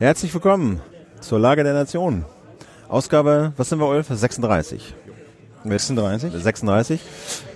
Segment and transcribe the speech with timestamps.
[0.00, 0.80] Herzlich willkommen
[1.18, 2.24] zur Lage der Nation.
[2.86, 4.06] Ausgabe, was sind wir, Ulf?
[4.08, 4.94] 36.
[5.64, 6.32] 36?
[6.32, 7.00] 36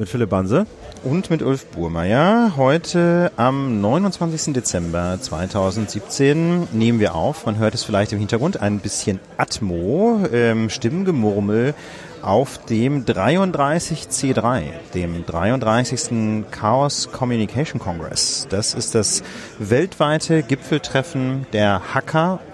[0.01, 0.67] mit Philipp Banse.
[1.05, 2.55] Und mit Ulf Burmeier.
[2.57, 4.55] Heute am 29.
[4.55, 7.47] Dezember 2017 nehmen wir auf.
[7.47, 11.75] Man hört es vielleicht im Hintergrund ein bisschen Atmo, ähm, Stimmengemurmel
[12.23, 14.63] auf dem 33C3,
[14.95, 16.45] dem 33.
[16.51, 18.47] Chaos Communication Congress.
[18.49, 19.23] Das ist das
[19.59, 21.95] weltweite Gipfeltreffen der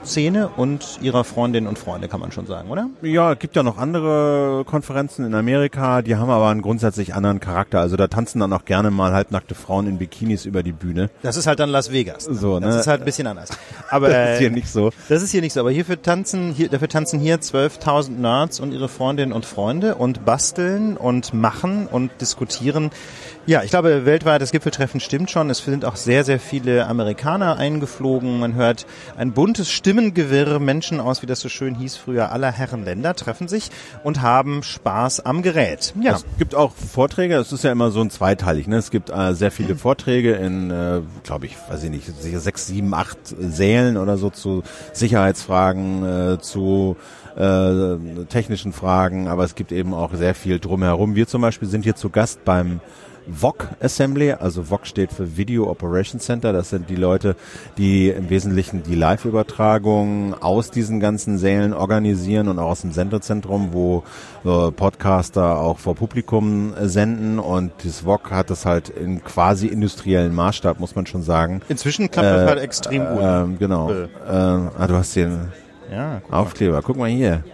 [0.09, 2.89] Hacker-Szene und ihrer Freundinnen und Freunde, kann man schon sagen, oder?
[3.03, 7.41] Ja, es gibt ja noch andere Konferenzen in Amerika, die haben aber einen grundsätzlich anderen
[7.41, 7.81] Charakter.
[7.81, 11.11] Also da tanzen dann auch gerne mal halbnackte Frauen in Bikinis über die Bühne.
[11.23, 12.29] Das ist halt dann Las Vegas.
[12.29, 12.35] Ne?
[12.35, 12.67] So, ne?
[12.67, 13.51] Das ist halt ein bisschen anders.
[13.91, 14.91] Aber das ist hier nicht so.
[15.09, 15.61] Das ist hier nicht so.
[15.61, 20.25] Aber hierfür tanzen hier, dafür tanzen hier 12.000 Nerds und ihre Freundinnen und Freunde und
[20.25, 22.91] basteln und machen und diskutieren.
[23.47, 25.49] Ja, ich glaube, weltweites Gipfeltreffen stimmt schon.
[25.49, 28.39] Es sind auch sehr, sehr viele Amerikaner eingeflogen.
[28.39, 28.85] Man hört
[29.17, 30.61] ein buntes Stimmengewirr.
[30.61, 33.71] Menschen aus, wie das so schön hieß früher, aller Herren Länder treffen sich
[34.05, 35.93] und haben Spaß am Gerät.
[36.01, 36.15] Ja.
[36.15, 37.35] Es gibt auch Vorträge.
[37.37, 38.69] Es ist ja immer so ein zweiteilig.
[38.69, 38.77] Ne?
[38.77, 42.67] Es gibt äh, sehr viele Vorträge in, äh, glaube ich, weiß ich nicht, sicher sechs,
[42.67, 46.97] sieben, acht Sälen oder so zu Sicherheitsfragen, äh, zu
[47.37, 47.97] äh,
[48.29, 51.15] technischen Fragen, aber es gibt eben auch sehr viel drumherum.
[51.15, 52.81] Wir zum Beispiel sind hier zu Gast beim
[53.29, 56.53] VOC Assembly, also VOC steht für Video Operation Center.
[56.53, 57.37] Das sind die Leute,
[57.77, 63.73] die im Wesentlichen die Live-Übertragung aus diesen ganzen Sälen organisieren und auch aus dem Sendezentrum,
[63.73, 64.03] wo
[64.45, 67.39] äh, Podcaster auch vor Publikum senden.
[67.39, 71.61] Und das VOC hat das halt in quasi industriellen Maßstab, muss man schon sagen.
[71.69, 73.21] Inzwischen klappt äh, das halt extrem gut.
[73.21, 73.91] Äh, genau.
[73.91, 75.53] Äh, ah, du hast den
[75.91, 76.75] ja, guck Aufkleber.
[76.75, 76.83] Mal.
[76.83, 77.45] Guck mal hier.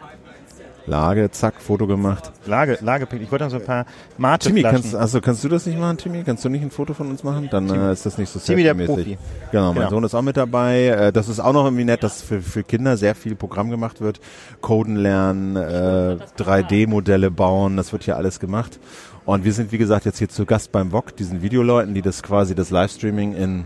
[0.86, 2.30] Lage, zack, Foto gemacht.
[2.46, 3.86] Lage, Lage, ich wollte noch so ein paar
[4.18, 6.22] Mate Timmy, kannst, also kannst du das nicht machen, Timmy?
[6.24, 7.48] Kannst du nicht ein Foto von uns machen?
[7.50, 9.16] Dann äh, ist das nicht so Timmy der Profi.
[9.50, 9.90] Genau, mein genau.
[9.90, 10.86] Sohn ist auch mit dabei.
[10.86, 14.02] Äh, das ist auch noch irgendwie nett, dass für, für Kinder sehr viel Programm gemacht
[14.02, 14.20] wird.
[14.60, 18.78] Coden lernen, äh, 3D-Modelle bauen, das wird hier alles gemacht.
[19.24, 22.22] Und wir sind, wie gesagt, jetzt hier zu Gast beim VOG, diesen Videoleuten, die das
[22.22, 23.64] quasi das Livestreaming in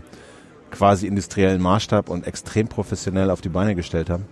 [0.71, 4.25] quasi industriellen Maßstab und extrem professionell auf die Beine gestellt haben.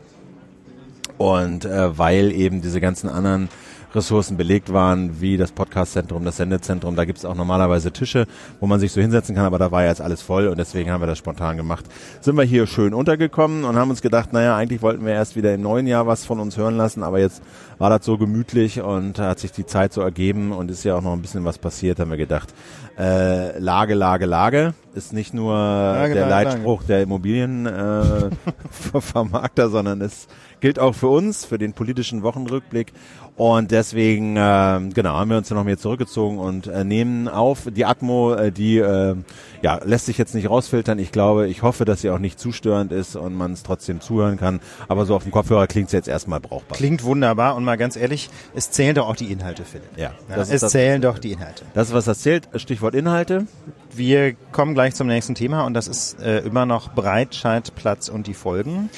[1.18, 3.50] Und äh, weil eben diese ganzen anderen
[3.96, 6.96] Ressourcen belegt waren, wie das Podcastzentrum, das Sendezentrum.
[6.96, 8.28] Da gibt es auch normalerweise Tische,
[8.60, 11.02] wo man sich so hinsetzen kann, aber da war jetzt alles voll und deswegen haben
[11.02, 11.86] wir das spontan gemacht.
[12.22, 15.54] Sind wir hier schön untergekommen und haben uns gedacht, naja, eigentlich wollten wir erst wieder
[15.54, 17.42] im neuen Jahr was von uns hören lassen, aber jetzt
[17.78, 21.02] war das so gemütlich und hat sich die Zeit so ergeben und ist ja auch
[21.02, 22.54] noch ein bisschen was passiert, haben wir gedacht.
[22.98, 26.88] Äh, Lage, Lage, Lage ist nicht nur Lage, der Lage, Leitspruch Lage.
[26.88, 30.28] der Immobilienvermarkter, äh, sondern es
[30.60, 32.92] gilt auch für uns, für den politischen Wochenrückblick.
[33.36, 37.68] Und deswegen, äh, genau, haben wir uns dann noch mehr zurückgezogen und äh, nehmen auf.
[37.70, 39.16] Die Atmo, äh, die äh,
[39.62, 41.00] ja, lässt sich jetzt nicht rausfiltern.
[41.00, 44.02] Ich glaube, ich hoffe, dass sie auch nicht zu störend ist und man es trotzdem
[44.02, 44.60] zuhören kann.
[44.88, 46.78] Aber so auf dem Kopfhörer klingt es jetzt erstmal brauchbar.
[46.78, 49.90] Klingt wunderbar und mal ganz ehrlich, es zählen doch auch die Inhalte, Philipp.
[49.98, 51.66] Ja, ja es das, zählen doch die Inhalte.
[51.74, 52.50] Das ist, was das zählt.
[52.56, 53.48] Stichwort Inhalte.
[53.94, 58.34] Wir kommen gleich zum nächsten Thema und das ist äh, immer noch Breitscheidplatz und die
[58.34, 58.90] Folgen.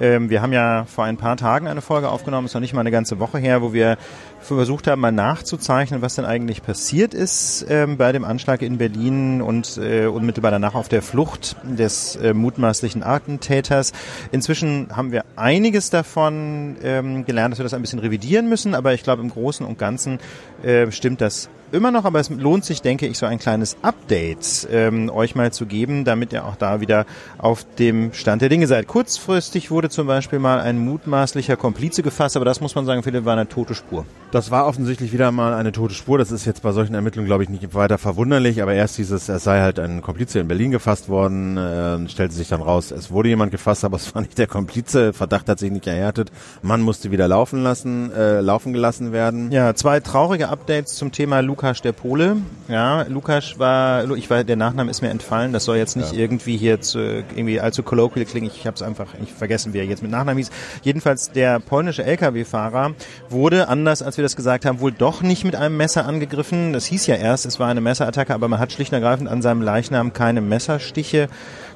[0.00, 2.80] Ähm, wir haben ja vor ein paar Tagen eine Folge aufgenommen, ist noch nicht mal
[2.80, 3.98] eine ganze Woche her, wo wir
[4.40, 9.42] versucht haben, mal nachzuzeichnen, was denn eigentlich passiert ist ähm, bei dem Anschlag in Berlin
[9.42, 13.92] und äh, unmittelbar danach auf der Flucht des äh, mutmaßlichen Attentäters.
[14.32, 18.94] Inzwischen haben wir einiges davon ähm, gelernt, dass wir das ein bisschen revidieren müssen, aber
[18.94, 20.18] ich glaube, im Großen und Ganzen
[20.62, 24.68] äh, stimmt das immer noch, aber es lohnt sich, denke ich, so ein kleines Update
[24.70, 27.06] ähm, euch mal zu geben, damit ihr auch da wieder
[27.38, 28.86] auf dem Stand der Dinge seid.
[28.86, 33.24] Kurzfristig wurde zum Beispiel mal ein mutmaßlicher Komplize gefasst, aber das muss man sagen, Philipp,
[33.24, 34.04] war eine tote Spur.
[34.30, 36.18] Das war offensichtlich wieder mal eine tote Spur.
[36.18, 39.44] Das ist jetzt bei solchen Ermittlungen, glaube ich, nicht weiter verwunderlich, aber erst dieses, es
[39.44, 43.28] sei halt ein Komplize in Berlin gefasst worden, äh, stellte sich dann raus, es wurde
[43.28, 46.30] jemand gefasst, aber es war nicht der Komplize, Verdacht hat sich nicht erhärtet,
[46.62, 49.50] Mann musste wieder laufen lassen, äh, laufen gelassen werden.
[49.50, 52.36] Ja, zwei traurige Updates zum Thema Luke Lukas der Pole.
[52.68, 55.52] Ja, Lukas war, ich war, der Nachname ist mir entfallen.
[55.52, 56.20] Das soll jetzt nicht ja.
[56.20, 58.48] irgendwie hier zu, irgendwie allzu colloquial klingen.
[58.54, 60.52] Ich habe es einfach nicht vergessen, wie er jetzt mit Nachnamen hieß.
[60.84, 62.92] Jedenfalls der polnische LKW-Fahrer
[63.28, 66.72] wurde, anders als wir das gesagt haben, wohl doch nicht mit einem Messer angegriffen.
[66.72, 69.42] Das hieß ja erst, es war eine Messerattacke, aber man hat schlicht und ergreifend an
[69.42, 71.28] seinem Leichnam keine Messerstiche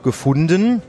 [0.04, 0.80] gefunden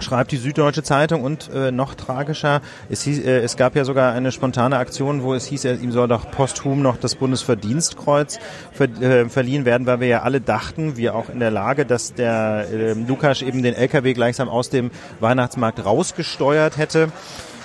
[0.00, 4.12] schreibt die Süddeutsche Zeitung und äh, noch tragischer, es, hieß, äh, es gab ja sogar
[4.12, 8.38] eine spontane Aktion, wo es hieß, er, ihm soll doch posthum noch das Bundesverdienstkreuz
[8.72, 12.14] ver, äh, verliehen werden, weil wir ja alle dachten, wir auch in der Lage, dass
[12.14, 14.90] der äh, Lukas eben den LKW gleichsam aus dem
[15.20, 17.12] Weihnachtsmarkt rausgesteuert hätte.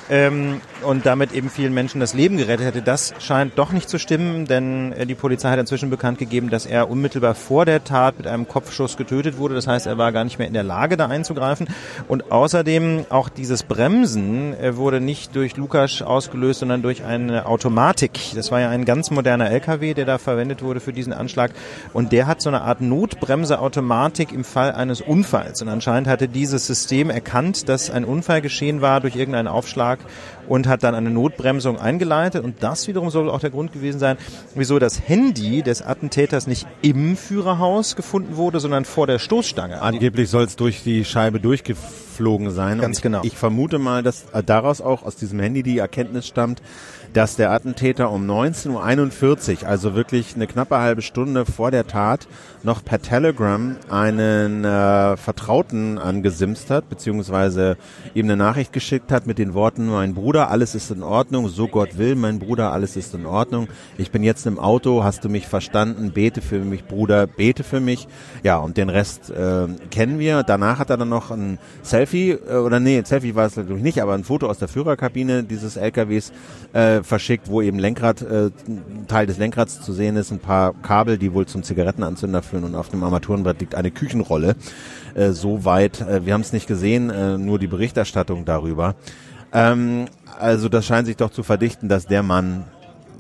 [0.10, 2.82] ähm, und damit eben vielen Menschen das Leben gerettet hätte.
[2.82, 6.66] Das scheint doch nicht zu stimmen, denn äh, die Polizei hat inzwischen bekannt gegeben, dass
[6.66, 9.56] er unmittelbar vor der Tat mit einem Kopfschuss getötet wurde.
[9.56, 11.68] Das heißt, er war gar nicht mehr in der Lage, da einzugreifen.
[12.08, 18.20] Und außerdem auch dieses Bremsen äh, wurde nicht durch Lukas ausgelöst, sondern durch eine Automatik.
[18.36, 21.52] Das war ja ein ganz moderner LKW, der da verwendet wurde für diesen Anschlag.
[21.94, 25.62] Und der hat so eine Art Notbremseautomatik im Fall eines Unfalls.
[25.62, 30.00] Und anscheinend hatte dieses System erkannt, dass ein Unfall geschehen war durch irgendeinen Aufschlag
[30.48, 32.44] und hat dann eine Notbremsung eingeleitet.
[32.44, 34.18] Und das wiederum soll auch der Grund gewesen sein,
[34.56, 39.82] wieso das Handy des Attentäters nicht im Führerhaus gefunden wurde, sondern vor der Stoßstange.
[39.82, 42.80] Angeblich soll es durch die Scheibe durchgeflogen sein.
[42.80, 43.22] Ganz genau.
[43.24, 46.62] Ich vermute mal, dass daraus auch aus diesem Handy die Erkenntnis stammt,
[47.14, 52.28] dass der Attentäter um 19.41 Uhr, also wirklich eine knappe halbe Stunde vor der Tat,
[52.64, 57.78] noch per Telegram einen äh, Vertrauten angesimst hat, beziehungsweise
[58.14, 61.68] ihm eine Nachricht geschickt hat mit den Worten, mein Bruder, alles ist in Ordnung, so
[61.68, 63.68] Gott will, mein Bruder, alles ist in Ordnung.
[63.98, 66.12] Ich bin jetzt im Auto, hast du mich verstanden?
[66.12, 68.08] Bete für mich, Bruder, bete für mich.
[68.44, 70.44] Ja, und den Rest äh, kennen wir.
[70.44, 73.84] Danach hat er dann noch ein Selfie, äh, oder nee, ein Selfie war es natürlich
[73.84, 76.32] nicht, aber ein Foto aus der Führerkabine dieses LKWs
[76.74, 78.52] äh, verschickt, wo eben Lenkrad, äh,
[79.08, 82.76] Teil des Lenkrads zu sehen ist, ein paar Kabel, die wohl zum Zigarettenanzünder führen und
[82.76, 84.56] auf dem Armaturenbrett liegt eine Küchenrolle.
[85.16, 88.96] Äh, Soweit, äh, wir haben es nicht gesehen, äh, nur die Berichterstattung darüber.
[89.54, 90.06] Ähm,
[90.40, 92.66] also das scheint sich doch zu verdichten, dass der Mann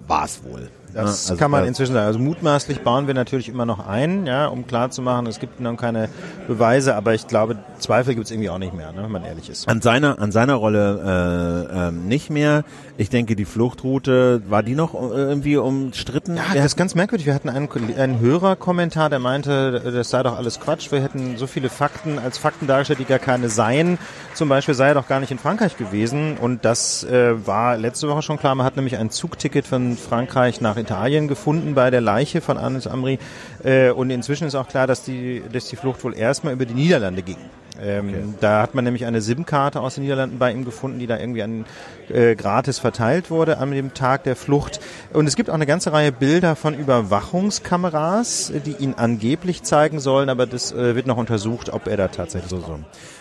[0.07, 0.69] war es wohl.
[0.93, 2.07] Das also kann man inzwischen sagen.
[2.07, 6.09] Also mutmaßlich bauen wir natürlich immer noch ein, ja, um klarzumachen, es gibt noch keine
[6.47, 9.49] Beweise, aber ich glaube, Zweifel gibt es irgendwie auch nicht mehr, ne, wenn man ehrlich
[9.49, 9.67] ist.
[9.67, 12.63] An seiner, an seiner Rolle äh, ähm, nicht mehr.
[12.97, 16.37] Ich denke, die Fluchtroute, war die noch äh, irgendwie umstritten?
[16.37, 17.27] Ja, das ist ganz merkwürdig.
[17.27, 20.91] Wir hatten einen, einen Hörerkommentar, der meinte, das sei doch alles Quatsch.
[20.91, 23.99] Wir hätten so viele Fakten als Fakten dargestellt, die gar keine seien.
[24.33, 26.37] Zum Beispiel sei er doch gar nicht in Frankreich gewesen.
[26.37, 28.55] Und das äh, war letzte Woche schon klar.
[28.55, 32.87] Man hat nämlich ein Zugticket von Frankreich nach Italien gefunden bei der Leiche von Anis
[32.87, 33.19] Amri.
[33.63, 36.73] Äh, und inzwischen ist auch klar, dass die, dass die Flucht wohl erstmal über die
[36.73, 37.37] Niederlande ging.
[37.79, 41.19] Ähm, Da hat man nämlich eine SIM-Karte aus den Niederlanden bei ihm gefunden, die da
[41.19, 41.65] irgendwie an,
[42.09, 44.79] äh, gratis verteilt wurde an dem Tag der Flucht.
[45.13, 50.29] Und es gibt auch eine ganze Reihe Bilder von Überwachungskameras, die ihn angeblich zeigen sollen,
[50.29, 52.79] aber das äh, wird noch untersucht, ob er da tatsächlich so so.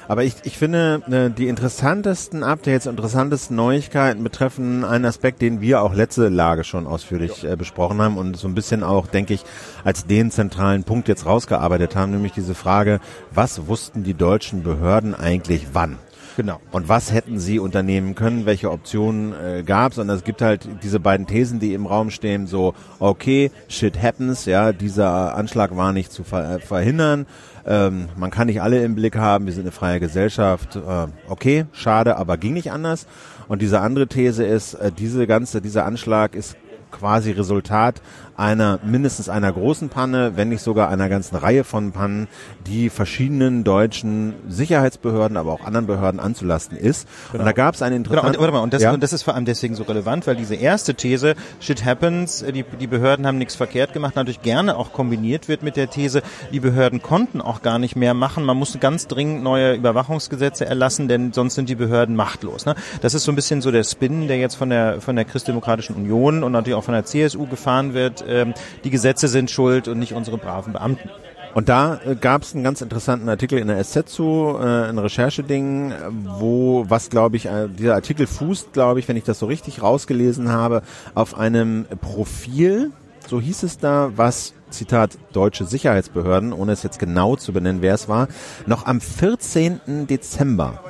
[0.08, 5.82] Aber ich, ich finde, äh, die interessantesten Updates, interessantesten Neuigkeiten betreffen einen Aspekt, den wir
[5.82, 9.44] auch letzte Lage schon ausführlich äh, besprochen haben und so ein bisschen auch, denke ich,
[9.84, 13.00] als den zentralen Punkt jetzt rausgearbeitet haben, nämlich diese Frage,
[13.32, 15.98] was wussten die deutschen Behörden eigentlich wann?
[16.36, 16.60] Genau.
[16.70, 18.44] Und was hätten sie unternehmen können?
[18.44, 19.98] Welche Optionen äh, gab es?
[19.98, 24.44] Und es gibt halt diese beiden Thesen, die im Raum stehen, so, okay, shit happens,
[24.44, 27.26] ja, dieser Anschlag war nicht zu ver äh, verhindern.
[27.66, 30.76] Ähm, man kann nicht alle im Blick haben, wir sind eine freie Gesellschaft.
[30.76, 33.06] Äh, okay, schade, aber ging nicht anders.
[33.48, 36.56] Und diese andere These ist, äh, diese ganze, dieser Anschlag ist
[36.92, 38.00] quasi Resultat
[38.36, 42.28] einer mindestens einer großen Panne, wenn nicht sogar einer ganzen Reihe von Pannen,
[42.66, 47.08] die verschiedenen deutschen Sicherheitsbehörden, aber auch anderen Behörden anzulasten ist.
[47.32, 48.38] Und da gab es eine Genau, interessante.
[48.38, 48.92] und, warte mal, und das, ja?
[48.92, 52.62] und das ist vor allem deswegen so relevant, weil diese erste These, shit happens, die,
[52.62, 56.22] die Behörden haben nichts verkehrt gemacht, natürlich gerne auch kombiniert wird mit der These,
[56.52, 61.08] die Behörden konnten auch gar nicht mehr machen, man musste ganz dringend neue Überwachungsgesetze erlassen,
[61.08, 62.66] denn sonst sind die Behörden machtlos.
[62.66, 62.74] Ne?
[63.00, 65.96] Das ist so ein bisschen so der Spin, der jetzt von der, von der Christdemokratischen
[65.96, 68.25] Union und natürlich auch von der CSU gefahren wird.
[68.28, 71.10] Ähm, die Gesetze sind schuld und nicht unsere braven Beamten.
[71.56, 74.98] Und da äh, gab es einen ganz interessanten Artikel in der SZ zu, äh, ein
[74.98, 75.90] Rechercheding,
[76.38, 79.80] wo, was glaube ich, äh, dieser Artikel fußt, glaube ich, wenn ich das so richtig
[79.80, 80.82] rausgelesen habe,
[81.14, 82.90] auf einem Profil,
[83.26, 87.94] so hieß es da, was Zitat deutsche Sicherheitsbehörden, ohne es jetzt genau zu benennen, wer
[87.94, 88.28] es war,
[88.66, 90.06] noch am 14.
[90.06, 90.80] Dezember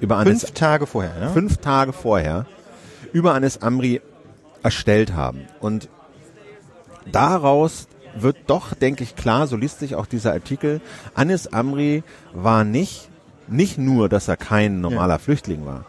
[0.00, 1.18] über Anis, Fünf Tage vorher.
[1.18, 1.30] Ne?
[1.30, 2.46] fünf Tage vorher
[3.12, 4.00] über Anis Amri
[4.62, 5.42] erstellt haben.
[5.60, 5.88] Und
[7.10, 10.80] daraus wird doch, denke ich, klar, so liest sich auch dieser Artikel,
[11.14, 12.02] Anis Amri
[12.34, 13.08] war nicht,
[13.48, 15.86] nicht nur, dass er kein normaler Flüchtling war.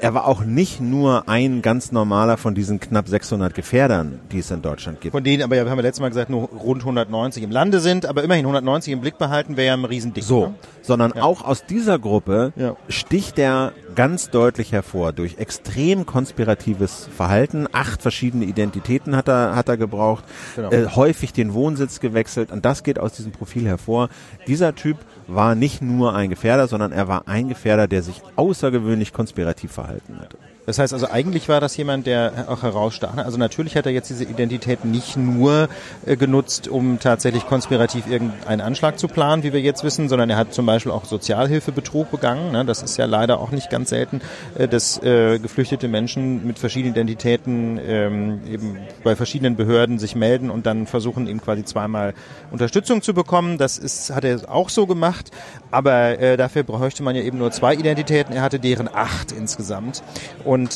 [0.00, 4.50] Er war auch nicht nur ein ganz normaler von diesen knapp 600 Gefährdern, die es
[4.50, 5.12] in Deutschland gibt.
[5.12, 7.78] Von denen aber, ja, wir haben ja letztes Mal gesagt, nur rund 190 im Lande
[7.78, 10.24] sind, aber immerhin 190 im Blick behalten wäre ja ein Riesending.
[10.24, 10.54] So, Ne?
[10.80, 12.74] sondern auch aus dieser Gruppe Ja.
[12.88, 17.66] sticht er ganz deutlich hervor durch extrem konspiratives Verhalten.
[17.72, 20.24] Acht verschiedene Identitäten hat er, hat er gebraucht,
[20.56, 20.70] Genau.
[20.70, 24.08] äh, häufig den Wohnsitz gewechselt und das geht aus diesem Profil hervor.
[24.46, 29.12] Dieser Typ war nicht nur ein Gefährder, sondern er war ein Gefährder, der sich außergewöhnlich
[29.12, 30.36] konspirativ verhalten hat.
[30.66, 33.16] Das heißt also, eigentlich war das jemand, der auch herausstach.
[33.16, 35.68] Also natürlich hat er jetzt diese Identität nicht nur
[36.06, 40.36] äh, genutzt, um tatsächlich konspirativ irgendeinen Anschlag zu planen, wie wir jetzt wissen, sondern er
[40.36, 42.52] hat zum Beispiel auch Sozialhilfebetrug begangen.
[42.52, 42.64] Ne?
[42.64, 44.20] Das ist ja leider auch nicht ganz selten,
[44.56, 50.48] äh, dass äh, geflüchtete Menschen mit verschiedenen Identitäten ähm, eben bei verschiedenen Behörden sich melden
[50.48, 52.14] und dann versuchen, eben quasi zweimal
[52.52, 53.58] Unterstützung zu bekommen.
[53.58, 55.32] Das ist, hat er auch so gemacht,
[55.72, 58.32] aber äh, dafür bräuchte man ja eben nur zwei Identitäten.
[58.32, 60.04] Er hatte deren acht insgesamt.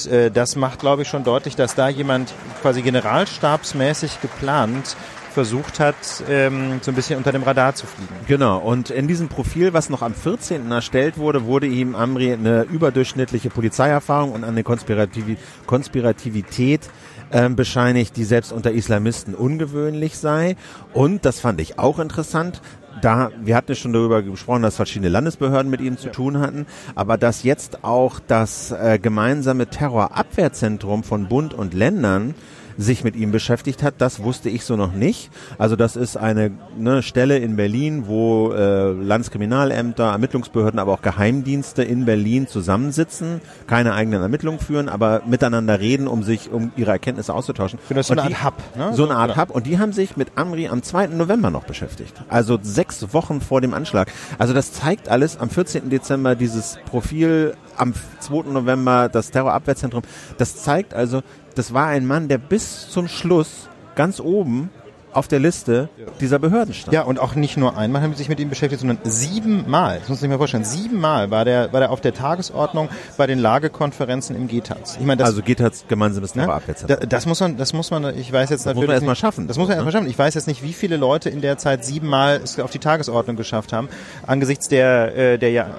[0.06, 4.96] Äh, das macht, glaube ich, schon deutlich, dass da jemand quasi generalstabsmäßig geplant
[5.36, 5.96] versucht hat,
[6.30, 8.14] ähm, so ein bisschen unter dem Radar zu fliegen.
[8.26, 10.70] Genau, und in diesem Profil, was noch am 14.
[10.70, 16.88] erstellt wurde, wurde ihm Amri eine überdurchschnittliche Polizeierfahrung und eine Konspirativ Konspirativität
[17.32, 20.56] ähm, bescheinigt, die selbst unter Islamisten ungewöhnlich sei.
[20.94, 22.62] Und, das fand ich auch interessant,
[23.00, 26.66] da, wir hatten ja schon darüber gesprochen, dass verschiedene Landesbehörden mit ihm zu tun hatten,
[26.94, 32.34] aber dass jetzt auch das äh, gemeinsame Terrorabwehrzentrum von Bund und Ländern
[32.78, 35.30] sich mit ihm beschäftigt hat, das wusste ich so noch nicht.
[35.58, 41.82] Also das ist eine ne, Stelle in Berlin, wo äh, Landeskriminalämter, Ermittlungsbehörden, aber auch Geheimdienste
[41.82, 47.32] in Berlin zusammensitzen, keine eigenen Ermittlungen führen, aber miteinander reden, um sich, um ihre Erkenntnisse
[47.32, 47.78] auszutauschen.
[47.88, 48.94] Das so eine Art Hub, ne?
[48.94, 49.50] So eine Art Hub.
[49.50, 51.08] Und die haben sich mit Amri am 2.
[51.08, 52.14] November noch beschäftigt.
[52.28, 54.12] Also sechs Wochen vor dem Anschlag.
[54.38, 55.90] Also das zeigt alles am 14.
[55.90, 58.50] Dezember dieses Profil am 2.
[58.50, 60.02] November das Terrorabwehrzentrum.
[60.38, 61.22] Das zeigt also,
[61.56, 64.70] das war ein Mann, der bis zum Schluss ganz oben
[65.16, 65.88] auf der Liste
[66.20, 66.92] dieser Behörden stand.
[66.92, 70.10] Ja, und auch nicht nur einmal haben sie sich mit ihm beschäftigt, sondern siebenmal, das
[70.10, 74.36] muss ich mir vorstellen, siebenmal war der, war der auf der Tagesordnung bei den Lagekonferenzen
[74.36, 74.98] im GTAZ.
[75.00, 77.00] Ich meine, das, also GTAZ gemeinsames Terrorabwehrzentrum.
[77.00, 78.74] Da, das muss man, das muss man, ich weiß jetzt das natürlich.
[78.74, 79.48] Das muss man erstmal schaffen.
[79.48, 80.10] Das muss man erstmal schaffen.
[80.10, 83.36] Ich weiß jetzt nicht, wie viele Leute in der Zeit siebenmal es auf die Tagesordnung
[83.36, 83.88] geschafft haben,
[84.26, 85.70] angesichts der, äh, der ja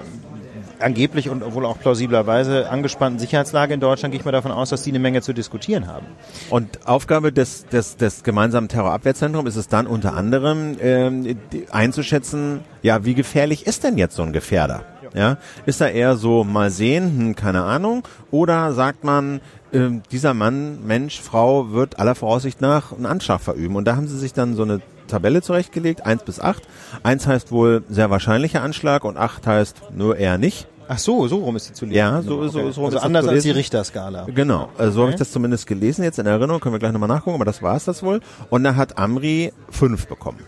[0.80, 4.82] angeblich und wohl auch plausiblerweise angespannten Sicherheitslage in Deutschland gehe ich mal davon aus, dass
[4.82, 6.06] die eine Menge zu diskutieren haben.
[6.50, 11.38] Und Aufgabe des, des, des gemeinsamen Terrorabwehrzentrums ist es dann unter anderem ähm,
[11.70, 14.84] einzuschätzen, ja, wie gefährlich ist denn jetzt so ein Gefährder?
[15.14, 19.40] Ja, ist er eher so mal sehen, hm, keine Ahnung, oder sagt man,
[19.72, 23.76] äh, dieser Mann, Mensch, Frau wird aller Voraussicht nach einen Anschlag verüben.
[23.76, 26.62] Und da haben sie sich dann so eine Tabelle zurechtgelegt, eins bis acht.
[27.02, 30.68] Eins heißt wohl sehr wahrscheinlicher Anschlag und acht heißt nur eher nicht.
[30.90, 31.98] Ach so, so rum ist sie zu lesen.
[31.98, 32.48] Ja, so, okay.
[32.50, 34.26] so, so also anders als die Richterskala.
[34.34, 35.02] Genau, also so okay.
[35.02, 37.62] habe ich das zumindest gelesen jetzt in Erinnerung, können wir gleich nochmal nachgucken, aber das
[37.62, 38.20] war es das wohl.
[38.48, 40.38] Und da hat Amri fünf bekommen.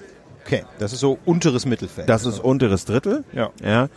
[0.47, 2.09] Okay, das ist so unteres Mittelfeld.
[2.09, 3.25] Das ist unteres Drittel.
[3.33, 3.51] Ja.
[3.63, 3.89] ja.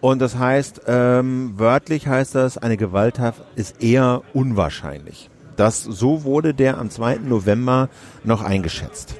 [0.00, 5.30] Und das heißt, ähm, wörtlich heißt das, eine Gewalttat ist eher unwahrscheinlich.
[5.56, 7.18] Das, so wurde der am 2.
[7.18, 7.88] November
[8.24, 9.14] noch eingeschätzt.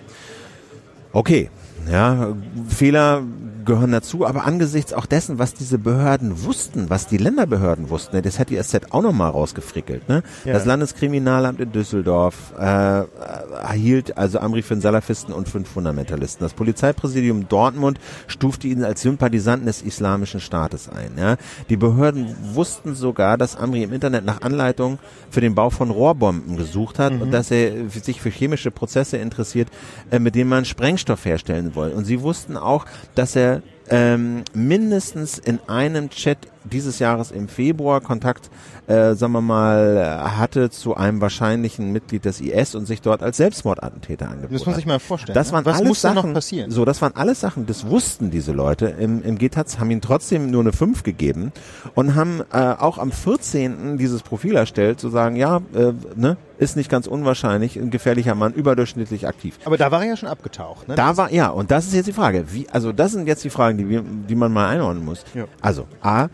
[1.13, 1.51] Okay,
[1.91, 2.35] ja,
[2.69, 3.23] Fehler
[3.65, 8.23] gehören dazu, aber angesichts auch dessen, was diese Behörden wussten, was die Länderbehörden wussten, ne,
[8.23, 10.09] das hat die SZ auch nochmal rausgefrickelt.
[10.09, 10.23] Ne?
[10.45, 10.55] Ja.
[10.55, 16.45] Das Landeskriminalamt in Düsseldorf äh, erhielt also Amri für Salafisten und fünf Fundamentalisten.
[16.45, 21.13] Das Polizeipräsidium Dortmund stufte ihn als Sympathisanten des Islamischen Staates ein.
[21.19, 21.37] Ja?
[21.69, 24.99] Die Behörden wussten sogar, dass Amri im Internet nach Anleitung
[25.31, 27.23] für den Bau von Rohrbomben gesucht hat mhm.
[27.23, 29.69] und dass er sich für chemische Prozesse interessiert,
[30.11, 31.91] äh, mit denen man Sprengstoff herstellen will.
[31.91, 33.52] Und sie wussten auch, dass er
[33.89, 38.51] ähm, mindestens in einem Chat dieses Jahres im Februar Kontakt,
[38.87, 43.37] äh, sagen wir mal, hatte zu einem wahrscheinlichen Mitglied des IS und sich dort als
[43.37, 45.35] Selbstmordattentäter angeboten Das muss ich mal vorstellen.
[45.35, 45.55] Das ne?
[45.55, 46.71] waren Was alles muss Sachen, noch passieren?
[46.71, 50.51] So, das waren alles Sachen, das wussten diese Leute im, im GTAZ, haben ihm trotzdem
[50.51, 51.53] nur eine 5 gegeben
[51.95, 53.99] und haben äh, auch am 14.
[53.99, 58.53] dieses Profil erstellt, zu sagen, ja, äh, ne, ist nicht ganz unwahrscheinlich, ein gefährlicher Mann,
[58.53, 59.59] überdurchschnittlich aktiv.
[59.65, 60.95] Aber da war er ja schon abgetaucht, ne?
[60.95, 62.47] Da war, ja, und das ist jetzt die Frage.
[62.53, 65.25] Wie, also das sind jetzt die Fragen, die, wir, die man mal einordnen muss.
[65.35, 65.47] Ja.
[65.61, 66.29] Also, A,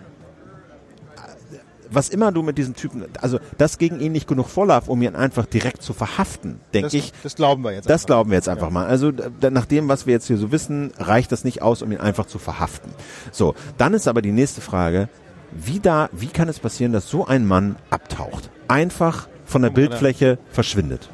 [1.90, 5.14] was immer du mit diesen Typen, also das gegen ihn nicht genug Vorlauf, um ihn
[5.14, 7.12] einfach direkt zu verhaften, denke ich.
[7.23, 7.88] Das glauben wir jetzt.
[7.88, 8.73] Das glauben wir jetzt einfach ja.
[8.73, 8.87] mal.
[8.87, 9.12] Also
[9.50, 12.26] nach dem, was wir jetzt hier so wissen, reicht das nicht aus, um ihn einfach
[12.26, 12.92] zu verhaften.
[13.33, 15.09] So, dann ist aber die nächste Frage,
[15.52, 18.50] wie da, wie kann es passieren, dass so ein Mann abtaucht?
[18.68, 21.09] Einfach von der Bildfläche verschwindet.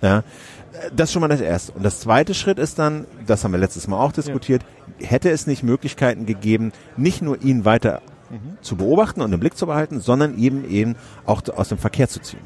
[0.00, 0.22] Ja,
[0.94, 1.72] das ist schon mal das erste.
[1.72, 4.62] Und das zweite Schritt ist dann, das haben wir letztes Mal auch diskutiert,
[4.98, 5.08] ja.
[5.08, 8.00] hätte es nicht Möglichkeiten gegeben, nicht nur ihn weiter
[8.60, 12.20] zu beobachten und im Blick zu behalten, sondern eben eben auch aus dem Verkehr zu
[12.20, 12.40] ziehen.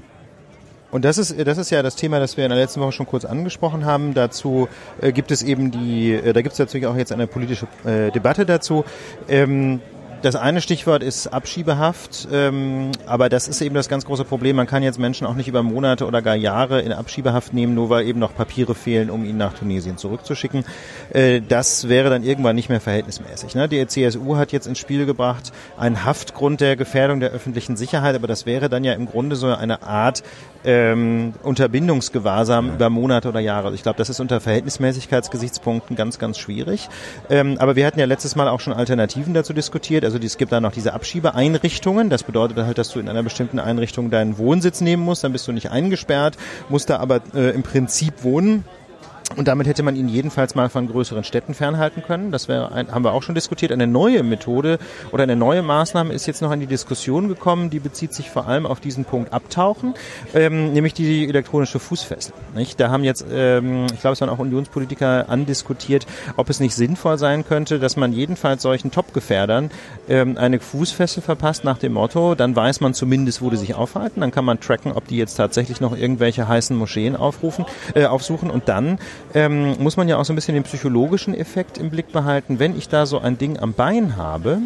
[0.92, 3.06] Und das ist, das ist ja das Thema, das wir in der letzten Woche schon
[3.06, 4.12] kurz angesprochen haben.
[4.12, 4.68] Dazu
[5.00, 8.10] äh, gibt es eben die, äh, da gibt es natürlich auch jetzt eine politische äh,
[8.10, 8.84] Debatte dazu.
[9.26, 9.80] Ähm,
[10.22, 14.56] das eine Stichwort ist Abschiebehaft, ähm, aber das ist eben das ganz große Problem.
[14.56, 17.90] Man kann jetzt Menschen auch nicht über Monate oder gar Jahre in Abschiebehaft nehmen, nur
[17.90, 20.64] weil eben noch Papiere fehlen, um ihn nach Tunesien zurückzuschicken.
[21.10, 23.54] Äh, das wäre dann irgendwann nicht mehr verhältnismäßig.
[23.54, 23.68] Ne?
[23.68, 28.28] Die CSU hat jetzt ins Spiel gebracht einen Haftgrund der Gefährdung der öffentlichen Sicherheit, aber
[28.28, 30.22] das wäre dann ja im Grunde so eine Art
[30.64, 33.66] ähm, Unterbindungsgewahrsam über Monate oder Jahre.
[33.66, 36.88] Also ich glaube, das ist unter Verhältnismäßigkeitsgesichtspunkten ganz, ganz schwierig.
[37.30, 40.04] Ähm, aber wir hatten ja letztes Mal auch schon Alternativen dazu diskutiert.
[40.04, 42.10] Also es gibt da noch diese Abschiebeeinrichtungen.
[42.10, 45.24] Das bedeutet halt, dass du in einer bestimmten Einrichtung deinen Wohnsitz nehmen musst.
[45.24, 46.36] Dann bist du nicht eingesperrt,
[46.68, 48.64] musst da aber äh, im Prinzip wohnen.
[49.36, 52.32] Und damit hätte man ihn jedenfalls mal von größeren Städten fernhalten können.
[52.32, 53.72] Das wäre ein, haben wir auch schon diskutiert.
[53.72, 54.78] Eine neue Methode
[55.10, 57.70] oder eine neue Maßnahme ist jetzt noch in die Diskussion gekommen.
[57.70, 59.94] Die bezieht sich vor allem auf diesen Punkt Abtauchen,
[60.34, 62.34] ähm, nämlich die elektronische Fußfessel.
[62.54, 62.78] Nicht?
[62.80, 67.18] Da haben jetzt, ähm, ich glaube, es waren auch Unionspolitiker andiskutiert, ob es nicht sinnvoll
[67.18, 69.70] sein könnte, dass man jedenfalls solchen Top-Gefährdern
[70.08, 74.20] ähm, eine Fußfessel verpasst nach dem Motto, dann weiß man zumindest, wo die sich aufhalten.
[74.20, 78.50] Dann kann man tracken, ob die jetzt tatsächlich noch irgendwelche heißen Moscheen aufrufen, äh, aufsuchen
[78.50, 78.98] und dann
[79.34, 82.58] ähm, muss man ja auch so ein bisschen den psychologischen Effekt im Blick behalten.
[82.58, 84.58] Wenn ich da so ein Ding am Bein habe,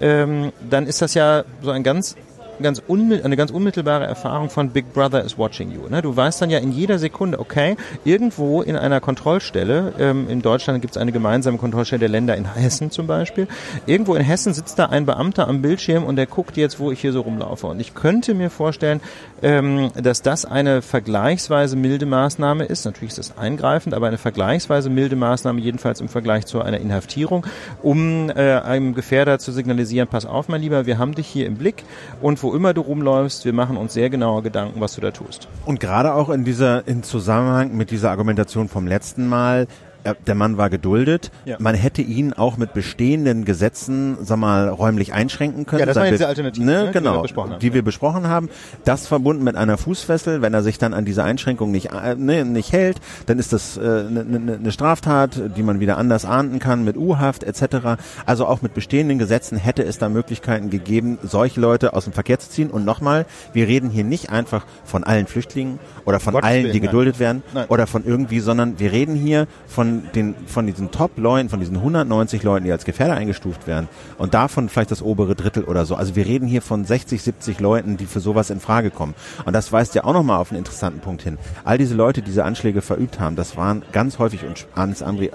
[0.00, 2.16] ähm, dann ist das ja so ein ganz
[2.62, 5.88] ganz eine ganz unmittelbare Erfahrung von Big Brother is watching you.
[5.88, 6.02] Ne?
[6.02, 10.80] Du weißt dann ja in jeder Sekunde, okay, irgendwo in einer Kontrollstelle, ähm, in Deutschland
[10.80, 13.48] gibt es eine gemeinsame Kontrollstelle der Länder in Hessen zum Beispiel,
[13.86, 17.00] irgendwo in Hessen sitzt da ein Beamter am Bildschirm und der guckt jetzt, wo ich
[17.00, 17.66] hier so rumlaufe.
[17.66, 19.00] Und ich könnte mir vorstellen,
[19.42, 22.84] ähm, dass das eine vergleichsweise milde Maßnahme ist.
[22.84, 27.46] Natürlich ist das eingreifend, aber eine vergleichsweise milde Maßnahme, jedenfalls im Vergleich zu einer Inhaftierung,
[27.82, 31.56] um äh, einem Gefährder zu signalisieren, pass auf, mein Lieber, wir haben dich hier im
[31.56, 31.84] Blick
[32.20, 35.48] und wo immer du rumläufst, wir machen uns sehr genaue Gedanken, was du da tust.
[35.64, 39.66] Und gerade auch in dieser, in Zusammenhang mit dieser Argumentation vom letzten Mal,
[40.14, 41.30] der Mann war geduldet.
[41.44, 41.56] Ja.
[41.58, 45.80] Man hätte ihn auch mit bestehenden Gesetzen, sag mal, räumlich einschränken können.
[45.80, 47.60] Ja, das waren diese Alternativen, ne, ne, genau, die wir besprochen haben.
[47.60, 48.50] Die wir besprochen haben.
[48.84, 52.44] Das verbunden mit einer Fußfessel, wenn er sich dann an diese Einschränkung nicht, äh, ne,
[52.44, 56.24] nicht hält, dann ist das eine äh, ne, ne, ne Straftat, die man wieder anders
[56.24, 58.00] ahnden kann mit U-Haft etc.
[58.24, 62.38] Also auch mit bestehenden Gesetzen hätte es da Möglichkeiten gegeben, solche Leute aus dem Verkehr
[62.38, 62.70] zu ziehen.
[62.70, 66.80] Und nochmal, wir reden hier nicht einfach von allen Flüchtlingen oder von Gottes allen, die
[66.80, 67.66] geduldet werden nein.
[67.68, 72.42] oder von irgendwie, sondern wir reden hier von den, von diesen Top-Leuten, von diesen 190
[72.42, 73.88] Leuten, die als Gefährder eingestuft werden
[74.18, 75.94] und davon vielleicht das obere Drittel oder so.
[75.94, 79.14] Also wir reden hier von 60, 70 Leuten, die für sowas in Frage kommen.
[79.44, 81.38] Und das weist ja auch nochmal auf einen interessanten Punkt hin.
[81.64, 85.26] All diese Leute, die diese Anschläge verübt haben, das waren ganz häufig und Hans Andri
[85.26, 85.32] äh,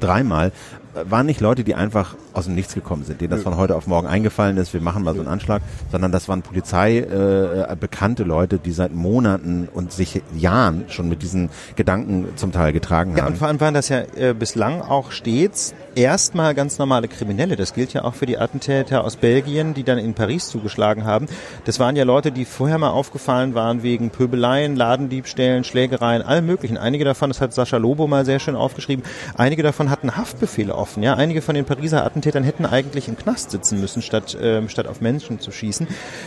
[0.00, 0.52] dreimal
[0.94, 3.86] waren nicht Leute, die einfach aus dem Nichts gekommen sind, denen das von heute auf
[3.86, 8.24] morgen eingefallen ist, wir machen mal so einen Anschlag, sondern das waren Polizei äh, bekannte
[8.24, 13.18] Leute, die seit Monaten und sich Jahren schon mit diesen Gedanken zum Teil getragen haben.
[13.18, 17.56] Ja, und vor allem waren das ja äh, bislang auch stets erstmal ganz normale Kriminelle.
[17.56, 21.26] Das gilt ja auch für die Attentäter aus Belgien, die dann in Paris zugeschlagen haben.
[21.64, 26.78] Das waren ja Leute, die vorher mal aufgefallen waren wegen Pöbeleien, Ladendiebstählen, Schlägereien, allem möglichen.
[26.78, 29.04] Einige davon, das hat Sascha Lobo mal sehr schön aufgeschrieben,
[29.36, 31.02] einige davon hatten Haftbefehle offen.
[31.02, 34.86] Ja, einige von den Pariser Attentätern hätten eigentlich im Knast sitzen müssen, statt ähm, statt
[34.86, 35.86] auf Menschen zu schießen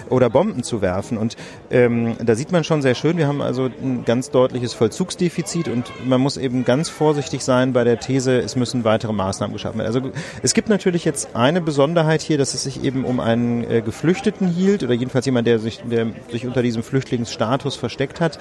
[0.09, 1.17] oder Bomben zu werfen.
[1.17, 1.37] Und
[1.69, 3.17] ähm, da sieht man schon sehr schön.
[3.17, 7.83] Wir haben also ein ganz deutliches Vollzugsdefizit und man muss eben ganz vorsichtig sein bei
[7.83, 9.87] der These, es müssen weitere Maßnahmen geschaffen werden.
[9.87, 10.11] Also
[10.43, 14.47] es gibt natürlich jetzt eine Besonderheit hier, dass es sich eben um einen äh, Geflüchteten
[14.47, 18.39] hielt oder jedenfalls jemand, der sich, der sich unter diesem Flüchtlingsstatus versteckt hat.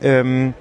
[0.00, 0.54] Ähm,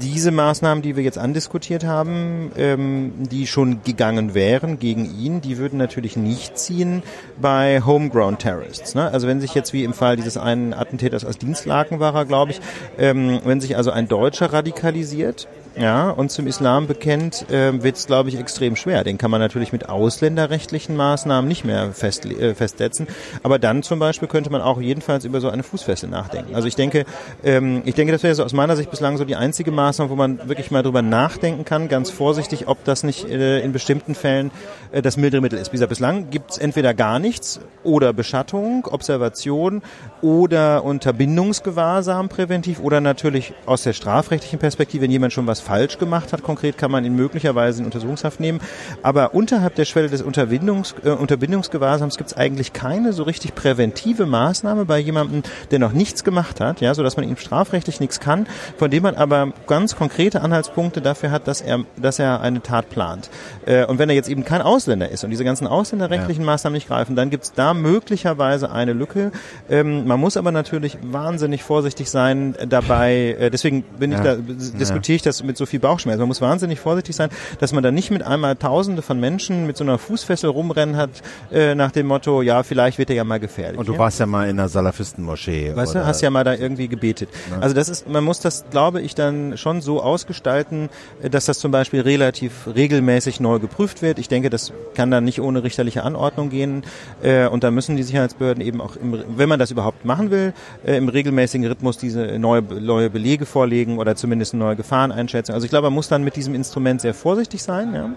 [0.00, 5.58] diese Maßnahmen, die wir jetzt andiskutiert haben, ähm, die schon gegangen wären gegen ihn, die
[5.58, 7.02] würden natürlich nicht ziehen
[7.40, 8.94] bei Homegrown Terrorists.
[8.94, 9.10] Ne?
[9.10, 12.60] Also wenn sich jetzt wie im Fall dieses einen Attentäters aus Dienstlaken war glaube ich,
[12.98, 18.06] ähm, wenn sich also ein Deutscher radikalisiert, ja, und zum Islam bekennt, äh, wird es,
[18.06, 19.04] glaube ich, extrem schwer.
[19.04, 23.06] Den kann man natürlich mit ausländerrechtlichen Maßnahmen nicht mehr fest, äh, festsetzen.
[23.42, 26.54] Aber dann zum Beispiel könnte man auch jedenfalls über so eine Fußfessel nachdenken.
[26.54, 27.04] Also ich denke,
[27.44, 30.16] ähm, ich denke, das wäre so aus meiner Sicht bislang so die einzige Maßnahme, wo
[30.16, 34.50] man wirklich mal drüber nachdenken kann, ganz vorsichtig, ob das nicht äh, in bestimmten Fällen
[34.92, 35.72] äh, das mildere Mittel ist.
[35.72, 39.82] Wie gesagt, bislang gibt es entweder gar nichts oder Beschattung, Observation
[40.22, 46.32] oder Unterbindungsgewahrsam präventiv oder natürlich aus der strafrechtlichen Perspektive, wenn jemand schon was falsch gemacht
[46.32, 48.60] hat, konkret kann man ihn möglicherweise in Untersuchungshaft nehmen.
[49.02, 54.26] Aber unterhalb der Schwelle des Unterbindungs, äh, Unterbindungsgewahrsams gibt es eigentlich keine so richtig präventive
[54.26, 58.20] Maßnahme bei jemandem, der noch nichts gemacht hat, ja, so dass man ihm strafrechtlich nichts
[58.20, 58.46] kann,
[58.78, 62.88] von dem man aber ganz konkrete Anhaltspunkte dafür hat, dass er, dass er eine Tat
[62.88, 63.28] plant.
[63.66, 66.52] Äh, und wenn er jetzt eben kein Ausländer ist und diese ganzen ausländerrechtlichen ja.
[66.52, 69.32] Maßnahmen nicht greifen, dann gibt es da möglicherweise eine Lücke.
[69.68, 73.36] Ähm, man muss aber natürlich wahnsinnig vorsichtig sein dabei.
[73.38, 74.18] Äh, deswegen bin ja.
[74.18, 76.20] ich da, diskutiere ich das mit mit so viel Bauchschmerzen.
[76.20, 79.76] Man muss wahnsinnig vorsichtig sein, dass man da nicht mit einmal Tausende von Menschen mit
[79.76, 81.10] so einer Fußfessel rumrennen hat,
[81.50, 83.78] äh, nach dem Motto, ja, vielleicht wird er ja mal gefährlich.
[83.78, 83.98] Und du ja?
[83.98, 85.74] warst ja mal in einer Salafistenmoschee.
[85.74, 87.30] Weißt du, hast ja mal da irgendwie gebetet.
[87.50, 87.60] Ja.
[87.60, 90.90] Also das ist, man muss das, glaube ich, dann schon so ausgestalten,
[91.22, 94.18] äh, dass das zum Beispiel relativ regelmäßig neu geprüft wird.
[94.18, 96.84] Ich denke, das kann dann nicht ohne richterliche Anordnung gehen.
[97.22, 100.52] Äh, und da müssen die Sicherheitsbehörden eben auch, im, wenn man das überhaupt machen will,
[100.84, 105.45] äh, im regelmäßigen Rhythmus diese neue, neue Belege vorlegen oder zumindest eine neue Gefahreneinschätzung.
[105.54, 107.94] Also ich glaube, man muss dann mit diesem Instrument sehr vorsichtig sein.
[107.94, 108.10] Ja.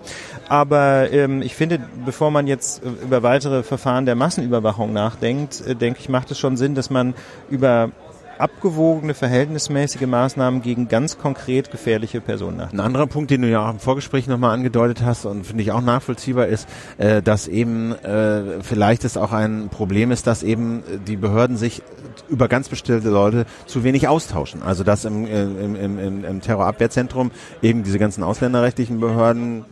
[0.48, 6.00] Aber ähm, ich finde, bevor man jetzt über weitere Verfahren der Massenüberwachung nachdenkt, äh, denke
[6.00, 7.14] ich, macht es schon Sinn, dass man
[7.50, 7.92] über
[8.40, 12.62] abgewogene, verhältnismäßige Maßnahmen gegen ganz konkret gefährliche Personen.
[12.62, 15.72] Ein anderer Punkt, den du ja auch im Vorgespräch nochmal angedeutet hast und finde ich
[15.72, 20.84] auch nachvollziehbar ist, äh, dass eben äh, vielleicht es auch ein Problem ist, dass eben
[21.08, 21.82] die Behörden sich
[22.30, 24.64] über ganz bestimmte Leute zu wenig austauschen.
[24.64, 29.66] Also dass im, äh, im, im, im Terrorabwehrzentrum eben diese ganzen ausländerrechtlichen Behörden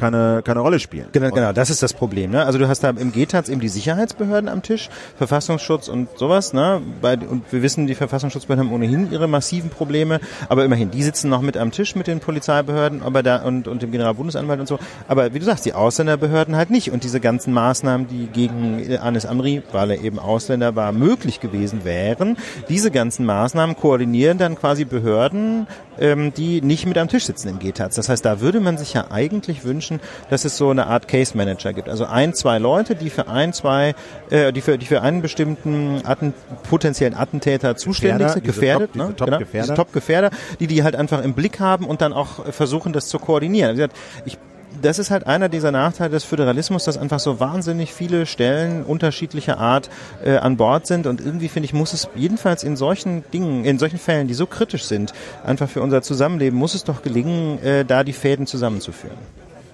[0.00, 1.06] keine, keine Rolle spielen.
[1.12, 2.30] Genau, genau, das ist das Problem.
[2.30, 2.44] Ne?
[2.44, 6.54] Also du hast da im GTAZ eben die Sicherheitsbehörden am Tisch, Verfassungsschutz und sowas.
[6.54, 6.80] Ne?
[7.02, 11.28] Bei, und wir wissen, die Verfassungsschutzbehörden haben ohnehin ihre massiven Probleme, aber immerhin, die sitzen
[11.28, 14.78] noch mit am Tisch mit den Polizeibehörden aber da, und, und dem Generalbundesanwalt und so.
[15.08, 16.92] Aber wie du sagst, die Ausländerbehörden halt nicht.
[16.92, 21.84] Und diese ganzen Maßnahmen, die gegen Anis Amri, weil er eben Ausländer war, möglich gewesen
[21.84, 22.36] wären,
[22.68, 25.66] diese ganzen Maßnahmen koordinieren dann quasi Behörden,
[25.98, 27.96] ähm, die nicht mit am Tisch sitzen im GTAZ.
[27.96, 29.89] Das heißt, da würde man sich ja eigentlich wünschen,
[30.28, 31.88] dass es so eine Art Case Manager gibt.
[31.88, 33.94] Also ein, zwei Leute, die für ein, zwei,
[34.30, 36.34] äh, die für, die für einen bestimmten Atten,
[36.68, 39.14] potenziellen Attentäter zuständig sind, gefährdet, ne?
[39.16, 39.74] Top, genau, Gefährder.
[39.74, 43.70] Top-Gefährder, die die halt einfach im Blick haben und dann auch versuchen, das zu koordinieren.
[43.70, 43.92] Also
[44.24, 44.38] ich
[44.82, 49.58] das ist halt einer dieser Nachteile des Föderalismus, dass einfach so wahnsinnig viele Stellen unterschiedlicher
[49.58, 49.90] Art
[50.24, 53.78] äh, an Bord sind und irgendwie finde ich, muss es jedenfalls in solchen Dingen, in
[53.78, 55.12] solchen Fällen, die so kritisch sind,
[55.44, 59.16] einfach für unser Zusammenleben, muss es doch gelingen, äh, da die Fäden zusammenzuführen.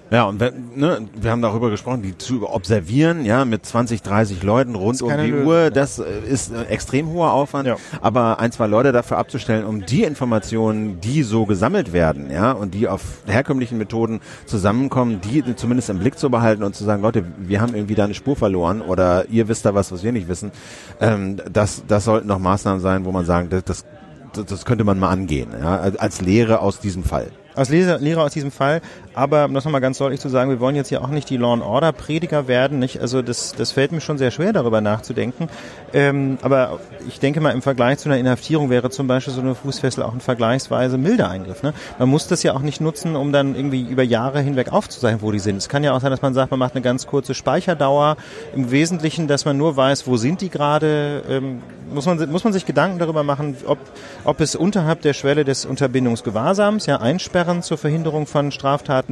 [0.09, 4.41] Ja, und wenn, ne, wir haben darüber gesprochen, die zu observieren, ja, mit 20, 30
[4.41, 7.67] Leuten rund um die Lösung, Uhr, das äh, ist ein extrem hoher Aufwand.
[7.67, 7.75] Ja.
[8.01, 12.73] Aber ein, zwei Leute dafür abzustellen, um die Informationen, die so gesammelt werden, ja, und
[12.73, 17.25] die auf herkömmlichen Methoden zusammenkommen, die zumindest im Blick zu behalten und zu sagen, Leute,
[17.37, 20.29] wir haben irgendwie da eine Spur verloren oder ihr wisst da was, was wir nicht
[20.29, 20.51] wissen,
[21.01, 23.85] ähm, das, das sollten noch Maßnahmen sein, wo man sagen, das, das,
[24.45, 28.33] das könnte man mal angehen, ja, als Lehre aus diesem Fall als Lehrer, Lehrer aus
[28.33, 28.81] diesem Fall.
[29.17, 31.37] Aber um das nochmal ganz deutlich zu sagen, wir wollen jetzt ja auch nicht die
[31.37, 32.77] Law and Order Prediger werden.
[32.77, 33.01] Nicht?
[33.01, 35.49] Also das, das fällt mir schon sehr schwer, darüber nachzudenken.
[35.91, 39.55] Ähm, aber ich denke mal, im Vergleich zu einer Inhaftierung wäre zum Beispiel so eine
[39.55, 41.63] Fußfessel auch ein vergleichsweise milder Eingriff.
[41.63, 41.73] Ne?
[41.97, 45.31] Man muss das ja auch nicht nutzen, um dann irgendwie über Jahre hinweg aufzuzeichnen, wo
[45.31, 45.57] die sind.
[45.57, 48.17] Es kann ja auch sein, dass man sagt, man macht eine ganz kurze Speicherdauer.
[48.53, 51.23] Im Wesentlichen, dass man nur weiß, wo sind die gerade.
[51.27, 53.77] Ähm, muss man, muss man sich Gedanken darüber machen, ob,
[54.23, 59.06] ob es unterhalb der Schwelle des Unterbindungsgewahrsams, ja, Einsperren zur Verhinderung von Straftaten,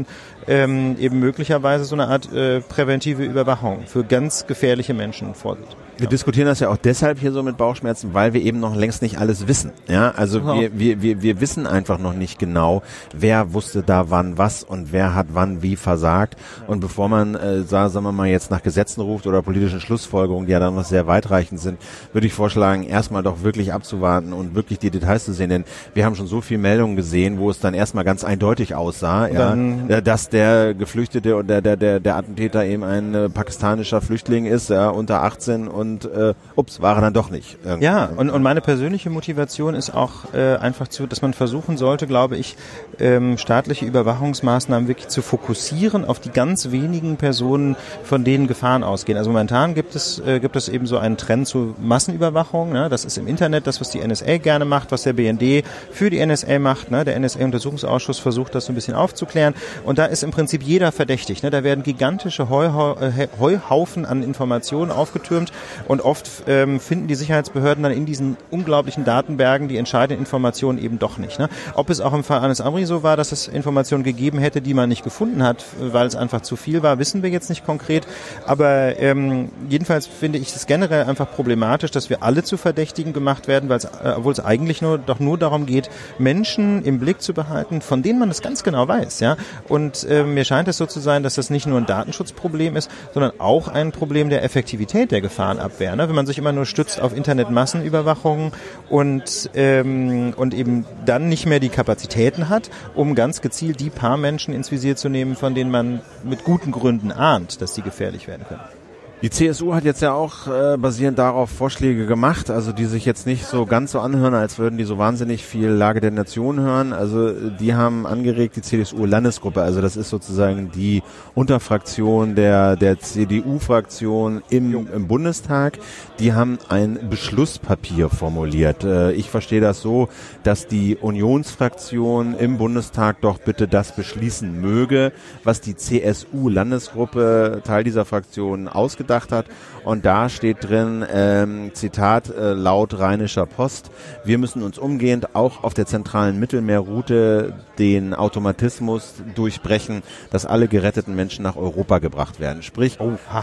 [0.47, 5.75] ähm, eben möglicherweise so eine Art äh, präventive Überwachung für ganz gefährliche Menschen vorsieht.
[5.97, 9.01] Wir diskutieren das ja auch deshalb hier so mit Bauchschmerzen, weil wir eben noch längst
[9.01, 9.71] nicht alles wissen.
[9.87, 10.59] Ja, also genau.
[10.59, 14.91] wir, wir, wir, wir wissen einfach noch nicht genau, wer wusste da wann was und
[14.91, 16.35] wer hat wann wie versagt.
[16.67, 20.51] Und bevor man, äh, sagen wir mal, jetzt nach Gesetzen ruft oder politischen Schlussfolgerungen, die
[20.51, 21.79] ja dann noch sehr weitreichend sind,
[22.11, 25.49] würde ich vorschlagen, erstmal doch wirklich abzuwarten und wirklich die Details zu sehen.
[25.49, 29.27] Denn wir haben schon so viele Meldungen gesehen, wo es dann erstmal ganz eindeutig aussah,
[29.27, 29.55] ja,
[29.87, 34.45] äh, dass der Geflüchtete und der, der, der, der Attentäter eben ein äh, pakistanischer Flüchtling
[34.45, 37.57] ist, ja, unter 18 und und äh, ups, war er dann doch nicht.
[37.63, 37.85] Irgendwie.
[37.85, 42.07] Ja, und, und meine persönliche Motivation ist auch äh, einfach zu, dass man versuchen sollte,
[42.07, 42.55] glaube ich,
[42.99, 49.17] ähm, staatliche Überwachungsmaßnahmen wirklich zu fokussieren auf die ganz wenigen Personen, von denen Gefahren ausgehen.
[49.17, 52.71] Also momentan gibt es, äh, gibt es eben so einen Trend zu Massenüberwachung.
[52.71, 52.89] Ne?
[52.89, 56.25] Das ist im Internet das, was die NSA gerne macht, was der BND für die
[56.25, 56.91] NSA macht.
[56.91, 57.05] Ne?
[57.05, 59.53] Der NSA-Untersuchungsausschuss versucht, das so ein bisschen aufzuklären.
[59.83, 61.43] Und da ist im Prinzip jeder verdächtig.
[61.43, 61.49] Ne?
[61.49, 65.51] Da werden gigantische äh, Heuhaufen an Informationen aufgetürmt
[65.87, 70.99] und oft ähm, finden die Sicherheitsbehörden dann in diesen unglaublichen Datenbergen die entscheidenden Informationen eben
[70.99, 71.39] doch nicht.
[71.39, 71.49] Ne?
[71.73, 74.73] Ob es auch im Fall Anis Amri so war, dass es Informationen gegeben hätte, die
[74.73, 78.07] man nicht gefunden hat, weil es einfach zu viel war, wissen wir jetzt nicht konkret.
[78.45, 83.47] Aber ähm, jedenfalls finde ich es generell einfach problematisch, dass wir alle zu Verdächtigen gemacht
[83.47, 87.21] werden, weil es, äh, obwohl es eigentlich nur doch nur darum geht, Menschen im Blick
[87.21, 89.19] zu behalten, von denen man es ganz genau weiß.
[89.19, 89.37] Ja?
[89.67, 92.89] Und äh, mir scheint es so zu sein, dass das nicht nur ein Datenschutzproblem ist,
[93.13, 95.21] sondern auch ein Problem der Effektivität der
[95.65, 95.95] Gefahrenabwehr.
[95.95, 96.07] Ne?
[96.07, 98.53] Wenn man sich immer nur stützt auf Internetmassenüberwachung
[98.89, 104.17] und, ähm, und eben dann nicht mehr die Kapazitäten hat, um ganz gezielt die paar
[104.17, 108.27] Menschen ins Visier zu nehmen, von denen man mit guten Gründen ahnt, dass sie gefährlich
[108.27, 108.84] werden können.
[109.25, 113.25] Die CSU hat jetzt ja auch äh, basierend darauf Vorschläge gemacht, also die sich jetzt
[113.25, 116.93] nicht so ganz so anhören, als würden die so wahnsinnig viel Lage der Nation hören.
[116.93, 121.01] Also die haben angeregt die CSU-Landesgruppe, also das ist sozusagen die
[121.33, 125.79] Unterfraktion der, der CDU-Fraktion im, im Bundestag.
[126.19, 128.83] Die haben ein Beschlusspapier formuliert.
[128.83, 130.07] Äh, ich verstehe das so,
[130.43, 138.05] dass die Unionsfraktion im Bundestag doch bitte das beschließen möge, was die CSU-Landesgruppe, Teil dieser
[138.05, 139.45] Fraktion, ausgedacht hat.
[139.83, 143.91] Und da steht drin, ähm, Zitat äh, laut Rheinischer Post,
[144.23, 150.01] wir müssen uns umgehend auch auf der zentralen Mittelmeerroute den Automatismus durchbrechen,
[150.31, 152.63] dass alle geretteten Menschen nach Europa gebracht werden.
[152.63, 152.97] Sprich,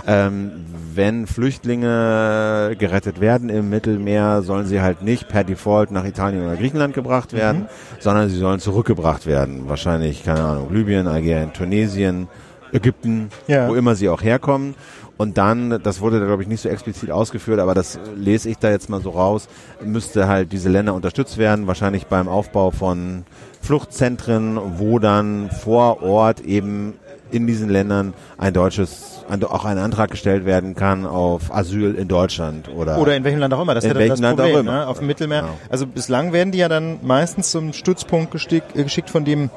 [0.08, 6.44] ähm, wenn Flüchtlinge gerettet werden im Mittelmeer, sollen sie halt nicht per Default nach Italien
[6.44, 8.00] oder Griechenland gebracht werden, mhm.
[8.00, 9.68] sondern sie sollen zurückgebracht werden.
[9.68, 12.28] Wahrscheinlich, keine Ahnung, Libyen, Algerien, Tunesien,
[12.72, 13.68] Ägypten, ja.
[13.68, 14.74] wo immer sie auch herkommen.
[15.18, 18.58] Und dann, das wurde da glaube ich nicht so explizit ausgeführt, aber das lese ich
[18.58, 19.48] da jetzt mal so raus,
[19.84, 23.24] müsste halt diese Länder unterstützt werden, wahrscheinlich beim Aufbau von
[23.60, 26.94] Fluchtzentren, wo dann vor Ort eben
[27.30, 32.08] in diesen Ländern ein deutsches, ein, auch ein Antrag gestellt werden kann auf Asyl in
[32.08, 33.74] Deutschland oder oder in welchem Land auch immer.
[33.74, 34.86] Das ist ja das Land Problem, ne?
[34.86, 35.42] auf dem Mittelmeer.
[35.42, 35.58] Genau.
[35.70, 39.50] Also bislang werden die ja dann meistens zum Stützpunkt gestickt, äh, geschickt, von dem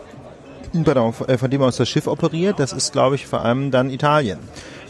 [0.73, 2.59] äh, von dem aus das Schiff operiert.
[2.59, 4.39] Das ist, glaube ich, vor allem dann Italien.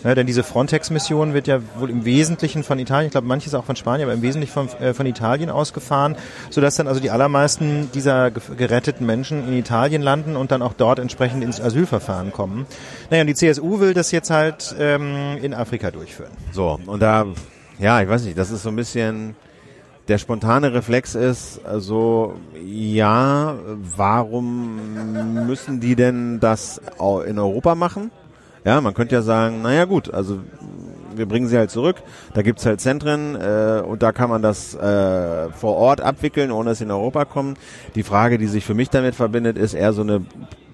[0.06, 3.65] Ja, denn diese Frontex-Mission wird ja wohl im Wesentlichen von Italien, ich glaube manches auch
[3.65, 6.15] von Spanien, aber im Wesentlichen von, äh, von Italien ausgefahren,
[6.52, 11.00] sodass dann also die allermeisten dieser geretteten Menschen in Italien landen und dann auch dort
[11.00, 12.68] entsprechend ins Asylverfahren kommen.
[13.10, 16.32] Naja, und die CSU will das jetzt halt ähm, in Afrika durchführen.
[16.52, 17.26] So, und da,
[17.80, 19.36] ja, ich weiß nicht, das ist so ein bisschen
[20.08, 23.56] der spontane Reflex ist, also ja,
[23.96, 26.80] warum müssen die denn das
[27.26, 28.12] in Europa machen?
[28.65, 30.39] Ja, man könnte ja sagen, naja gut, also
[31.15, 31.97] wir bringen sie halt zurück,
[32.34, 36.71] da gibt's halt Zentren äh, und da kann man das äh, vor Ort abwickeln, ohne
[36.71, 37.56] dass sie in Europa kommen.
[37.93, 40.25] Die Frage, die sich für mich damit verbindet, ist eher so eine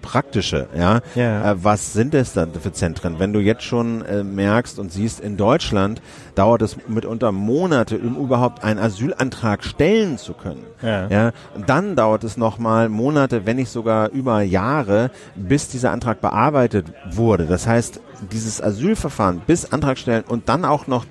[0.02, 1.02] praktische, ja.
[1.16, 1.52] ja.
[1.52, 3.20] Äh, was sind es dann für Zentren?
[3.20, 6.02] Wenn du jetzt schon äh, merkst und siehst, in Deutschland
[6.36, 10.64] dauert es mitunter Monate, um überhaupt einen Asylantrag stellen zu können.
[10.82, 11.08] Ja.
[11.08, 11.32] ja.
[11.68, 17.46] Dann dauert es nochmal Monate, wenn nicht sogar über Jahre, bis dieser Antrag bearbeitet wurde.
[17.46, 18.00] Das heißt,
[18.32, 21.06] dieses Asylverfahren bis Antrag stellen und dann auch noch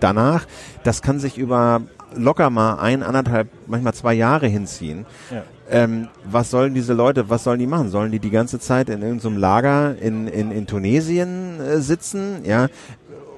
[0.00, 0.46] danach,
[0.82, 1.82] das kann sich über
[2.16, 5.06] locker mal ein, anderthalb, manchmal zwei Jahre hinziehen.
[5.30, 5.42] Ja.
[5.70, 7.88] Ähm, was sollen diese Leute, was sollen die machen?
[7.88, 12.44] Sollen die die ganze Zeit in irgendeinem Lager in, in, in Tunesien äh, sitzen?
[12.44, 12.68] Ja,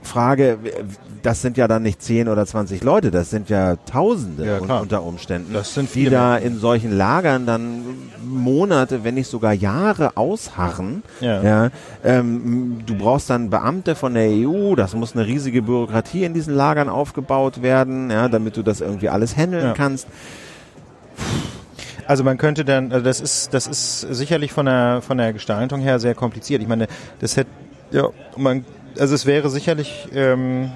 [0.06, 0.58] Frage,
[1.22, 5.02] das sind ja dann nicht 10 oder 20 Leute, das sind ja Tausende ja, unter
[5.02, 5.54] Umständen,
[5.94, 7.82] die da in solchen Lagern dann
[8.24, 11.02] Monate, wenn nicht sogar Jahre ausharren.
[11.20, 11.42] Ja.
[11.42, 11.70] ja
[12.04, 16.54] ähm, du brauchst dann Beamte von der EU, das muss eine riesige Bürokratie in diesen
[16.54, 19.72] Lagern aufgebaut werden, ja, damit du das irgendwie alles handeln ja.
[19.72, 20.06] kannst.
[22.06, 25.80] Also man könnte dann, also das ist, das ist sicherlich von der von der Gestaltung
[25.80, 26.62] her sehr kompliziert.
[26.62, 26.86] Ich meine,
[27.18, 27.50] das hätte,
[27.90, 28.64] ja, man,
[28.98, 30.70] also es wäre sicherlich, ähm,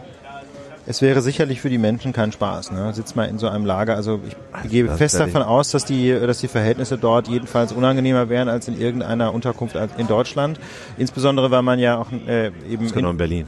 [0.86, 2.72] es wäre sicherlich für die Menschen kein Spaß.
[2.72, 2.92] Ne?
[2.94, 3.94] Sitzt mal in so einem Lager.
[3.96, 4.20] Also
[4.64, 8.68] ich gehe fest davon aus, dass die, dass die Verhältnisse dort jedenfalls unangenehmer wären als
[8.68, 10.58] in irgendeiner Unterkunft in Deutschland.
[10.98, 13.46] Insbesondere weil man ja auch äh, eben das genau in Berlin.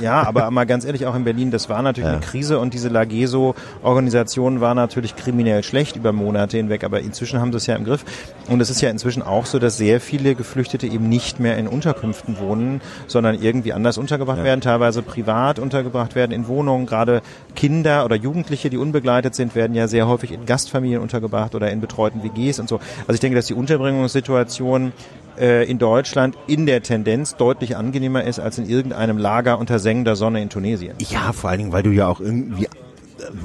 [0.00, 2.16] Ja, aber mal ganz ehrlich, auch in Berlin, das war natürlich ja.
[2.16, 7.52] eine Krise und diese Lageso-Organisation war natürlich kriminell schlecht über Monate hinweg, aber inzwischen haben
[7.52, 8.04] sie es ja im Griff.
[8.48, 11.68] Und es ist ja inzwischen auch so, dass sehr viele Geflüchtete eben nicht mehr in
[11.68, 14.44] Unterkünften wohnen, sondern irgendwie anders untergebracht ja.
[14.44, 16.86] werden, teilweise privat untergebracht werden in Wohnungen.
[16.86, 17.22] Gerade
[17.54, 21.80] Kinder oder Jugendliche, die unbegleitet sind, werden ja sehr häufig in Gastfamilien untergebracht oder in
[21.80, 22.80] betreuten WGs und so.
[23.02, 24.92] Also ich denke, dass die Unterbringungssituation
[25.38, 30.16] äh, in Deutschland in der Tendenz deutlich angenehmer ist als in irgendeinem Lager unter sengender
[30.16, 30.96] Sonne in Tunesien.
[30.98, 32.68] Ja, vor allen Dingen, weil du ja auch irgendwie äh,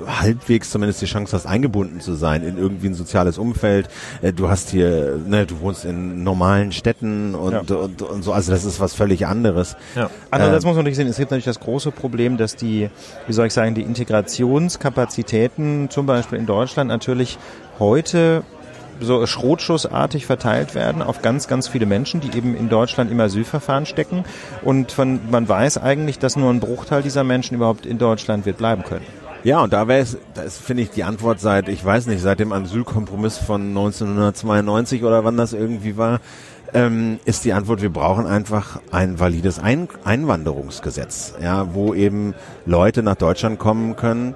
[0.07, 3.87] halbwegs zumindest die Chance hast, eingebunden zu sein in irgendwie ein soziales Umfeld.
[4.23, 7.75] Äh, du hast hier, ne, du wohnst in normalen Städten und, ja.
[7.75, 9.75] und, und so, also das ist was völlig anderes.
[9.95, 10.09] Ja.
[10.31, 12.89] Andererseits äh, muss man natürlich sehen, es gibt natürlich das große Problem, dass die,
[13.27, 17.37] wie soll ich sagen, die Integrationskapazitäten zum Beispiel in Deutschland natürlich
[17.77, 18.41] heute
[19.01, 23.85] so schrotschussartig verteilt werden auf ganz, ganz viele Menschen, die eben in Deutschland im Asylverfahren
[23.85, 24.23] stecken.
[24.63, 28.57] Und von, man weiß eigentlich, dass nur ein Bruchteil dieser Menschen überhaupt in Deutschland wird
[28.57, 29.05] bleiben können.
[29.43, 32.39] Ja, und da wäre es, das finde ich die Antwort seit, ich weiß nicht, seit
[32.39, 36.19] dem Asylkompromiss von 1992 oder wann das irgendwie war,
[36.73, 42.35] ähm, ist die Antwort, wir brauchen einfach ein valides ein Einwanderungsgesetz, ja, wo eben
[42.65, 44.35] Leute nach Deutschland kommen können,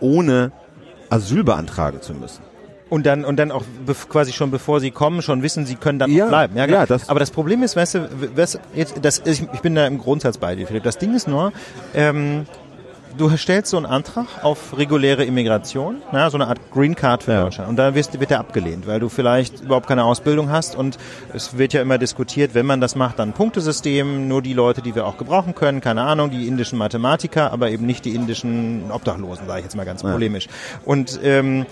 [0.00, 0.52] ohne
[1.10, 2.42] Asyl beantragen zu müssen.
[2.94, 3.64] Und dann, und dann auch
[4.08, 6.56] quasi schon bevor sie kommen, schon wissen, sie können dann ja, bleiben.
[6.56, 9.74] Ja, ja, das Aber das Problem ist, weißt du, was, jetzt, das, ich, ich bin
[9.74, 10.84] da im Grundsatz bei dir, Philipp.
[10.84, 11.52] Das Ding ist nur,
[11.92, 12.46] ähm,
[13.16, 17.32] du stellst so einen Antrag auf reguläre Immigration, na, so eine Art Green Card für
[17.32, 17.42] ja.
[17.42, 17.68] Deutschland.
[17.68, 20.76] Und dann wirst, wird der abgelehnt, weil du vielleicht überhaupt keine Ausbildung hast.
[20.76, 20.96] Und
[21.32, 24.94] es wird ja immer diskutiert, wenn man das macht, dann Punktesystem, nur die Leute, die
[24.94, 29.48] wir auch gebrauchen können, keine Ahnung, die indischen Mathematiker, aber eben nicht die indischen Obdachlosen,
[29.48, 30.12] sage ich jetzt mal ganz ja.
[30.12, 30.46] polemisch.
[30.84, 31.66] Und ähm,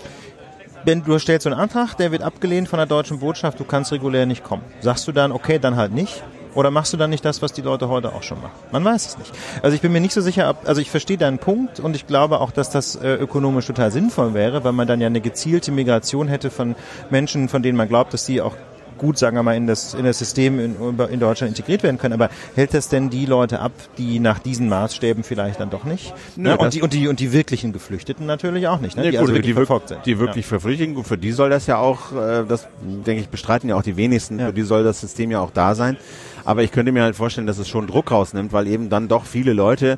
[0.85, 3.91] wenn du stellst so einen Antrag, der wird abgelehnt von der deutschen Botschaft, du kannst
[3.91, 4.63] regulär nicht kommen.
[4.81, 6.23] Sagst du dann, okay, dann halt nicht?
[6.55, 8.53] Oder machst du dann nicht das, was die Leute heute auch schon machen?
[8.71, 9.31] Man weiß es nicht.
[9.63, 12.39] Also ich bin mir nicht so sicher, also ich verstehe deinen Punkt und ich glaube
[12.41, 16.27] auch, dass das äh, ökonomisch total sinnvoll wäre, weil man dann ja eine gezielte Migration
[16.27, 16.75] hätte von
[17.09, 18.55] Menschen, von denen man glaubt, dass die auch
[19.03, 20.75] gut, sagen wir mal, in das, in das System in,
[21.11, 22.13] in Deutschland integriert werden können.
[22.13, 26.13] Aber hält das denn die Leute ab, die nach diesen Maßstäben vielleicht dann doch nicht?
[26.37, 26.57] Nö, ne?
[26.57, 29.03] und, die, und, die, und die wirklichen Geflüchteten natürlich auch nicht, ne?
[29.03, 30.05] Nee, die gut, also wirklich die, verfolgt sind.
[30.05, 30.49] Die wirklich ja.
[30.49, 33.97] Verpflichteten, für die soll das ja auch, äh, das denke ich, bestreiten ja auch die
[33.97, 34.47] wenigsten, ja.
[34.47, 35.97] für die soll das System ja auch da sein.
[36.45, 39.25] Aber ich könnte mir halt vorstellen, dass es schon Druck rausnimmt, weil eben dann doch
[39.25, 39.97] viele Leute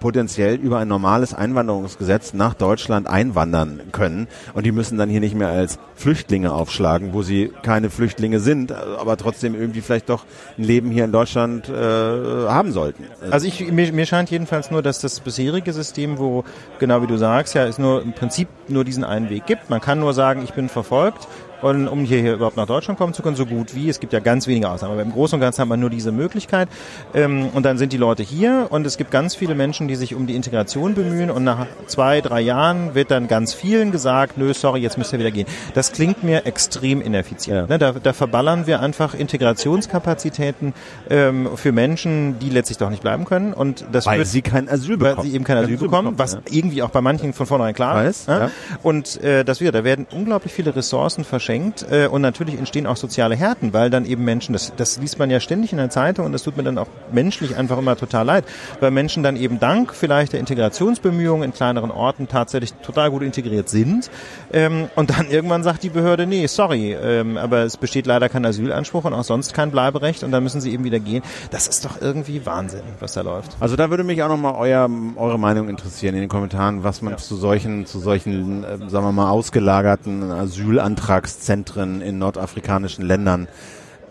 [0.00, 4.28] potenziell über ein normales Einwanderungsgesetz nach Deutschland einwandern können.
[4.54, 8.72] Und die müssen dann hier nicht mehr als Flüchtlinge aufschlagen, wo sie keine Flüchtlinge sind,
[8.72, 10.24] aber trotzdem irgendwie vielleicht doch
[10.56, 13.04] ein Leben hier in Deutschland äh, haben sollten.
[13.30, 16.44] Also ich, mir, mir scheint jedenfalls nur, dass das bisherige System, wo,
[16.78, 19.70] genau wie du sagst, ja, es nur im Prinzip nur diesen einen Weg gibt.
[19.70, 21.26] Man kann nur sagen, ich bin verfolgt
[21.62, 23.88] und um hier, hier überhaupt nach Deutschland kommen zu können, so gut wie.
[23.88, 26.12] Es gibt ja ganz wenige Ausnahmen, aber im Großen und Ganzen hat man nur diese
[26.12, 26.68] Möglichkeit.
[27.14, 30.14] Ähm, und dann sind die Leute hier und es gibt ganz viele Menschen, die sich
[30.14, 34.52] um die Integration bemühen und nach zwei, drei Jahren wird dann ganz vielen gesagt, nö,
[34.54, 35.46] sorry, jetzt müsst ihr wieder gehen.
[35.74, 37.68] Das klingt mir extrem ineffizient.
[37.68, 40.74] Ne, da, da verballern wir einfach Integrationskapazitäten
[41.10, 43.52] ähm, für Menschen, die letztlich doch nicht bleiben können.
[43.52, 45.18] Und das weil wird, sie kein Asyl bekommen.
[45.18, 46.40] Weil sie eben kein Asyl, Asyl bekommen, bekommen, was ja.
[46.50, 48.28] irgendwie auch bei manchen von vornherein klar weiß, ist.
[48.28, 48.50] Ja?
[48.82, 52.86] Und äh, das wieder, da werden unglaublich viele Ressourcen verschwendet verschenkt äh, und natürlich entstehen
[52.86, 55.88] auch soziale Härten, weil dann eben Menschen, das, das liest man ja ständig in der
[55.88, 58.44] Zeitung und das tut mir dann auch menschlich einfach immer total leid,
[58.80, 63.70] weil Menschen dann eben dank vielleicht der Integrationsbemühungen in kleineren Orten tatsächlich total gut integriert
[63.70, 64.10] sind
[64.52, 68.44] ähm, und dann irgendwann sagt die Behörde, nee, sorry, ähm, aber es besteht leider kein
[68.44, 71.22] Asylanspruch und auch sonst kein Bleiberecht und dann müssen sie eben wieder gehen.
[71.50, 73.56] Das ist doch irgendwie Wahnsinn, was da läuft.
[73.58, 77.14] Also da würde mich auch nochmal euer, eure Meinung interessieren in den Kommentaren, was man
[77.14, 77.16] ja.
[77.16, 83.48] zu solchen, zu solchen, äh, sagen wir mal, ausgelagerten Asylantrags Zentren in nordafrikanischen Ländern,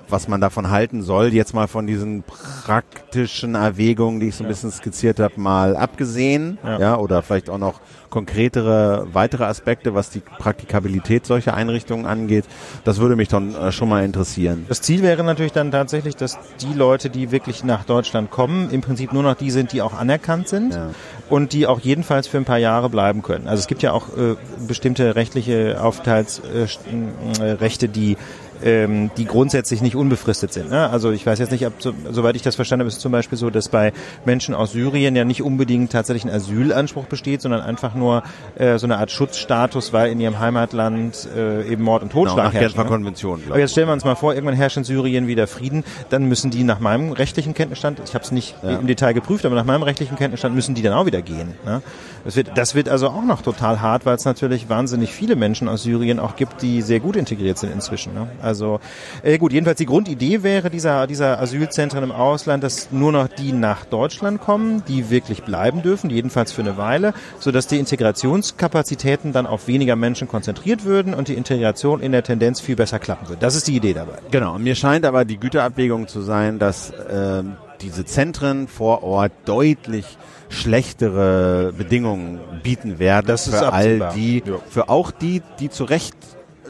[0.10, 1.34] was man davon halten soll.
[1.34, 6.58] Jetzt mal von diesen praktischen Erwägungen, die ich so ein bisschen skizziert habe, mal abgesehen,
[6.64, 6.80] ja.
[6.80, 12.46] ja, oder vielleicht auch noch konkretere weitere Aspekte, was die Praktikabilität solcher Einrichtungen angeht.
[12.84, 14.66] Das würde mich dann äh, schon mal interessieren.
[14.70, 18.82] Das Ziel wäre natürlich dann tatsächlich, dass die Leute, die wirklich nach Deutschland kommen, im
[18.82, 20.90] Prinzip nur noch die sind, die auch anerkannt sind ja.
[21.30, 23.48] und die auch jedenfalls für ein paar Jahre bleiben können.
[23.48, 24.36] Also es gibt ja auch äh,
[24.68, 28.18] bestimmte rechtliche Aufenthaltsrechte, äh, die
[28.64, 30.70] ähm, die grundsätzlich nicht unbefristet sind.
[30.70, 30.90] Ne?
[30.90, 33.12] Also ich weiß jetzt nicht, ob, so, soweit ich das verstanden habe, ist es zum
[33.12, 33.94] Beispiel so, dass bei
[34.26, 38.24] Menschen aus Syrien ja nicht unbedingt tatsächlich ein Asylanspruch besteht, sondern einfach nur
[38.56, 42.62] äh, so eine Art Schutzstatus, weil in ihrem Heimatland äh, eben Mord und Totschlag genau,
[42.62, 42.78] herrscht.
[42.78, 42.86] Ne?
[42.86, 43.42] Konvention.
[43.50, 46.52] Aber jetzt stellen wir uns mal vor, irgendwann herrscht in Syrien wieder Frieden, dann müssen
[46.52, 48.78] die nach meinem rechtlichen Kenntnisstand, ich habe es nicht ja.
[48.78, 51.54] im Detail geprüft, aber nach meinem rechtlichen Kenntnisstand müssen die dann auch wieder gehen.
[51.66, 51.82] Ne?
[52.24, 55.68] Das wird, das wird also auch noch total hart, weil es natürlich wahnsinnig viele Menschen
[55.68, 58.14] aus Syrien auch gibt, die sehr gut integriert sind inzwischen.
[58.14, 58.28] Ne?
[58.48, 58.80] Also
[59.24, 63.52] äh, gut, jedenfalls die Grundidee wäre dieser, dieser Asylzentren im Ausland, dass nur noch die
[63.52, 69.46] nach Deutschland kommen, die wirklich bleiben dürfen, jedenfalls für eine Weile, sodass die Integrationskapazitäten dann
[69.46, 73.42] auf weniger Menschen konzentriert würden und die Integration in der Tendenz viel besser klappen würde.
[73.42, 74.18] Das ist die Idee dabei.
[74.32, 77.44] Genau, mir scheint aber die Güterabwägung zu sein, dass äh,
[77.82, 80.18] diese Zentren vor Ort deutlich
[80.50, 84.56] schlechtere Bedingungen bieten werden das für all die, ja.
[84.70, 86.16] für auch die, die zu Recht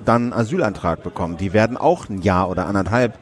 [0.07, 1.37] dann Asylantrag bekommen.
[1.37, 3.17] Die werden auch ein Jahr oder anderthalb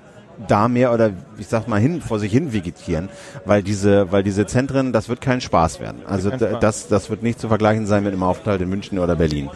[0.48, 3.10] da mehr oder ich sag mal hin vor sich hin vegetieren,
[3.46, 6.02] weil diese weil diese Zentren, das wird kein Spaß werden.
[6.06, 9.50] Also das das wird nicht zu vergleichen sein mit einem Aufenthalt in München oder Berlin.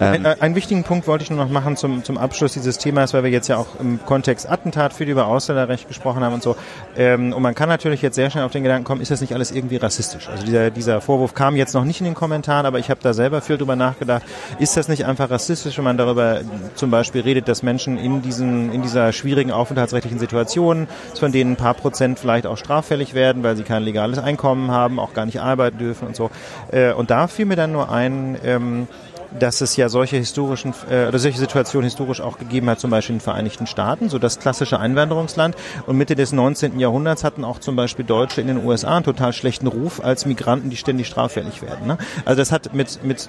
[0.00, 3.12] Ähm, ein, einen wichtigen Punkt wollte ich nur noch machen zum, zum Abschluss dieses Themas,
[3.12, 6.56] weil wir jetzt ja auch im Kontext Attentat viel über Ausländerrecht gesprochen haben und so.
[6.96, 9.34] Ähm, und man kann natürlich jetzt sehr schnell auf den Gedanken kommen, ist das nicht
[9.34, 10.28] alles irgendwie rassistisch?
[10.28, 13.12] Also dieser, dieser Vorwurf kam jetzt noch nicht in den Kommentaren, aber ich habe da
[13.12, 14.22] selber viel drüber nachgedacht.
[14.58, 16.40] Ist das nicht einfach rassistisch, wenn man darüber
[16.74, 21.56] zum Beispiel redet, dass Menschen in diesen, in dieser schwierigen aufenthaltsrechtlichen Situation, von denen ein
[21.56, 25.40] paar Prozent vielleicht auch straffällig werden, weil sie kein legales Einkommen haben, auch gar nicht
[25.40, 26.30] arbeiten dürfen und so.
[26.70, 28.88] Äh, und da fiel mir dann nur ein, ähm,
[29.38, 33.14] dass es ja solche historischen äh, oder solche Situationen historisch auch gegeben hat, zum Beispiel
[33.14, 35.56] in den Vereinigten Staaten, so das klassische Einwanderungsland.
[35.86, 36.78] Und Mitte des 19.
[36.78, 40.70] Jahrhunderts hatten auch zum Beispiel Deutsche in den USA einen total schlechten Ruf als Migranten,
[40.70, 41.86] die ständig straffällig werden.
[41.86, 41.98] Ne?
[42.24, 43.28] Also das hat mit mit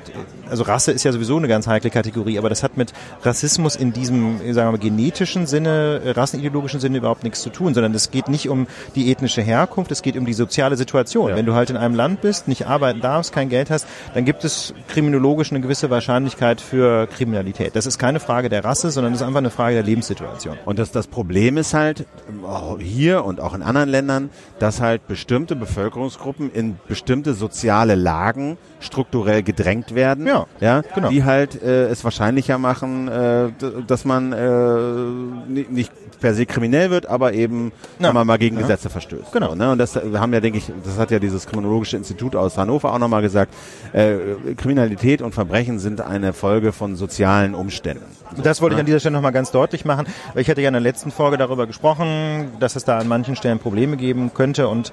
[0.50, 3.94] also Rasse ist ja sowieso eine ganz heikle Kategorie, aber das hat mit Rassismus in
[3.94, 8.12] diesem sagen wir mal genetischen Sinne, äh, rassenideologischen Sinne überhaupt nichts zu tun, sondern es
[8.12, 11.30] geht nicht um die ethnische Herkunft, es geht um die soziale Situation.
[11.30, 11.36] Ja.
[11.36, 14.44] Wenn du halt in einem Land bist, nicht arbeiten darfst, kein Geld hast, dann gibt
[14.44, 17.76] es kriminologisch eine gewisse Wahrscheinlichkeit für Kriminalität.
[17.76, 20.58] Das ist keine Frage der Rasse, sondern es ist einfach eine Frage der Lebenssituation.
[20.66, 22.06] Und das, das Problem ist halt
[22.80, 24.30] hier und auch in anderen Ländern,
[24.60, 31.10] dass halt bestimmte Bevölkerungsgruppen in bestimmte soziale Lagen strukturell gedrängt werden, ja, ja genau.
[31.10, 33.50] die halt äh, es wahrscheinlicher machen, äh,
[33.86, 38.08] dass man äh, nicht per se kriminell wird, aber eben, ja.
[38.08, 38.62] wenn man mal gegen ja.
[38.62, 39.34] Gesetze verstößt.
[39.34, 39.50] Genau.
[39.50, 39.72] So, ne?
[39.72, 43.00] Und das haben ja, denke ich, das hat ja dieses Kriminologische Institut aus Hannover auch
[43.00, 43.54] nochmal gesagt,
[43.92, 44.18] äh,
[44.56, 48.06] Kriminalität und Verbrechen sind eine Folge von sozialen Umständen.
[48.36, 48.80] So, das wollte ne?
[48.80, 51.38] ich an dieser Stelle nochmal ganz deutlich machen, ich hatte ja in der letzten Folge
[51.38, 54.92] darüber gesprochen, dass es da an manchen Stellen Probleme geben könnte und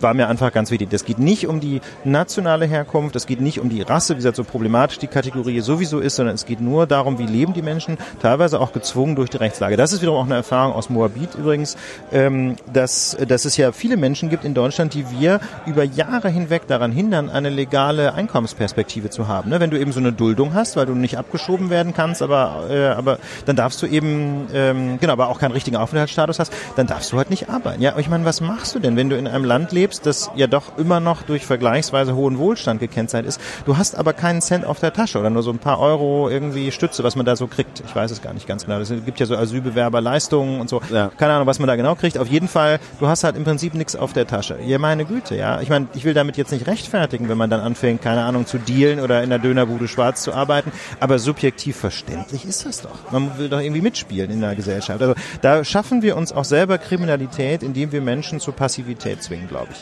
[0.00, 0.90] war mir einfach ganz wichtig.
[0.90, 4.36] Das geht nicht um die nationale Herkunft, es geht nicht um die Rasse, wie gesagt,
[4.36, 7.98] so problematisch die Kategorie sowieso ist, sondern es geht nur darum, wie leben die Menschen,
[8.20, 9.76] teilweise auch gezwungen durch die Rechtslage.
[9.76, 11.76] Das ist wiederum auch eine Erfahrung aus Moabit übrigens,
[12.12, 16.66] ähm, dass, dass es ja viele Menschen gibt in Deutschland, die wir über Jahre hinweg
[16.66, 19.50] daran hindern, eine legale Einkommensperspektive zu haben.
[19.50, 19.60] Ne?
[19.60, 22.86] Wenn du eben so eine Duldung hast, weil du nicht abgeschoben werden kannst, aber, äh,
[22.88, 27.12] aber dann darfst du eben, ähm, genau, aber auch keinen richtigen Aufenthaltsstatus hast, dann darfst
[27.12, 27.82] du halt nicht arbeiten.
[27.82, 30.30] Ja, ich meine, was machst du denn, wenn du in einem Land lebst, lebst, das
[30.34, 33.40] ja doch immer noch durch vergleichsweise hohen Wohlstand gekennzeichnet ist.
[33.66, 36.72] Du hast aber keinen Cent auf der Tasche oder nur so ein paar Euro irgendwie
[36.72, 37.84] Stütze, was man da so kriegt.
[37.86, 38.80] Ich weiß es gar nicht ganz genau.
[38.80, 40.80] Es gibt ja so Asylbewerberleistungen und so.
[40.90, 41.12] Ja.
[41.16, 42.18] Keine Ahnung, was man da genau kriegt.
[42.18, 44.58] Auf jeden Fall, du hast halt im Prinzip nichts auf der Tasche.
[44.66, 45.60] Ja, meine Güte, ja.
[45.60, 48.58] Ich meine, ich will damit jetzt nicht rechtfertigen, wenn man dann anfängt, keine Ahnung, zu
[48.58, 50.72] dealen oder in der Dönerbude schwarz zu arbeiten.
[50.98, 53.12] Aber subjektiv verständlich ist das doch.
[53.12, 55.00] Man will doch irgendwie mitspielen in der Gesellschaft.
[55.00, 59.68] Also da schaffen wir uns auch selber Kriminalität, indem wir Menschen zur Passivität zwingen, glaube
[59.72, 59.75] ich.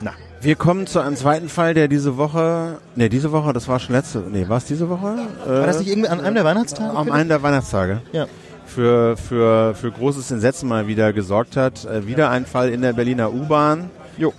[0.00, 0.12] Na.
[0.40, 3.94] Wir kommen zu einem zweiten Fall, der diese Woche, ne, diese Woche, das war schon
[3.94, 5.16] letzte, ne, war es diese Woche?
[5.46, 6.96] War das nicht irgendwie an einem der Weihnachtstage?
[6.96, 8.02] Am einen der Weihnachtstage.
[8.12, 8.26] Ja.
[8.66, 11.84] Für, für, für großes Entsetzen mal wieder gesorgt hat.
[11.84, 13.90] Äh, wieder ein Fall in der Berliner U-Bahn.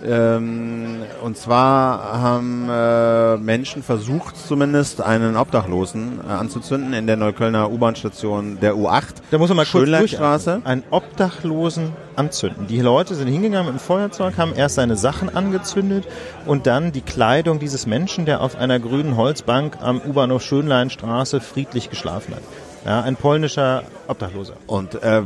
[0.04, 7.70] Ähm, und zwar haben äh, Menschen versucht, zumindest einen Obdachlosen äh, anzuzünden in der Neuköllner
[7.70, 9.16] U-Bahn-Station der U8.
[9.30, 10.20] Da muss man mal kurz durch.
[10.64, 12.66] Einen Obdachlosen anzünden.
[12.66, 16.06] Die Leute sind hingegangen mit dem Feuerzeug, haben erst seine Sachen angezündet
[16.46, 21.90] und dann die Kleidung dieses Menschen, der auf einer grünen Holzbank am U-Bahnhof Schönleinstraße friedlich
[21.90, 22.42] geschlafen hat.
[22.86, 24.54] Ja, ein polnischer Obdachloser.
[24.66, 25.22] Und äh,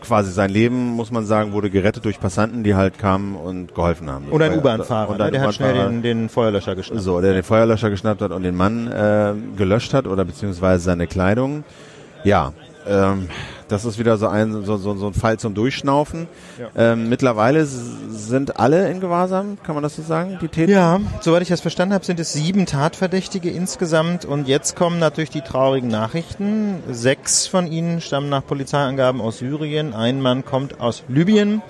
[0.00, 4.10] quasi sein Leben, muss man sagen, wurde gerettet durch Passanten, die halt kamen und geholfen
[4.10, 4.28] haben.
[4.30, 5.30] Oder ein U-Bahn-Fahrer, ne?
[5.30, 7.02] der hat schnell den, den, Feuerlöscher geschnappt.
[7.02, 11.06] So, der den Feuerlöscher geschnappt hat und den Mann äh, gelöscht hat oder beziehungsweise seine
[11.06, 11.64] Kleidung.
[12.24, 12.52] Ja,
[12.88, 13.28] ähm,
[13.68, 16.26] das ist wieder so ein, so, so, so ein Fall zum Durchschnaufen.
[16.58, 16.92] Ja.
[16.92, 20.72] Ähm, mittlerweile sind alle in Gewahrsam, kann man das so sagen, die Täter?
[20.72, 24.24] Ja, soweit ich das verstanden habe, sind es sieben Tatverdächtige insgesamt.
[24.24, 26.82] Und jetzt kommen natürlich die traurigen Nachrichten.
[26.90, 29.92] Sechs von ihnen stammen nach Polizeiangaben aus Syrien.
[29.94, 31.62] Ein Mann kommt aus Libyen.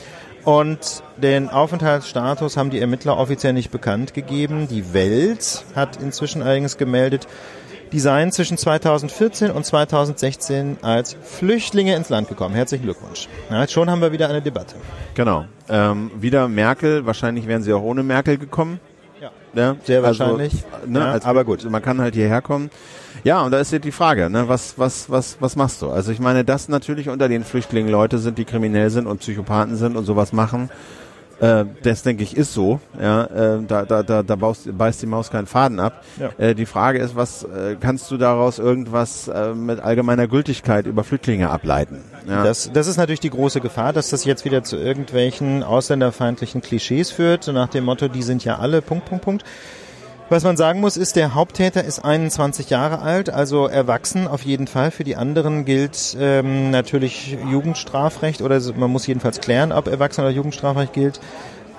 [0.45, 4.69] Und den Aufenthaltsstatus haben die Ermittler offiziell nicht bekannt gegeben.
[4.69, 7.27] Die Welt hat inzwischen allerdings gemeldet,
[7.93, 12.55] die seien zwischen 2014 und 2016 als Flüchtlinge ins Land gekommen.
[12.55, 13.29] Herzlichen Glückwunsch.
[13.51, 14.77] Ja, schon haben wir wieder eine Debatte.
[15.15, 15.47] Genau.
[15.69, 17.07] Ähm, wieder Merkel.
[17.07, 18.81] Wahrscheinlich wären sie auch ohne Merkel gekommen.
[19.21, 20.65] Ja, ja sehr also, wahrscheinlich.
[20.87, 21.69] Ne, ja, aber gut.
[21.69, 22.71] Man kann halt hierher kommen.
[23.25, 25.91] Ja, und da ist jetzt die Frage, ne, was, was, was, was machst du?
[25.91, 29.77] Also ich meine, dass natürlich unter den Flüchtlingen Leute sind, die kriminell sind und Psychopathen
[29.77, 30.71] sind und sowas machen.
[31.41, 32.81] Äh, das denke ich ist so.
[33.01, 36.05] Ja, äh, da da da, da baust, beißt die Maus keinen Faden ab.
[36.19, 36.31] Ja.
[36.39, 41.05] Äh, die Frage ist, was äh, kannst du daraus irgendwas äh, mit allgemeiner Gültigkeit über
[41.05, 42.03] Flüchtlinge ableiten?
[42.27, 42.43] Ja.
[42.43, 47.11] Das, das ist natürlich die große Gefahr, dass das jetzt wieder zu irgendwelchen ausländerfeindlichen Klischees
[47.11, 49.45] führt, so nach dem Motto, die sind ja alle Punkt Punkt Punkt.
[50.31, 54.67] Was man sagen muss, ist, der Haupttäter ist 21 Jahre alt, also erwachsen auf jeden
[54.67, 54.91] Fall.
[54.91, 60.31] Für die anderen gilt ähm, natürlich Jugendstrafrecht oder man muss jedenfalls klären, ob Erwachsen- oder
[60.31, 61.21] Jugendstrafrecht gilt.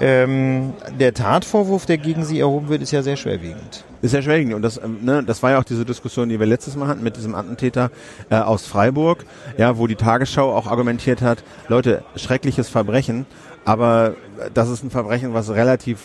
[0.02, 3.84] Ähm, der Tatvorwurf, der gegen sie erhoben wird, ist ja sehr schwerwiegend.
[4.02, 6.48] Ist sehr schwerwiegend und das, ähm, ne, das war ja auch diese Diskussion, die wir
[6.48, 7.92] letztes Mal hatten mit diesem Attentäter
[8.32, 9.26] äh, aus Freiburg,
[9.60, 13.28] ja, wo die Tagesschau auch argumentiert hat, Leute, schreckliches Verbrechen,
[13.66, 14.16] aber
[14.56, 16.00] das ist ein Verbrechen, was relativ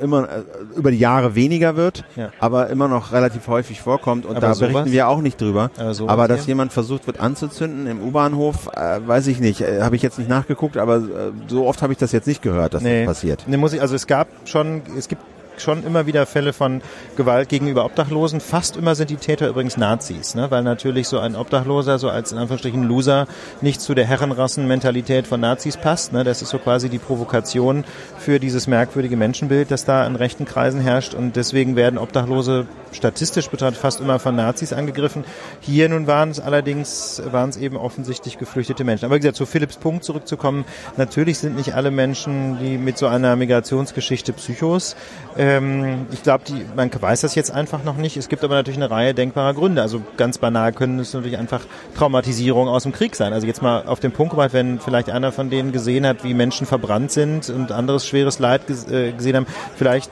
[0.00, 0.42] immer äh,
[0.76, 2.30] über die Jahre weniger wird, ja.
[2.38, 4.72] aber immer noch relativ häufig vorkommt und aber da sowas?
[4.72, 5.70] berichten wir auch nicht drüber.
[5.78, 6.48] Aber, aber dass hier?
[6.48, 10.28] jemand versucht wird anzuzünden im U-Bahnhof, äh, weiß ich nicht, äh, habe ich jetzt nicht
[10.28, 13.04] nachgeguckt, aber äh, so oft habe ich das jetzt nicht gehört, dass nee.
[13.04, 13.44] das passiert.
[13.46, 15.22] Nee, muss ich, also es gab schon, es gibt
[15.60, 16.82] schon immer wieder Fälle von
[17.16, 18.40] Gewalt gegenüber Obdachlosen.
[18.40, 20.50] Fast immer sind die Täter übrigens Nazis, ne?
[20.50, 23.26] weil natürlich so ein Obdachloser so als in Anführungsstrichen Loser
[23.60, 26.12] nicht zu der Herrenrassenmentalität von Nazis passt.
[26.12, 26.24] Ne?
[26.24, 27.84] Das ist so quasi die Provokation
[28.18, 33.48] für dieses merkwürdige Menschenbild, das da in rechten Kreisen herrscht und deswegen werden Obdachlose statistisch
[33.48, 35.24] betrachtet fast immer von Nazis angegriffen.
[35.60, 39.04] Hier nun waren es allerdings, waren es eben offensichtlich geflüchtete Menschen.
[39.04, 40.64] Aber wie gesagt, zu Philipps Punkt zurückzukommen,
[40.96, 44.96] natürlich sind nicht alle Menschen, die mit so einer Migrationsgeschichte Psychos.
[45.46, 46.44] Ähm, ich glaube,
[46.74, 48.16] man weiß das jetzt einfach noch nicht.
[48.16, 49.80] Es gibt aber natürlich eine Reihe denkbarer Gründe.
[49.80, 51.60] Also ganz banal können es natürlich einfach
[51.96, 53.32] Traumatisierung aus dem Krieg sein.
[53.32, 56.34] Also jetzt mal auf den Punkt gebracht, wenn vielleicht einer von denen gesehen hat, wie
[56.34, 60.10] Menschen verbrannt sind und anderes schweres Leid äh, gesehen haben, vielleicht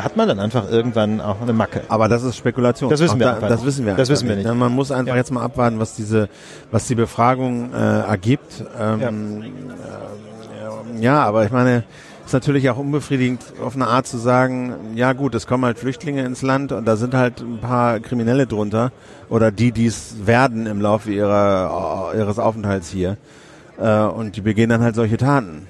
[0.00, 1.82] hat man dann einfach irgendwann auch eine Macke.
[1.88, 2.90] Aber das ist Spekulation.
[2.90, 3.32] Das wissen wir.
[3.32, 3.94] Da, das wissen wir.
[3.94, 4.52] Das wissen wir nicht.
[4.52, 5.18] Man muss einfach ja.
[5.18, 6.28] jetzt mal abwarten, was diese,
[6.70, 8.64] was die Befragung äh, ergibt.
[8.78, 9.08] Ähm, ja.
[9.08, 11.84] Äh, ja, aber ich meine,
[12.30, 16.24] ist natürlich auch unbefriedigend, auf eine Art zu sagen, ja gut, es kommen halt Flüchtlinge
[16.24, 18.92] ins Land und da sind halt ein paar Kriminelle drunter
[19.28, 23.16] oder die, die es werden im Laufe ihrer, ihres Aufenthalts hier.
[23.80, 25.66] Äh, und die begehen dann halt solche Taten.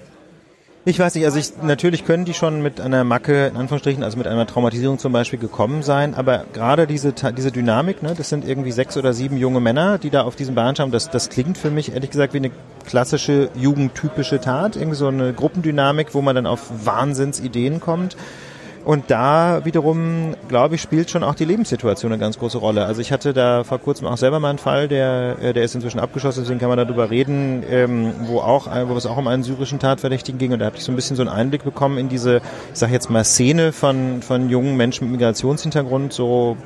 [0.86, 4.16] Ich weiß nicht, also ich, natürlich können die schon mit einer Macke, in Anführungsstrichen, also
[4.16, 8.48] mit einer Traumatisierung zum Beispiel gekommen sein, aber gerade diese, diese Dynamik, ne, das sind
[8.48, 11.58] irgendwie sechs oder sieben junge Männer, die da auf diesem Bahn schauen, das, das klingt
[11.58, 12.50] für mich ehrlich gesagt wie eine
[12.86, 18.16] klassische jugendtypische Tat, irgendwie so eine Gruppendynamik, wo man dann auf Wahnsinnsideen kommt.
[18.90, 22.86] Und da wiederum, glaube ich, spielt schon auch die Lebenssituation eine ganz große Rolle.
[22.86, 25.76] Also ich hatte da vor kurzem auch selber mal einen Fall, der, äh, der ist
[25.76, 29.44] inzwischen abgeschlossen, deswegen kann man darüber reden, ähm, wo auch, wo es auch um einen
[29.44, 30.52] syrischen Tatverdächtigen ging.
[30.52, 32.38] Und da habe ich so ein bisschen so einen Einblick bekommen in diese,
[32.72, 36.56] ich sage jetzt mal, Szene von, von jungen Menschen mit Migrationshintergrund, so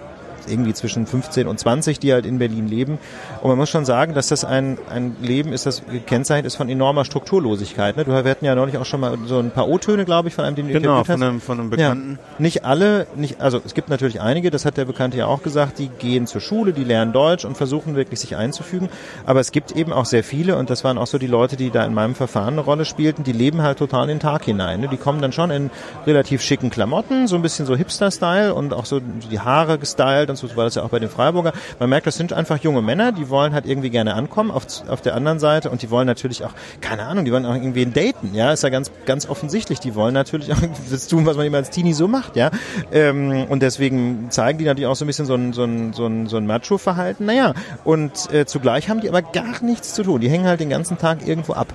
[0.49, 2.99] irgendwie zwischen 15 und 20, die halt in Berlin leben.
[3.43, 6.69] Und man muss schon sagen, dass das ein, ein Leben ist, das gekennzeichnet ist von
[6.69, 7.97] enormer Strukturlosigkeit.
[7.97, 8.05] Ne?
[8.05, 10.45] Du, wir hatten ja neulich auch schon mal so ein paar O-Töne, glaube ich, von
[10.45, 12.19] einem, den du genau, von einem, von einem Bekannten.
[12.21, 15.43] Ja, nicht alle, nicht, also es gibt natürlich einige, das hat der Bekannte ja auch
[15.43, 18.89] gesagt, die gehen zur Schule, die lernen Deutsch und versuchen wirklich sich einzufügen.
[19.27, 21.71] Aber es gibt eben auch sehr viele, und das waren auch so die Leute, die
[21.71, 24.81] da in meinem Verfahren eine Rolle spielten, die leben halt total in den Tag hinein.
[24.81, 24.89] Ne?
[24.89, 25.71] Die kommen dann schon in
[26.07, 30.51] relativ schicken Klamotten, so ein bisschen so Hipster-Style und auch so die Haare gestylt und
[30.51, 31.53] so war das ja auch bei den Freiburger.
[31.79, 35.01] Man merkt, das sind einfach junge Männer, die wollen halt irgendwie gerne ankommen auf, auf
[35.01, 38.35] der anderen Seite und die wollen natürlich auch, keine Ahnung, die wollen auch irgendwie daten,
[38.35, 39.81] ja, ist ja ganz, ganz offensichtlich.
[39.81, 40.59] Die wollen natürlich auch
[40.91, 42.51] das tun, was man immer als Teenie so macht, ja.
[42.93, 46.07] Ähm, und deswegen zeigen die natürlich auch so ein bisschen so ein, so ein, so
[46.07, 47.27] ein, so ein Macho-Verhalten.
[47.27, 47.55] Naja,
[47.85, 50.21] und äh, zugleich haben die aber gar nichts zu tun.
[50.21, 51.69] Die hängen halt den ganzen Tag irgendwo ab.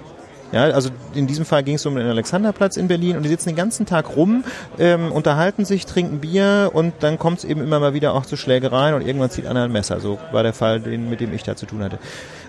[0.51, 3.49] Ja, also in diesem Fall ging es um den Alexanderplatz in Berlin und die sitzen
[3.49, 4.43] den ganzen Tag rum,
[4.79, 8.35] ähm, unterhalten sich, trinken Bier und dann kommt es eben immer mal wieder auch zu
[8.35, 9.99] Schlägereien und irgendwann zieht einer ein Messer.
[9.99, 11.99] So war der Fall, den, mit dem ich da zu tun hatte.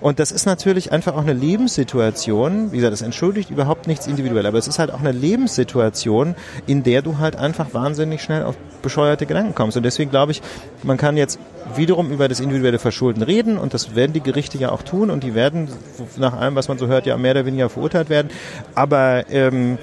[0.00, 4.46] Und das ist natürlich einfach auch eine Lebenssituation, wie gesagt, das entschuldigt überhaupt nichts individuell,
[4.46, 6.34] aber es ist halt auch eine Lebenssituation,
[6.66, 9.76] in der du halt einfach wahnsinnig schnell auf bescheuerte Gedanken kommst.
[9.76, 10.40] Und deswegen glaube ich,
[10.82, 11.38] man kann jetzt
[11.76, 15.22] wiederum über das individuelle Verschulden reden und das werden die Gerichte ja auch tun und
[15.22, 15.68] die werden
[16.16, 18.30] nach allem, was man so hört, ja mehr oder weniger verurteilt werden.
[18.74, 19.78] Aber ähm,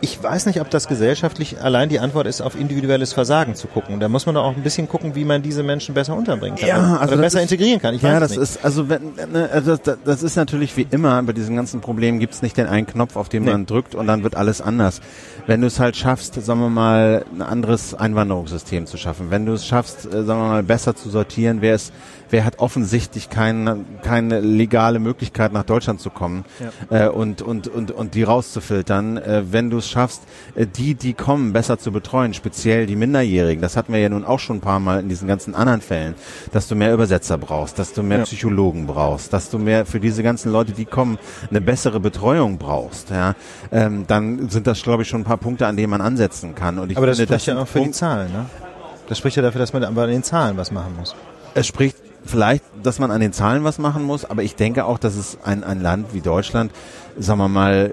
[0.00, 4.00] ich weiß nicht, ob das gesellschaftlich allein die Antwort ist, auf individuelles Versagen zu gucken.
[4.00, 6.68] Da muss man doch auch ein bisschen gucken, wie man diese Menschen besser unterbringen kann.
[6.68, 7.94] Ja, also oder besser ist, integrieren kann.
[7.94, 8.40] Ich ja, das nicht.
[8.40, 12.18] ist, also, wenn, ne, also das, das ist natürlich wie immer bei diesen ganzen Problemen
[12.18, 13.50] gibt es nicht den einen Knopf, auf den nee.
[13.50, 15.00] man drückt und dann wird alles anders.
[15.46, 19.52] Wenn du es halt schaffst, sagen wir mal, ein anderes Einwanderungssystem zu schaffen, wenn du
[19.52, 21.92] es schaffst, äh, sagen wir mal, besser zu sortieren, wer ist
[22.30, 26.44] wer hat offensichtlich keine, keine legale Möglichkeit nach Deutschland zu kommen
[26.90, 27.06] ja.
[27.06, 29.16] äh, und, und, und, und die rauszufiltern.
[29.16, 30.22] Äh, wenn du es schaffst,
[30.54, 34.24] äh, die, die kommen, besser zu betreuen, speziell die Minderjährigen, das hatten wir ja nun
[34.24, 36.14] auch schon ein paar Mal in diesen ganzen anderen Fällen,
[36.52, 38.24] dass du mehr Übersetzer brauchst, dass du mehr ja.
[38.24, 41.18] Psychologen brauchst, dass du mehr für diese ganzen Leute, die kommen,
[41.50, 43.34] eine bessere Betreuung brauchst, ja,
[43.72, 46.78] ähm, dann sind das, glaube ich, schon ein paar Punkte, an denen man ansetzen kann.
[46.78, 48.46] Und ich Aber das finde, spricht das ja auch für Punkt, die Zahlen, ne?
[49.08, 51.16] Das spricht ja dafür, dass man aber an den Zahlen was machen muss.
[51.54, 54.98] Es spricht vielleicht, dass man an den Zahlen was machen muss, aber ich denke auch,
[54.98, 56.72] dass es ein, ein Land wie Deutschland,
[57.18, 57.92] sagen wir mal,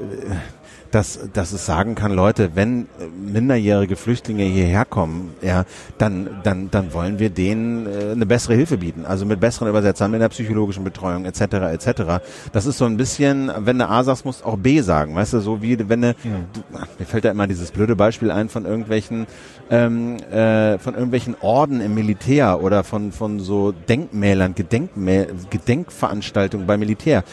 [0.92, 5.66] dass, dass es sagen kann, Leute, wenn äh, minderjährige Flüchtlinge hierher kommen, ja,
[5.98, 9.06] dann, dann, dann wollen wir denen äh, eine bessere Hilfe bieten.
[9.06, 11.42] Also mit besseren Übersetzern, mit der psychologischen Betreuung etc.
[11.42, 12.24] etc.
[12.52, 15.40] Das ist so ein bisschen, wenn du A sagst, musst auch B sagen, weißt du,
[15.40, 16.14] so wie wenn du, ja.
[16.54, 16.62] du
[17.00, 19.28] mir fällt da immer dieses blöde Beispiel ein von irgendwelchen
[19.70, 26.80] ähm, äh, von irgendwelchen Orden im Militär oder von von so Denkmälern, Gedenkmä Gedenkveranstaltungen beim
[26.80, 27.24] Militär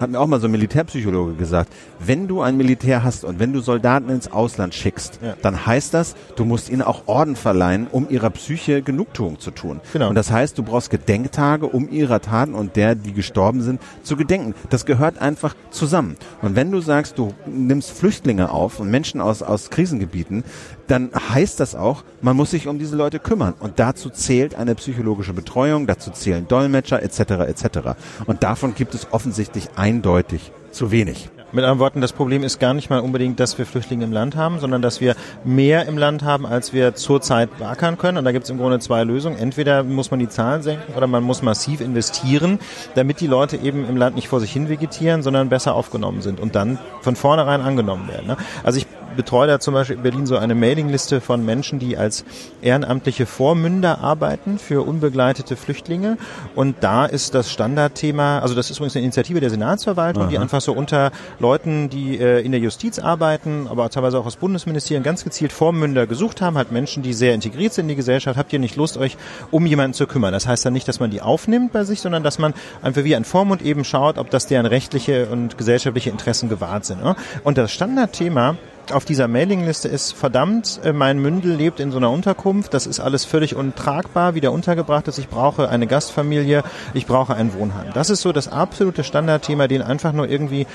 [0.00, 3.52] hat mir auch mal so ein Militärpsychologe gesagt, wenn du ein Militär hast und wenn
[3.52, 5.34] du Soldaten ins Ausland schickst, ja.
[5.42, 9.80] dann heißt das, du musst ihnen auch Orden verleihen, um ihrer Psyche Genugtuung zu tun.
[9.92, 10.08] Genau.
[10.08, 14.16] Und das heißt, du brauchst Gedenktage, um ihrer Taten und der, die gestorben sind, zu
[14.16, 14.54] gedenken.
[14.70, 16.16] Das gehört einfach zusammen.
[16.42, 20.44] Und wenn du sagst, du nimmst Flüchtlinge auf und Menschen aus, aus Krisengebieten,
[20.90, 23.54] dann heißt das auch, man muss sich um diese Leute kümmern.
[23.58, 27.20] Und dazu zählt eine psychologische Betreuung, dazu zählen Dolmetscher etc.
[27.20, 27.78] etc.
[28.26, 31.30] Und davon gibt es offensichtlich eindeutig zu wenig.
[31.50, 34.36] Mit anderen Worten, das Problem ist gar nicht mal unbedingt, dass wir Flüchtlinge im Land
[34.36, 38.18] haben, sondern dass wir mehr im Land haben, als wir zurzeit beackern können.
[38.18, 39.38] Und da gibt es im Grunde zwei Lösungen.
[39.38, 42.58] Entweder muss man die Zahlen senken oder man muss massiv investieren,
[42.96, 46.38] damit die Leute eben im Land nicht vor sich hin vegetieren, sondern besser aufgenommen sind
[46.38, 48.26] und dann von vornherein angenommen werden.
[48.26, 48.36] Ne?
[48.62, 48.86] Also ich
[49.18, 52.24] betreue da zum Beispiel in Berlin so eine Mailingliste von Menschen, die als
[52.62, 56.18] ehrenamtliche Vormünder arbeiten für unbegleitete Flüchtlinge.
[56.54, 60.30] Und da ist das Standardthema, also das ist übrigens eine Initiative der Senatsverwaltung, Aha.
[60.30, 61.10] die einfach so unter
[61.40, 66.06] Leuten, die äh, in der Justiz arbeiten, aber teilweise auch aus Bundesministerien ganz gezielt Vormünder
[66.06, 68.38] gesucht haben, halt Menschen, die sehr integriert sind in die Gesellschaft.
[68.38, 69.16] Habt ihr nicht Lust, euch
[69.50, 70.32] um jemanden zu kümmern?
[70.32, 73.16] Das heißt dann nicht, dass man die aufnimmt bei sich, sondern dass man einfach wie
[73.16, 77.02] ein Vormund eben schaut, ob das deren rechtliche und gesellschaftliche Interessen gewahrt sind.
[77.02, 77.16] Ne?
[77.42, 78.54] Und das Standardthema
[78.92, 83.00] auf dieser Mailingliste ist, verdammt, äh, mein Mündel lebt in so einer Unterkunft, das ist
[83.00, 86.62] alles völlig untragbar, wie der untergebracht ist, ich brauche eine Gastfamilie,
[86.94, 87.88] ich brauche ein Wohnheim.
[87.94, 90.66] Das ist so das absolute Standardthema, den einfach nur irgendwie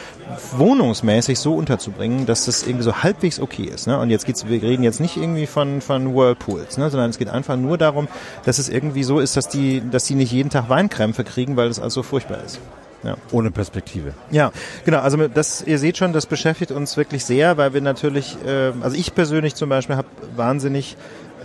[0.58, 3.88] wohnungsmäßig so unterzubringen, dass das irgendwie so halbwegs okay ist.
[3.88, 4.00] Ne?
[4.00, 6.90] Und jetzt geht's, wir reden jetzt nicht irgendwie von, von Whirlpools, ne?
[6.90, 8.08] sondern es geht einfach nur darum,
[8.46, 11.70] dass es irgendwie so ist, dass die, dass die nicht jeden Tag Weinkrämpfe kriegen, weil
[11.70, 12.60] es alles so furchtbar ist.
[13.04, 13.18] Ja.
[13.32, 14.14] Ohne Perspektive.
[14.32, 14.52] Ja,
[14.86, 15.00] genau.
[15.00, 18.96] Also das, ihr seht schon, das beschäftigt uns wirklich sehr, weil wir natürlich, äh, also
[18.96, 20.96] ich persönlich zum Beispiel habe wahnsinnig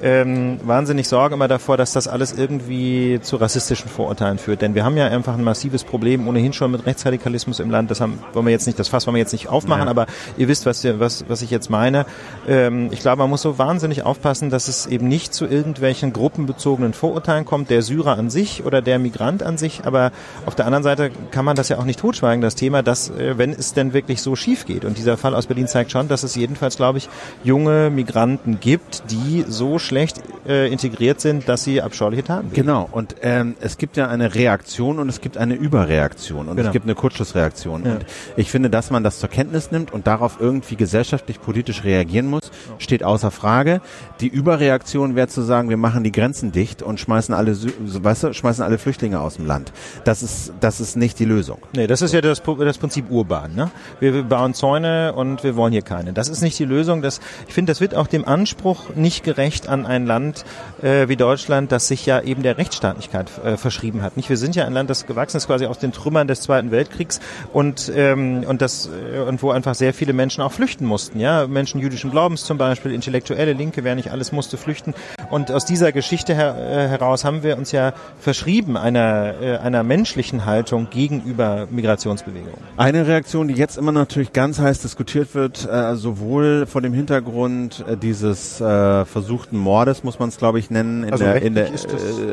[0.03, 4.63] ähm, wahnsinnig Sorge immer davor, dass das alles irgendwie zu rassistischen Vorurteilen führt.
[4.63, 7.91] Denn wir haben ja einfach ein massives Problem ohnehin schon mit Rechtsradikalismus im Land.
[7.91, 9.91] Das haben, wollen wir jetzt nicht, das Fass wollen wir jetzt nicht aufmachen, ja.
[9.91, 12.07] aber ihr wisst, was, was, was ich jetzt meine.
[12.49, 16.93] Ähm, ich glaube, man muss so wahnsinnig aufpassen, dass es eben nicht zu irgendwelchen gruppenbezogenen
[16.93, 19.83] Vorurteilen kommt, der Syrer an sich oder der Migrant an sich.
[19.85, 20.13] Aber
[20.47, 23.39] auf der anderen Seite kann man das ja auch nicht totschweigen, das Thema, dass, äh,
[23.39, 24.85] wenn es denn wirklich so schief geht.
[24.85, 27.09] Und dieser Fall aus Berlin zeigt schon, dass es jedenfalls, glaube ich,
[27.45, 32.67] junge Migranten gibt, die so schlecht äh, integriert sind, dass sie abscheuliche Taten begehen.
[32.67, 36.69] Genau, und ähm, es gibt ja eine Reaktion und es gibt eine Überreaktion und genau.
[36.69, 37.85] es gibt eine Kurzschlussreaktion.
[37.85, 37.93] Ja.
[37.93, 42.29] Und ich finde, dass man das zur Kenntnis nimmt und darauf irgendwie gesellschaftlich, politisch reagieren
[42.29, 43.81] muss, steht außer Frage.
[44.21, 48.33] Die Überreaktion wäre zu sagen, wir machen die Grenzen dicht und schmeißen alle, weißt du,
[48.33, 49.73] schmeißen alle Flüchtlinge aus dem Land.
[50.05, 51.59] Das ist, das ist nicht die Lösung.
[51.75, 53.55] Nee, das ist ja das, das Prinzip Urban.
[53.55, 53.71] Ne?
[54.01, 56.13] Wir, wir bauen Zäune und wir wollen hier keine.
[56.13, 57.03] Das ist nicht die Lösung.
[57.03, 60.45] Das, ich finde, das wird auch dem Anspruch nicht gerecht an ein Land
[60.83, 64.17] äh, wie Deutschland, das sich ja eben der Rechtsstaatlichkeit äh, verschrieben hat.
[64.17, 64.29] Nicht?
[64.29, 67.21] Wir sind ja ein Land, das gewachsen ist quasi aus den Trümmern des Zweiten Weltkriegs
[67.53, 71.21] und ähm, und das äh, und wo einfach sehr viele Menschen auch flüchten mussten.
[71.21, 74.95] Ja, Menschen jüdischen Glaubens zum Beispiel, Intellektuelle, Linke, wer nicht alles musste flüchten.
[75.31, 79.83] Und aus dieser Geschichte her, äh, heraus haben wir uns ja verschrieben einer äh, einer
[79.83, 82.55] menschlichen Haltung gegenüber Migrationsbewegungen.
[82.77, 87.85] Eine Reaktion, die jetzt immer natürlich ganz heiß diskutiert wird, äh, sowohl vor dem Hintergrund
[88.03, 91.05] dieses äh, versuchten Mordes muss man es, glaube ich, nennen.
[91.05, 92.25] In also der, in der, ist das, äh,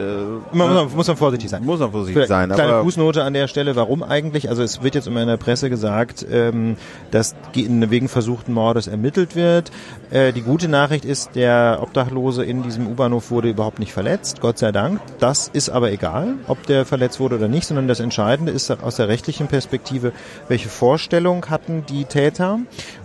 [0.51, 1.63] man, muss, man, muss man vorsichtig sein.
[1.65, 2.49] Muss man vorsichtig sein.
[2.49, 4.49] Kleine aber Fußnote an der Stelle, warum eigentlich?
[4.49, 6.77] Also es wird jetzt immer in der Presse gesagt, ähm,
[7.11, 9.71] dass wegen versuchten Mordes ermittelt wird.
[10.11, 14.57] Äh, die gute Nachricht ist, der Obdachlose in diesem U-Bahnhof wurde überhaupt nicht verletzt, Gott
[14.57, 14.99] sei Dank.
[15.19, 18.95] Das ist aber egal, ob der verletzt wurde oder nicht, sondern das Entscheidende ist aus
[18.95, 20.11] der rechtlichen Perspektive,
[20.47, 22.59] welche Vorstellung hatten die Täter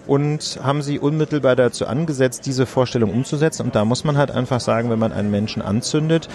[0.07, 3.63] und haben sie unmittelbar dazu angesetzt, diese Vorstellung umzusetzen.
[3.63, 6.29] Und da muss man halt einfach sagen, wenn man einen Menschen anzündet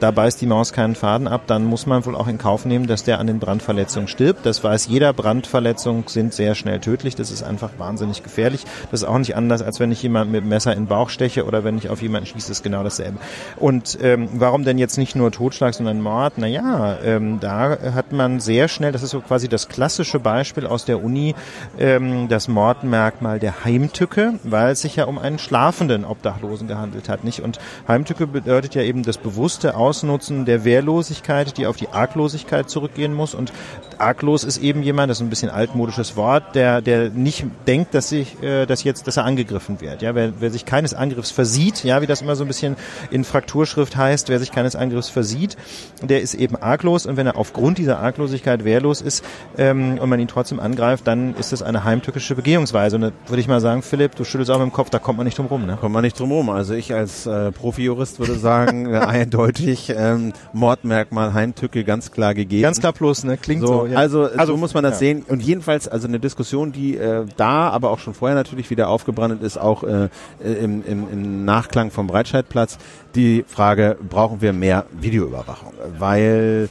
[0.00, 2.86] da beißt die Maus keinen Faden ab, dann muss man wohl auch in Kauf nehmen,
[2.86, 4.46] dass der an den Brandverletzungen stirbt.
[4.46, 8.64] Das weiß jeder, Brandverletzungen sind sehr schnell tödlich, das ist einfach wahnsinnig gefährlich.
[8.90, 11.10] Das ist auch nicht anders, als wenn ich jemanden mit dem Messer in den Bauch
[11.10, 13.18] steche oder wenn ich auf jemanden schieße, ist genau dasselbe.
[13.56, 16.38] Und ähm, warum denn jetzt nicht nur Totschlag, sondern Mord?
[16.38, 20.86] Naja, ähm, da hat man sehr schnell, das ist so quasi das klassische Beispiel aus
[20.86, 21.34] der Uni,
[21.78, 27.22] ähm, das Mordmerkmal der Heimtücke, weil es sich ja um einen schlafenden Obdachlosen gehandelt hat,
[27.22, 27.40] nicht?
[27.40, 32.70] Und Heimtücke bedeutet ja eben das bewusste Aus Ausnutzen der Wehrlosigkeit, die auf die Arglosigkeit
[32.70, 33.34] zurückgehen muss.
[33.34, 33.52] Und
[33.98, 38.08] arglos ist eben jemand, das ist ein bisschen altmodisches Wort, der, der nicht denkt, dass
[38.08, 40.00] sich, äh, dass jetzt, dass er angegriffen wird.
[40.00, 42.76] Ja, wer, wer sich keines Angriffs versieht, ja, wie das immer so ein bisschen
[43.10, 45.56] in Frakturschrift heißt, wer sich keines Angriffs versieht,
[46.02, 47.06] der ist eben arglos.
[47.06, 49.24] Und wenn er aufgrund dieser Arglosigkeit wehrlos ist
[49.58, 52.94] ähm, und man ihn trotzdem angreift, dann ist das eine heimtückische Begehungsweise.
[52.94, 55.16] Und da würde ich mal sagen, Philipp, du schüttelst auch mit dem Kopf, da kommt
[55.16, 55.66] man nicht drum rum.
[55.66, 55.76] Ne?
[55.80, 56.48] Kommt man nicht drum rum.
[56.48, 62.34] Also ich als äh, Profijurist würde sagen, äh, eindeutig sich ähm, Mordmerkmal Heimtücke ganz klar
[62.34, 62.62] gegeben.
[62.62, 63.36] Ganz klar plus, ne?
[63.36, 63.66] Klingt so.
[63.66, 63.98] so ja.
[63.98, 64.98] also, also so muss man das ja.
[64.98, 65.24] sehen.
[65.28, 69.42] Und jedenfalls, also eine Diskussion, die äh, da, aber auch schon vorher natürlich wieder aufgebrannt
[69.42, 70.08] ist, auch äh,
[70.42, 72.78] im, im, im Nachklang vom Breitscheidplatz,
[73.14, 75.72] die Frage, brauchen wir mehr Videoüberwachung?
[75.98, 76.68] Weil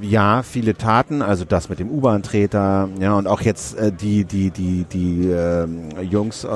[0.00, 4.50] ja, viele Taten, also das mit dem U-Bahn-Treter, ja, und auch jetzt äh, die, die,
[4.50, 5.66] die, die äh,
[6.02, 6.48] Jungs, äh,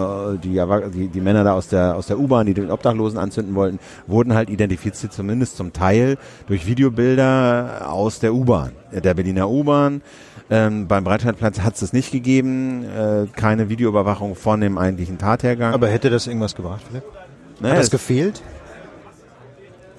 [0.43, 0.61] die,
[0.95, 4.35] die, die Männer da aus der, aus der U-Bahn, die den Obdachlosen anzünden wollten, wurden
[4.35, 10.03] halt identifiziert, zumindest zum Teil durch Videobilder aus der U-Bahn, der Berliner U-Bahn.
[10.51, 15.73] Ähm, beim Breitscheidplatz hat es nicht gegeben, äh, keine Videoüberwachung von dem eigentlichen Tathergang.
[15.73, 17.05] Aber hätte das irgendwas gebracht, Philipp?
[17.61, 18.43] Naja, hat das gefehlt?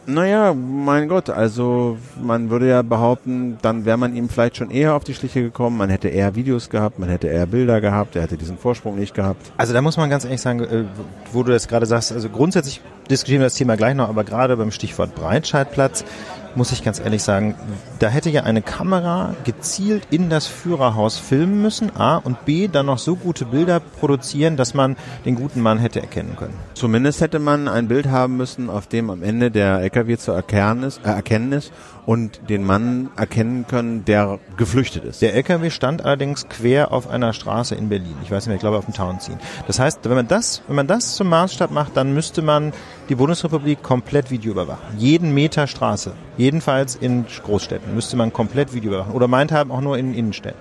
[0.06, 4.95] Naja, mein Gott, also man würde ja behaupten, dann wäre man ihm vielleicht schon eher
[4.95, 8.24] auf die Schliche gekommen, man hätte eher Videos gehabt, man hätte eher Bilder gehabt, er
[8.24, 9.54] hätte diesen Vorsprung nicht gehabt.
[9.56, 10.84] Also da muss man ganz ehrlich sagen, äh,
[11.32, 14.58] wo du das gerade sagst, also grundsätzlich diskutieren wir das Thema gleich noch, aber gerade
[14.58, 16.04] beim Stichwort Breitscheidplatz
[16.56, 17.56] muss ich ganz ehrlich sagen,
[17.99, 22.86] da hätte ja eine Kamera gezielt in das Führerhaus filmen müssen, A, und B, dann
[22.86, 24.95] noch so gute Bilder produzieren, dass man
[25.26, 26.54] den guten Mann hätte erkennen können.
[26.74, 30.84] Zumindest hätte man ein Bild haben müssen, auf dem am Ende der LKW zu erkennen
[30.84, 31.72] ist, äh, erkennen ist
[32.06, 35.22] und den Mann erkennen können, der geflüchtet ist.
[35.22, 38.16] Der LKW stand allerdings quer auf einer Straße in Berlin.
[38.24, 39.39] Ich weiß nicht mehr, ich glaube auf dem Tauentziehen.
[39.68, 42.74] Das heißt, wenn man das, wenn man das zum Maßstab macht, dann müsste man
[43.10, 44.97] die Bundesrepublik komplett Video überwachen.
[44.97, 46.14] Jeden Meter Straße.
[46.44, 49.14] Jedenfalls in Großstädten müsste man komplett Video überwachen.
[49.14, 50.60] Oder meint haben auch nur in Innenstädten.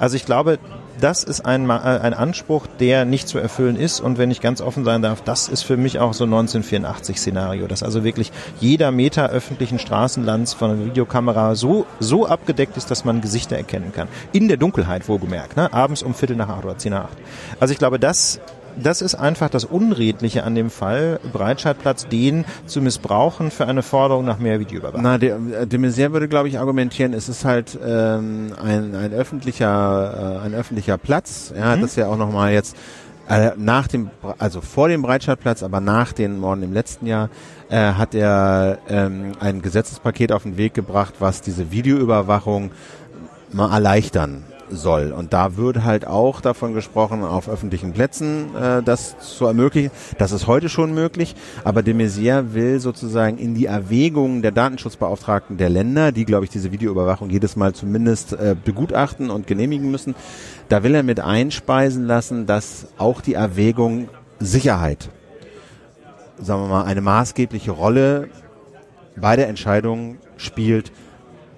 [0.00, 0.58] Also ich glaube,
[1.00, 4.00] das ist ein, äh, ein Anspruch, der nicht zu erfüllen ist.
[4.00, 7.84] Und wenn ich ganz offen sein darf, das ist für mich auch so 1984-Szenario, dass
[7.84, 13.20] also wirklich jeder Meter öffentlichen Straßenlands von einer Videokamera so, so abgedeckt ist, dass man
[13.20, 14.08] Gesichter erkennen kann.
[14.32, 15.72] In der Dunkelheit wohlgemerkt, ne?
[15.72, 17.18] abends um Viertel nach acht oder zehn nach acht.
[17.60, 18.40] Also ich glaube, das
[18.76, 24.24] das ist einfach das Unredliche an dem Fall, Breitscheidplatz den zu missbrauchen für eine Forderung
[24.24, 25.02] nach mehr Videoüberwachung.
[25.02, 30.38] Na, de, de Maizière würde, glaube ich, argumentieren, es ist halt ähm, ein, ein öffentlicher,
[30.42, 31.52] äh, ein öffentlicher Platz.
[31.56, 31.82] Ja, mhm.
[31.82, 32.76] das ja auch nochmal jetzt
[33.28, 37.30] äh, nach dem, also vor dem Breitscheidplatz, aber nach den Morden im letzten Jahr,
[37.68, 42.72] äh, hat er ähm, ein Gesetzespaket auf den Weg gebracht, was diese Videoüberwachung
[43.52, 45.12] mal erleichtern soll.
[45.12, 49.90] Und da wird halt auch davon gesprochen, auf öffentlichen Plätzen äh, das zu ermöglichen.
[50.18, 55.56] Das ist heute schon möglich, aber de Maizière will sozusagen in die Erwägungen der Datenschutzbeauftragten
[55.56, 60.14] der Länder, die, glaube ich, diese Videoüberwachung jedes Mal zumindest äh, begutachten und genehmigen müssen,
[60.68, 64.08] da will er mit einspeisen lassen, dass auch die Erwägung
[64.38, 65.10] Sicherheit,
[66.40, 68.28] sagen wir mal, eine maßgebliche Rolle
[69.16, 70.92] bei der Entscheidung spielt,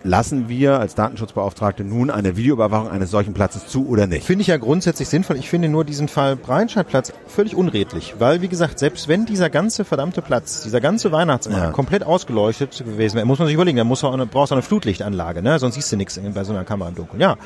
[0.04, 4.26] lassen wir als Datenschutzbeauftragte nun eine Videoüberwachung eines solchen Platzes zu oder nicht?
[4.26, 5.36] Finde ich ja grundsätzlich sinnvoll.
[5.36, 9.84] Ich finde nur diesen Fall Breitscheidplatz völlig unredlich, weil wie gesagt, selbst wenn dieser ganze
[9.84, 11.70] verdammte Platz, dieser ganze Weihnachtsmarkt ja.
[11.70, 14.62] komplett ausgeleuchtet gewesen wäre, muss man sich überlegen, da muss auch eine, brauchst du eine
[14.62, 15.58] Flutlichtanlage, ne?
[15.58, 17.20] sonst siehst du nichts bei so einer Kamera im Dunkeln.
[17.20, 17.36] Ja,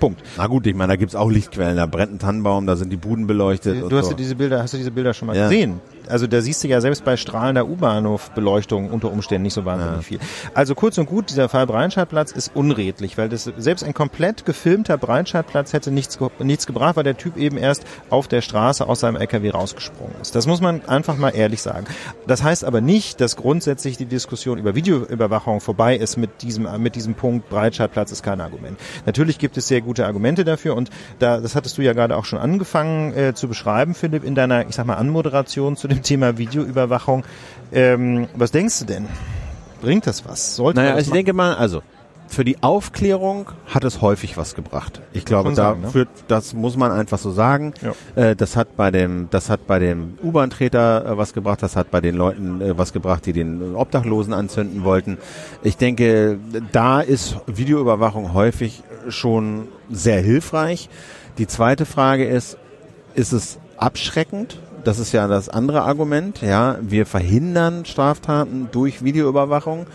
[0.00, 0.20] Punkt.
[0.36, 2.96] Na gut, ich meine, da gibt's auch Lichtquellen, da brennt ein Tannenbaum, da sind die
[2.96, 3.80] Buden beleuchtet.
[3.88, 4.14] Du hast so.
[4.14, 5.44] diese Bilder, hast du diese Bilder schon mal ja.
[5.44, 5.80] gesehen?
[6.08, 10.02] Also da siehst du ja selbst bei strahlender U-Bahnhof-Beleuchtung unter Umständen nicht so wahnsinnig ja.
[10.02, 10.18] viel.
[10.54, 14.98] Also kurz und gut, dieser Fall Breitscheidplatz ist unredlich, weil das selbst ein komplett gefilmter
[14.98, 19.16] Breitscheidplatz hätte nichts, nichts gebracht, weil der Typ eben erst auf der Straße aus seinem
[19.16, 20.34] LKW rausgesprungen ist.
[20.34, 21.86] Das muss man einfach mal ehrlich sagen.
[22.26, 26.96] Das heißt aber nicht, dass grundsätzlich die Diskussion über Videoüberwachung vorbei ist mit diesem, mit
[26.96, 28.78] diesem Punkt, Breitscheidplatz ist kein Argument.
[29.06, 32.24] Natürlich gibt es sehr gute Argumente dafür und da, das hattest du ja gerade auch
[32.24, 36.38] schon angefangen äh, zu beschreiben, Philipp, in deiner, ich sag mal, Anmoderation zu dem Thema
[36.38, 37.24] Videoüberwachung.
[37.72, 39.06] Ähm, was denkst du denn?
[39.80, 40.56] Bringt das was?
[40.56, 41.82] Sollte naja, also ich denke mal, also
[42.30, 45.00] für die Aufklärung hat es häufig was gebracht.
[45.12, 46.10] Ich glaube, dafür, ne?
[46.28, 47.74] das muss man einfach so sagen.
[47.82, 48.30] Ja.
[48.30, 51.90] Äh, das hat bei dem, das hat bei dem U-Bahn-Treter äh, was gebracht, das hat
[51.90, 55.18] bei den Leuten äh, was gebracht, die den Obdachlosen anzünden wollten.
[55.64, 56.38] Ich denke,
[56.70, 60.88] da ist Videoüberwachung häufig schon sehr hilfreich.
[61.38, 62.56] Die zweite Frage ist,
[63.14, 64.58] ist es abschreckend?
[64.84, 69.86] das ist ja das andere Argument, ja, wir verhindern Straftaten durch Videoüberwachung.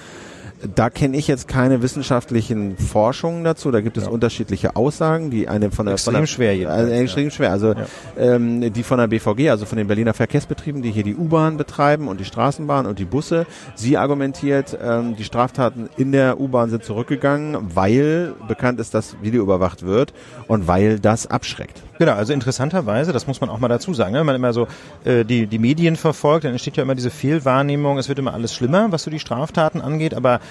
[0.74, 3.72] Da kenne ich jetzt keine wissenschaftlichen Forschungen dazu.
[3.72, 4.09] Da gibt es ja.
[4.09, 6.70] unterschiedliche Aussagen, die eine von der extrem von der, schwer jetzt.
[6.70, 7.32] Also extrem ja.
[7.32, 7.51] schwer.
[7.51, 7.86] Also ja.
[8.18, 12.07] ähm, die von der BVG, also von den Berliner Verkehrsbetrieben, die hier die U-Bahn betreiben
[12.07, 13.45] und die Straßenbahn und die Busse.
[13.76, 19.43] Sie argumentiert, ähm, die Straftaten in der U-Bahn sind zurückgegangen, weil bekannt ist, dass Video
[19.43, 20.13] überwacht wird
[20.47, 21.84] und weil das abschreckt.
[21.97, 24.19] Genau, also interessanterweise, das muss man auch mal dazu sagen, ne?
[24.19, 24.67] wenn man immer so
[25.05, 28.53] äh, die, die Medien verfolgt, dann entsteht ja immer diese Fehlwahrnehmung, es wird immer alles
[28.53, 30.41] schlimmer, was so die Straftaten angeht, aber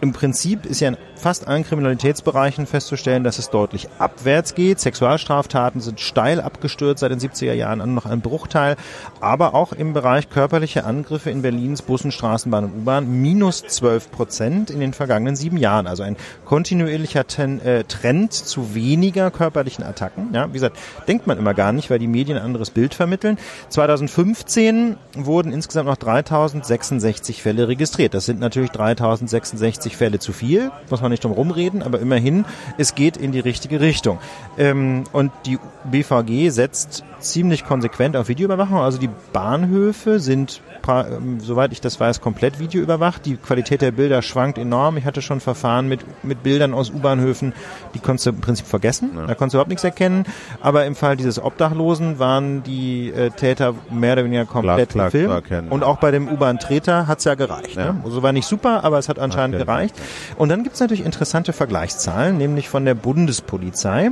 [0.00, 4.80] im Prinzip ist ja fast allen Kriminalitätsbereichen festzustellen, dass es deutlich abwärts geht.
[4.80, 8.76] Sexualstraftaten sind steil abgestürzt seit den 70er Jahren an, noch ein Bruchteil.
[9.20, 14.70] Aber auch im Bereich körperliche Angriffe in Berlins Bussen, Straßenbahn und U-Bahn minus 12 Prozent
[14.70, 15.86] in den vergangenen sieben Jahren.
[15.86, 16.16] Also ein
[16.46, 20.30] kontinuierlicher Ten, äh, Trend zu weniger körperlichen Attacken.
[20.32, 23.38] Ja, wie gesagt, denkt man immer gar nicht, weil die Medien ein anderes Bild vermitteln.
[23.68, 28.14] 2015 wurden insgesamt noch 3066 Fälle registriert.
[28.14, 32.44] Das sind natürlich 3066 Fälle zu viel, muss man nicht drum rumreden, aber immerhin,
[32.78, 34.18] es geht in die richtige Richtung.
[34.58, 38.78] Ähm, und die BVG setzt ziemlich konsequent auf Videoüberwachung.
[38.78, 43.24] Also die Bahnhöfe sind, ähm, soweit ich das weiß, komplett videoüberwacht.
[43.26, 44.96] Die Qualität der Bilder schwankt enorm.
[44.96, 47.52] Ich hatte schon Verfahren mit, mit Bildern aus U-Bahnhöfen,
[47.94, 49.10] die konntest du im Prinzip vergessen.
[49.14, 49.26] Ja.
[49.26, 50.24] Da konntest du überhaupt nichts erkennen.
[50.60, 55.40] Aber im Fall dieses Obdachlosen waren die äh, Täter mehr oder weniger komplett klar, klar,
[55.42, 55.70] gefilmt.
[55.70, 57.76] Und auch bei dem U-Bahn-Treter hat's ja gereicht.
[57.76, 57.92] Ja.
[57.92, 58.00] Ne?
[58.04, 59.64] Also war nicht super, aber es hat anscheinend okay.
[59.64, 59.94] gereicht.
[60.36, 64.10] Und dann gibt's natürlich interessante Vergleichszahlen, nämlich von der Bundespolizei.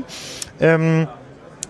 [0.61, 1.09] Ähm,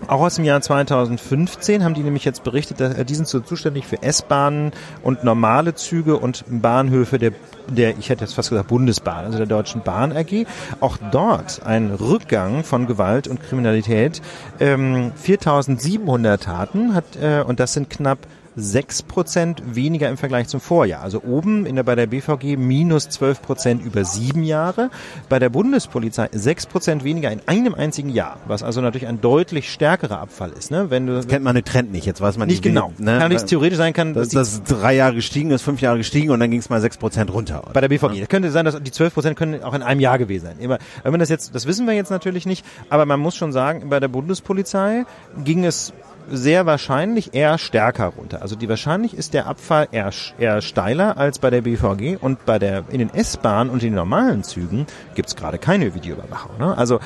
[0.07, 3.39] auch aus dem Jahr 2015 haben die nämlich jetzt berichtet, dass, äh, die sind so
[3.41, 4.71] zuständig für S-Bahnen
[5.03, 7.33] und normale Züge und Bahnhöfe der
[7.69, 10.45] der, ich hätte jetzt fast gesagt Bundesbahn, also der Deutschen Bahn AG.
[10.79, 14.21] Auch dort ein Rückgang von Gewalt und Kriminalität.
[14.59, 18.19] Ähm, 4.700 Taten hat, äh, und das sind knapp
[18.57, 21.01] 6% weniger im Vergleich zum Vorjahr.
[21.01, 24.89] Also oben in der, bei der BVG minus 12% über sieben Jahre,
[25.29, 30.19] bei der Bundespolizei 6% weniger in einem einzigen Jahr, was also natürlich ein deutlich stärkerer
[30.19, 30.71] Abfall ist.
[30.71, 30.89] Ne?
[30.89, 32.63] Wenn du, das kennt man den Trend nicht, jetzt weiß man nicht.
[32.63, 32.93] Nicht genau.
[32.97, 33.19] Ne?
[33.19, 36.39] Kann nicht theoretisch sein kann, dass das drei Jahre gestiegen ist, fünf Jahre gestiegen und
[36.39, 37.63] dann ging es mal 6% runter.
[37.73, 38.13] Bei der BVG.
[38.13, 38.19] Ja.
[38.21, 40.59] Das könnte sein, dass die 12% können auch in einem Jahr gewesen sein.
[40.59, 43.51] Immer, wenn man das jetzt, das wissen wir jetzt natürlich nicht, aber man muss schon
[43.51, 45.05] sagen, bei der Bundespolizei
[45.43, 45.93] ging es
[46.31, 48.41] sehr wahrscheinlich eher stärker runter.
[48.41, 52.59] Also die wahrscheinlich ist der Abfall eher, eher steiler als bei der BVG und bei
[52.59, 56.57] der in den S-Bahnen und in den normalen Zügen gibt's gerade keine Videoüberwachung.
[56.57, 56.77] Ne?
[56.77, 56.99] Also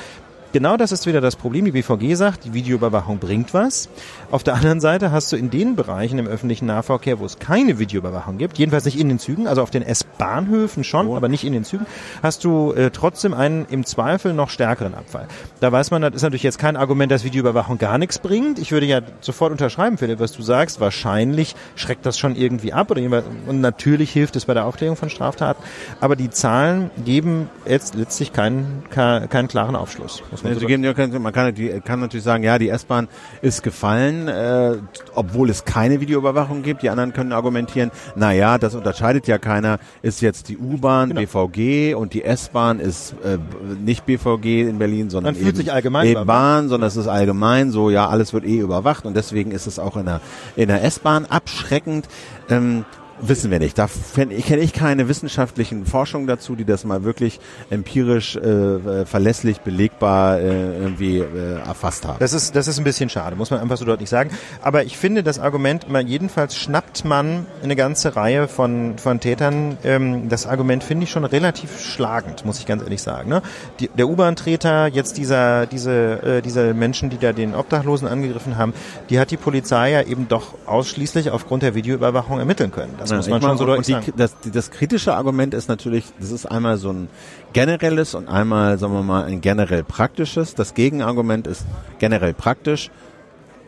[0.52, 1.64] genau das ist wieder das Problem.
[1.64, 3.88] Die BVG sagt, die Videoüberwachung bringt was.
[4.34, 7.78] Auf der anderen Seite hast du in den Bereichen im öffentlichen Nahverkehr, wo es keine
[7.78, 11.16] Videoüberwachung gibt, jedenfalls nicht in den Zügen, also auf den S-Bahnhöfen schon, oh.
[11.16, 11.86] aber nicht in den Zügen,
[12.20, 15.28] hast du äh, trotzdem einen im Zweifel noch stärkeren Abfall.
[15.60, 18.58] Da weiß man, das ist natürlich jetzt kein Argument, dass Videoüberwachung gar nichts bringt.
[18.58, 20.80] Ich würde ja sofort unterschreiben, Philipp, was du sagst.
[20.80, 23.02] Wahrscheinlich schreckt das schon irgendwie ab oder
[23.46, 25.62] und natürlich hilft es bei der Aufklärung von Straftaten.
[26.00, 31.54] Aber die Zahlen geben jetzt letztlich keinen, keinen klaren Aufschluss man, so geben, man kann,
[31.54, 33.06] die, kann natürlich sagen, ja, die S-Bahn
[33.40, 34.76] ist gefallen, äh,
[35.14, 36.82] obwohl es keine Videoüberwachung gibt.
[36.82, 39.78] Die anderen können argumentieren, na ja, das unterscheidet ja keiner.
[40.02, 41.20] Ist jetzt die U-Bahn, genau.
[41.20, 43.38] BVG und die S-Bahn ist äh,
[43.82, 47.70] nicht BVG in Berlin, sondern Man fühlt sich allgemein eben Bahn, sondern es ist allgemein
[47.70, 50.20] so, ja, alles wird eh überwacht und deswegen ist es auch in der,
[50.56, 52.08] in der S-Bahn abschreckend.
[52.48, 52.84] Ähm,
[53.26, 53.78] Wissen wir nicht.
[53.78, 60.38] Da kenne ich keine wissenschaftlichen Forschungen dazu, die das mal wirklich empirisch äh, verlässlich belegbar
[60.38, 62.18] äh, irgendwie äh, erfasst haben.
[62.18, 64.30] Das ist das ist ein bisschen schade, muss man einfach so deutlich sagen.
[64.60, 69.78] Aber ich finde das Argument, mal jedenfalls schnappt man eine ganze Reihe von von Tätern.
[69.84, 73.30] Ähm, das Argument finde ich schon relativ schlagend, muss ich ganz ehrlich sagen.
[73.30, 73.40] Ne?
[73.80, 78.74] Die, der U-Bahn-Treter, jetzt dieser diese äh, diese Menschen, die da den Obdachlosen angegriffen haben,
[79.08, 82.94] die hat die Polizei ja eben doch ausschließlich aufgrund der Videoüberwachung ermitteln können.
[82.98, 84.12] Das muss man schon so deutlich sagen.
[84.16, 87.08] Das, das kritische Argument ist natürlich, das ist einmal so ein
[87.52, 90.54] generelles und einmal, sagen wir mal, ein generell praktisches.
[90.54, 91.64] Das Gegenargument ist
[91.98, 92.90] generell praktisch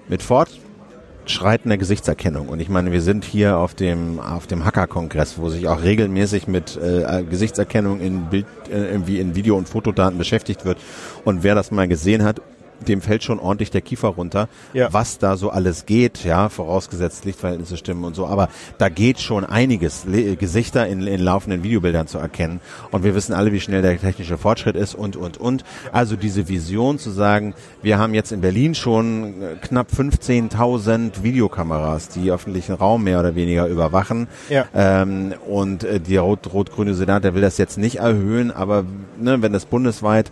[0.09, 2.49] mit fortschreitender Gesichtserkennung.
[2.49, 6.49] Und ich meine, wir sind hier auf dem auf dem Hacker-Kongress, wo sich auch regelmäßig
[6.49, 10.79] mit äh, Gesichtserkennung in Bild, äh, irgendwie in Video- und Fotodaten beschäftigt wird.
[11.25, 12.41] Und wer das mal gesehen hat,
[12.87, 14.93] dem fällt schon ordentlich der Kiefer runter, ja.
[14.93, 18.49] was da so alles geht, ja, vorausgesetzt Lichtverhältnisse stimmen und so, aber
[18.79, 22.61] da geht schon einiges, Le Gesichter in, in laufenden Videobildern zu erkennen
[22.91, 25.65] und wir wissen alle, wie schnell der technische Fortschritt ist und, und, und.
[25.93, 32.09] Also diese Vision zu sagen, wir haben jetzt in Berlin schon äh, knapp 15.000 Videokameras,
[32.09, 34.65] die öffentlichen Raum mehr oder weniger überwachen ja.
[34.75, 38.85] ähm, und äh, die rot-rot-grüne Senat, der will das jetzt nicht erhöhen, aber
[39.19, 40.31] ne, wenn das bundesweit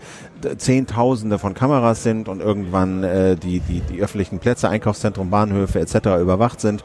[0.59, 6.21] Zehntausende von Kameras sind und irgendwann äh, die, die, die öffentlichen Plätze, Einkaufszentrum, Bahnhöfe etc.
[6.21, 6.83] überwacht sind,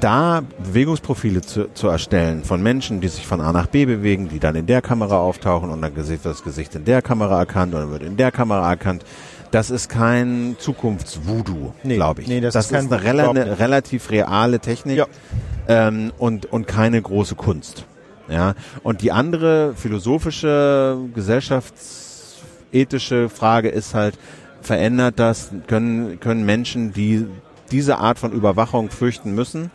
[0.00, 4.38] da Bewegungsprofile zu, zu erstellen von Menschen, die sich von A nach B bewegen, die
[4.38, 7.90] dann in der Kamera auftauchen und dann wird das Gesicht in der Kamera erkannt oder
[7.90, 9.04] wird in der Kamera erkannt.
[9.50, 12.28] Das ist kein Zukunftsvoodoo, nee, glaube ich.
[12.28, 15.06] Nee, das, das ist, ist eine, rela eine relativ reale Technik ja.
[15.68, 17.84] ähm, und, und keine große Kunst.
[18.28, 22.03] Ja, und die andere philosophische Gesellschafts
[22.74, 24.18] ethische Frage ist halt,
[24.60, 27.26] verändert das, können, können Menschen, die
[27.70, 29.70] diese Art von Überwachung fürchten müssen,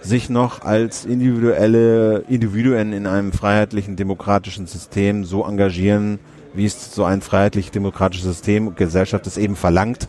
[0.00, 6.18] sich noch als individuelle Individuen in einem freiheitlichen demokratischen System so engagieren,
[6.54, 10.08] wie es so ein freiheitlich-demokratisches System, Gesellschaft es eben verlangt,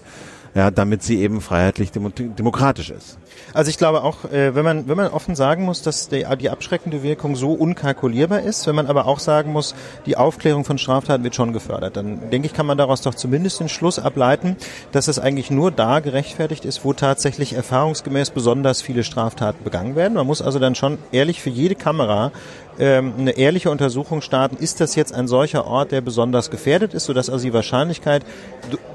[0.55, 3.17] ja, damit sie eben freiheitlich demokratisch ist.
[3.53, 6.49] Also ich glaube auch, äh, wenn man wenn man offen sagen muss, dass die, die
[6.49, 9.75] abschreckende Wirkung so unkalkulierbar ist, wenn man aber auch sagen muss,
[10.05, 13.59] die Aufklärung von Straftaten wird schon gefördert, dann denke ich, kann man daraus doch zumindest
[13.59, 14.55] den Schluss ableiten,
[14.91, 20.13] dass es eigentlich nur da gerechtfertigt ist, wo tatsächlich erfahrungsgemäß besonders viele Straftaten begangen werden.
[20.13, 22.31] Man muss also dann schon ehrlich für jede Kamera
[22.79, 27.05] ähm, eine ehrliche Untersuchung starten, ist das jetzt ein solcher Ort, der besonders gefährdet ist,
[27.05, 28.25] sodass also die Wahrscheinlichkeit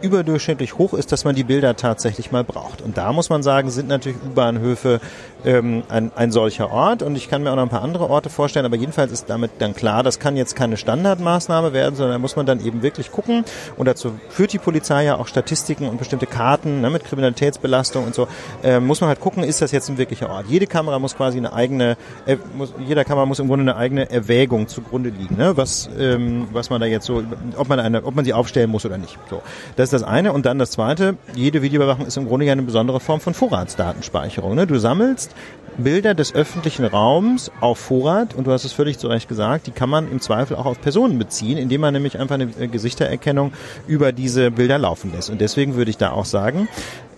[0.02, 2.82] überdurchschnittlich hoch ist, dass man die Bilder tatsächlich mal braucht.
[2.82, 5.00] Und da muss man sagen, sind natürlich U-Bahnhöfe
[5.44, 7.02] ähm, ein, ein solcher Ort.
[7.02, 9.52] Und ich kann mir auch noch ein paar andere Orte vorstellen, aber jedenfalls ist damit
[9.58, 13.12] dann klar, das kann jetzt keine Standardmaßnahme werden, sondern da muss man dann eben wirklich
[13.12, 13.44] gucken.
[13.76, 18.14] Und dazu führt die Polizei ja auch Statistiken und bestimmte Karten ne, mit Kriminalitätsbelastung und
[18.14, 18.28] so,
[18.62, 20.46] äh, muss man halt gucken, ist das jetzt ein wirklicher Ort.
[20.48, 24.10] Jede Kamera muss quasi eine eigene, äh, muss, jeder Kamera muss im Grunde eine eigene
[24.10, 25.56] Erwägung zugrunde liegen, ne?
[25.56, 27.22] was, ähm, was man da jetzt so,
[27.56, 29.18] ob man eine, ob man sie aufstellen muss oder nicht.
[29.30, 29.42] So,
[29.76, 32.62] das ist das eine und dann das zweite, jede Videoüberwachung ist im Grunde ja eine
[32.62, 34.54] besondere Form von Vorratsdatenspeicherung.
[34.54, 34.66] Ne?
[34.66, 35.34] Du sammelst
[35.76, 39.72] Bilder des öffentlichen Raums auf Vorrat und du hast es völlig zu Recht gesagt, die
[39.72, 43.52] kann man im Zweifel auch auf Personen beziehen, indem man nämlich einfach eine Gesichtererkennung
[43.86, 45.30] über diese Bilder laufen lässt.
[45.30, 46.68] Und deswegen würde ich da auch sagen,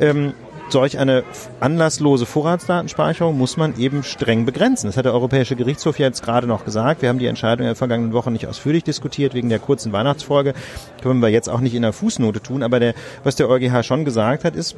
[0.01, 0.33] ähm,
[0.69, 1.25] solch eine
[1.61, 4.87] anlasslose Vorratsdatenspeicherung muss man eben streng begrenzen.
[4.87, 7.03] Das hat der Europäische Gerichtshof jetzt gerade noch gesagt.
[7.03, 10.55] Wir haben die Entscheidung in der vergangenen Woche nicht ausführlich diskutiert wegen der kurzen Weihnachtsfolge.
[11.03, 12.63] Können wir jetzt auch nicht in der Fußnote tun.
[12.63, 12.95] Aber der,
[13.25, 14.77] was der EuGH schon gesagt hat, ist,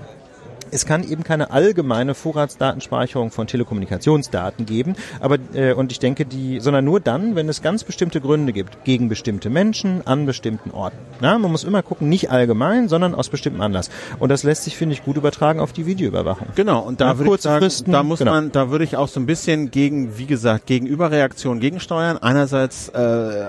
[0.70, 6.60] es kann eben keine allgemeine Vorratsdatenspeicherung von Telekommunikationsdaten geben, aber äh, und ich denke die,
[6.60, 10.96] sondern nur dann, wenn es ganz bestimmte Gründe gibt gegen bestimmte Menschen an bestimmten Orten.
[11.20, 13.90] Na, man muss immer gucken, nicht allgemein, sondern aus bestimmtem Anlass.
[14.18, 16.48] Und das lässt sich finde ich gut übertragen auf die Videoüberwachung.
[16.54, 16.80] Genau.
[16.80, 18.32] Und da ja, würde ich sagen, Fristen, da muss genau.
[18.32, 22.18] man, da würde ich auch so ein bisschen gegen, wie gesagt, gegen Überreaktion gegensteuern.
[22.18, 23.44] Einerseits äh,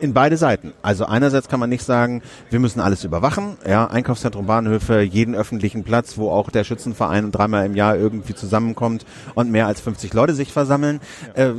[0.00, 0.72] in beide Seiten.
[0.82, 3.56] Also einerseits kann man nicht sagen, wir müssen alles überwachen.
[3.68, 9.04] Ja, Einkaufszentrum, Bahnhöfe, jeden öffentlichen Platz, wo auch der Schützenverein dreimal im Jahr irgendwie zusammenkommt
[9.34, 11.00] und mehr als 50 Leute sich versammeln.
[11.34, 11.52] Äh,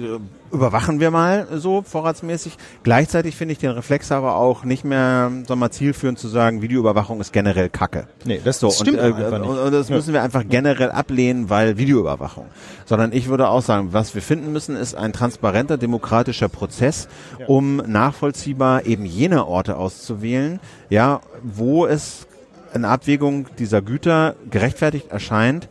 [0.51, 2.57] überwachen wir mal so vorratsmäßig.
[2.83, 7.21] Gleichzeitig finde ich den Reflex aber auch nicht mehr so mal zielführend zu sagen, Videoüberwachung
[7.21, 8.07] ist generell Kacke.
[8.25, 9.95] Nee, das, so, stimmt und, äh, und, das ja.
[9.95, 12.45] müssen wir einfach generell ablehnen, weil Videoüberwachung.
[12.85, 17.07] Sondern ich würde auch sagen, was wir finden müssen, ist ein transparenter demokratischer Prozess,
[17.47, 22.27] um nachvollziehbar eben jene Orte auszuwählen, ja, wo es
[22.73, 25.69] in Abwägung dieser Güter gerechtfertigt erscheint,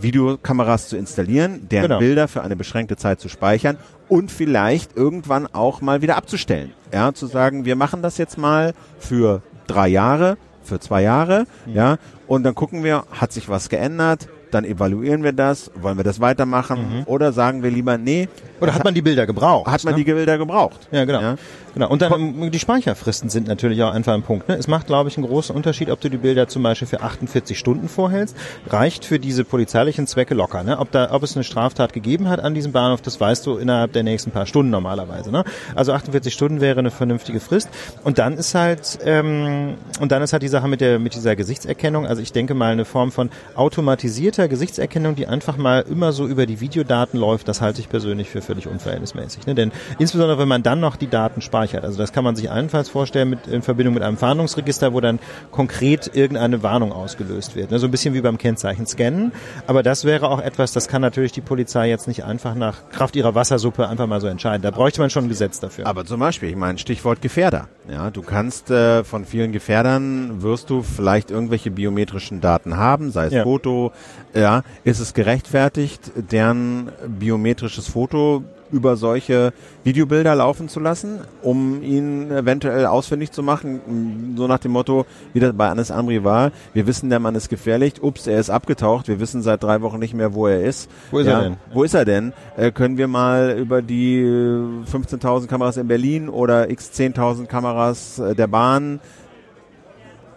[0.00, 1.98] Videokameras zu installieren, deren genau.
[1.98, 3.76] Bilder für eine beschränkte Zeit zu speichern
[4.08, 6.72] und vielleicht irgendwann auch mal wieder abzustellen.
[6.92, 11.74] Ja, zu sagen, wir machen das jetzt mal für drei Jahre, für zwei Jahre, mhm.
[11.74, 11.96] ja,
[12.26, 16.20] und dann gucken wir, hat sich was geändert, dann evaluieren wir das, wollen wir das
[16.20, 17.02] weitermachen mhm.
[17.06, 18.28] oder sagen wir lieber, nee.
[18.60, 19.70] Oder hat man die Bilder gebraucht?
[19.70, 20.04] Hat man ne?
[20.04, 20.88] die Bilder gebraucht.
[20.90, 21.20] Ja, genau.
[21.20, 21.36] Ja?
[21.74, 21.88] Genau.
[21.88, 24.48] Und dann die Speicherfristen sind natürlich auch einfach ein Punkt.
[24.48, 24.56] Ne?
[24.56, 27.58] Es macht, glaube ich, einen großen Unterschied, ob du die Bilder zum Beispiel für 48
[27.58, 28.36] Stunden vorhältst.
[28.68, 30.62] Reicht für diese polizeilichen Zwecke locker.
[30.64, 30.78] Ne?
[30.78, 33.92] Ob, da, ob es eine Straftat gegeben hat an diesem Bahnhof, das weißt du innerhalb
[33.92, 35.30] der nächsten paar Stunden normalerweise.
[35.30, 35.44] Ne?
[35.74, 37.70] Also 48 Stunden wäre eine vernünftige Frist.
[38.04, 41.36] Und dann ist halt ähm, und dann ist halt die Sache mit der mit dieser
[41.36, 42.06] Gesichtserkennung.
[42.06, 46.44] Also ich denke mal eine Form von automatisierter Gesichtserkennung, die einfach mal immer so über
[46.44, 47.48] die Videodaten läuft.
[47.48, 49.46] Das halte ich persönlich für völlig unverhältnismäßig.
[49.46, 49.54] Ne?
[49.54, 51.84] Denn insbesondere wenn man dann noch die Daten speichert gespeichert.
[51.84, 55.18] Also das kann man sich allenfalls vorstellen mit, in Verbindung mit einem Fahndungsregister, wo dann
[55.50, 57.70] konkret irgendeine Warnung ausgelöst wird.
[57.70, 57.78] Ne?
[57.78, 59.32] So ein bisschen wie beim Kennzeichen scannen.
[59.66, 63.16] Aber das wäre auch etwas, das kann natürlich die Polizei jetzt nicht einfach nach Kraft
[63.16, 64.62] ihrer Wassersuppe einfach mal so entscheiden.
[64.62, 65.86] Da bräuchte man schon ein Gesetz dafür.
[65.86, 67.68] Aber zum Beispiel, ich meine, Stichwort Gefährder.
[67.90, 73.26] Ja, du kannst äh, von vielen Gefährdern wirst du vielleicht irgendwelche biometrischen Daten haben, sei
[73.26, 73.42] es ja.
[73.42, 73.92] Foto.
[74.34, 79.52] Ja, ist es gerechtfertigt, deren biometrisches Foto über solche
[79.84, 85.40] Videobilder laufen zu lassen, um ihn eventuell ausfindig zu machen, so nach dem Motto, wie
[85.40, 89.08] das bei Anis Amri war, wir wissen, der Mann ist gefährlich, ups, er ist abgetaucht,
[89.08, 90.90] wir wissen seit drei Wochen nicht mehr, wo er ist.
[91.10, 91.56] Wo ist ja, er denn?
[91.72, 92.32] Wo ist er denn?
[92.56, 98.34] Äh, können wir mal über die 15.000 Kameras in Berlin oder x 10.000 Kameras äh,
[98.34, 99.00] der Bahn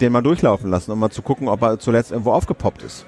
[0.01, 3.05] den mal durchlaufen lassen, um mal zu gucken, ob er zuletzt irgendwo aufgepoppt ist.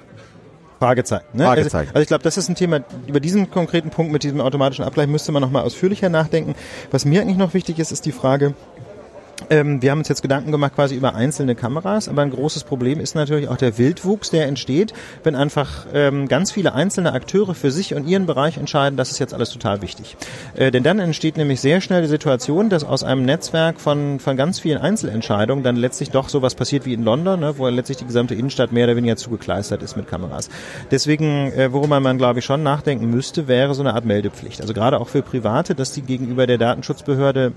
[0.78, 1.24] Fragezeichen.
[1.32, 1.44] Ne?
[1.44, 1.76] Fragezeichen.
[1.76, 4.84] Also, also ich glaube, das ist ein Thema, über diesen konkreten Punkt mit diesem automatischen
[4.84, 6.54] Abgleich müsste man nochmal ausführlicher nachdenken.
[6.90, 8.54] Was mir eigentlich noch wichtig ist, ist die Frage,
[9.50, 12.98] Ähm, wir haben uns jetzt Gedanken gemacht quasi über einzelne Kameras, aber ein großes Problem
[13.00, 17.70] ist natürlich auch der Wildwuchs, der entsteht, wenn einfach ähm, ganz viele einzelne Akteure für
[17.70, 20.16] sich und ihren Bereich entscheiden, das ist jetzt alles total wichtig.
[20.56, 24.36] Äh, denn dann entsteht nämlich sehr schnell die Situation, dass aus einem Netzwerk von, von
[24.36, 28.06] ganz vielen Einzelentscheidungen dann letztlich doch sowas passiert wie in London, ne, wo letztlich die
[28.06, 30.50] gesamte Innenstadt mehr oder weniger zugekleistert ist mit Kameras.
[30.90, 34.60] Deswegen, äh, worüber man glaube ich schon nachdenken müsste, wäre so eine Art Meldepflicht.
[34.60, 37.52] Also gerade auch für Private, dass die gegenüber der Datenschutzbehörde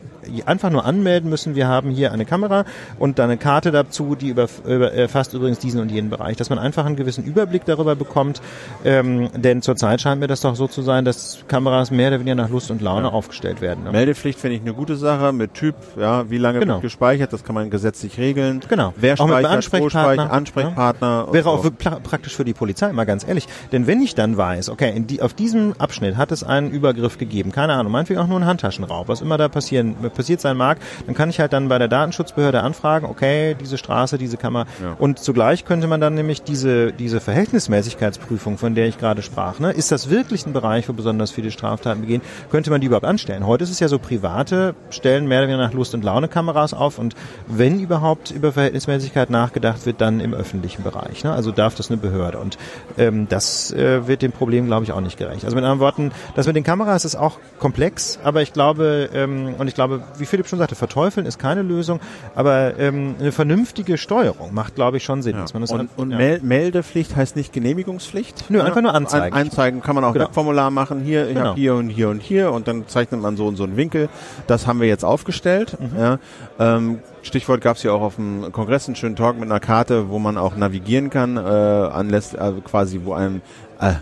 [0.45, 2.65] einfach nur anmelden müssen, wir haben hier eine Kamera
[2.99, 6.49] und dann eine Karte dazu, die über, über, erfasst übrigens diesen und jenen Bereich, dass
[6.49, 8.41] man einfach einen gewissen Überblick darüber bekommt,
[8.83, 12.35] ähm, denn zurzeit scheint mir das doch so zu sein, dass Kameras mehr oder weniger
[12.35, 13.13] nach Lust und Laune ja.
[13.13, 13.83] aufgestellt werden.
[13.83, 13.91] Ne?
[13.91, 16.75] Meldepflicht finde ich eine gute Sache, mit Typ, ja, wie lange genau.
[16.75, 18.61] wird gespeichert, das kann man gesetzlich regeln.
[18.67, 18.93] Genau.
[18.97, 21.25] Wer auch speichert, Ansprechpartner, Ansprechpartner.
[21.27, 21.33] Ja.
[21.33, 21.71] Wäre auch so.
[21.71, 23.47] praktisch für die Polizei, mal ganz ehrlich.
[23.71, 27.51] Denn wenn ich dann weiß, okay, die, auf diesem Abschnitt hat es einen Übergriff gegeben,
[27.51, 31.15] keine Ahnung, meinetwegen auch nur einen Handtaschenraub, was immer da passieren, passiert sein mag, dann
[31.15, 34.65] kann ich halt dann bei der Datenschutzbehörde anfragen, okay, diese Straße, diese Kammer.
[34.81, 34.95] Ja.
[34.97, 39.71] Und zugleich könnte man dann nämlich diese, diese Verhältnismäßigkeitsprüfung, von der ich gerade sprach, ne,
[39.71, 43.45] ist das wirklich ein Bereich, wo besonders viele Straftaten begehen, könnte man die überhaupt anstellen?
[43.45, 46.73] Heute ist es ja so, private stellen mehr oder weniger nach Lust und Laune Kameras
[46.73, 47.15] auf und
[47.47, 51.23] wenn überhaupt über Verhältnismäßigkeit nachgedacht wird, dann im öffentlichen Bereich.
[51.23, 51.31] Ne?
[51.31, 52.39] Also darf das eine Behörde.
[52.39, 52.57] Und
[52.97, 55.45] ähm, das äh, wird dem Problem, glaube ich, auch nicht gerecht.
[55.45, 59.55] Also mit anderen Worten, das mit den Kameras ist auch komplex, aber ich glaube, ähm,
[59.57, 61.99] und ich glaube, wie Philipp schon sagte, verteufeln ist keine Lösung,
[62.33, 65.35] aber ähm, eine vernünftige Steuerung macht, glaube ich, schon Sinn.
[65.35, 65.45] Ja.
[65.53, 66.37] und, an, und ja.
[66.41, 68.49] Meldepflicht heißt nicht Genehmigungspflicht?
[68.49, 69.35] Nö, einfach nur anzeigen.
[69.35, 70.25] Ein, einzeigen kann man auch genau.
[70.25, 71.01] Webformular machen.
[71.01, 71.49] Hier, ich genau.
[71.49, 74.07] habe hier und hier und hier und dann zeichnet man so und so einen Winkel.
[74.47, 75.77] Das haben wir jetzt aufgestellt.
[75.79, 75.99] Mhm.
[75.99, 76.19] Ja.
[76.59, 80.09] Ähm, Stichwort gab es ja auch auf dem Kongress einen schönen Talk mit einer Karte,
[80.09, 83.41] wo man auch navigieren kann, äh, anlässt, also quasi wo einem
[83.81, 83.93] äh,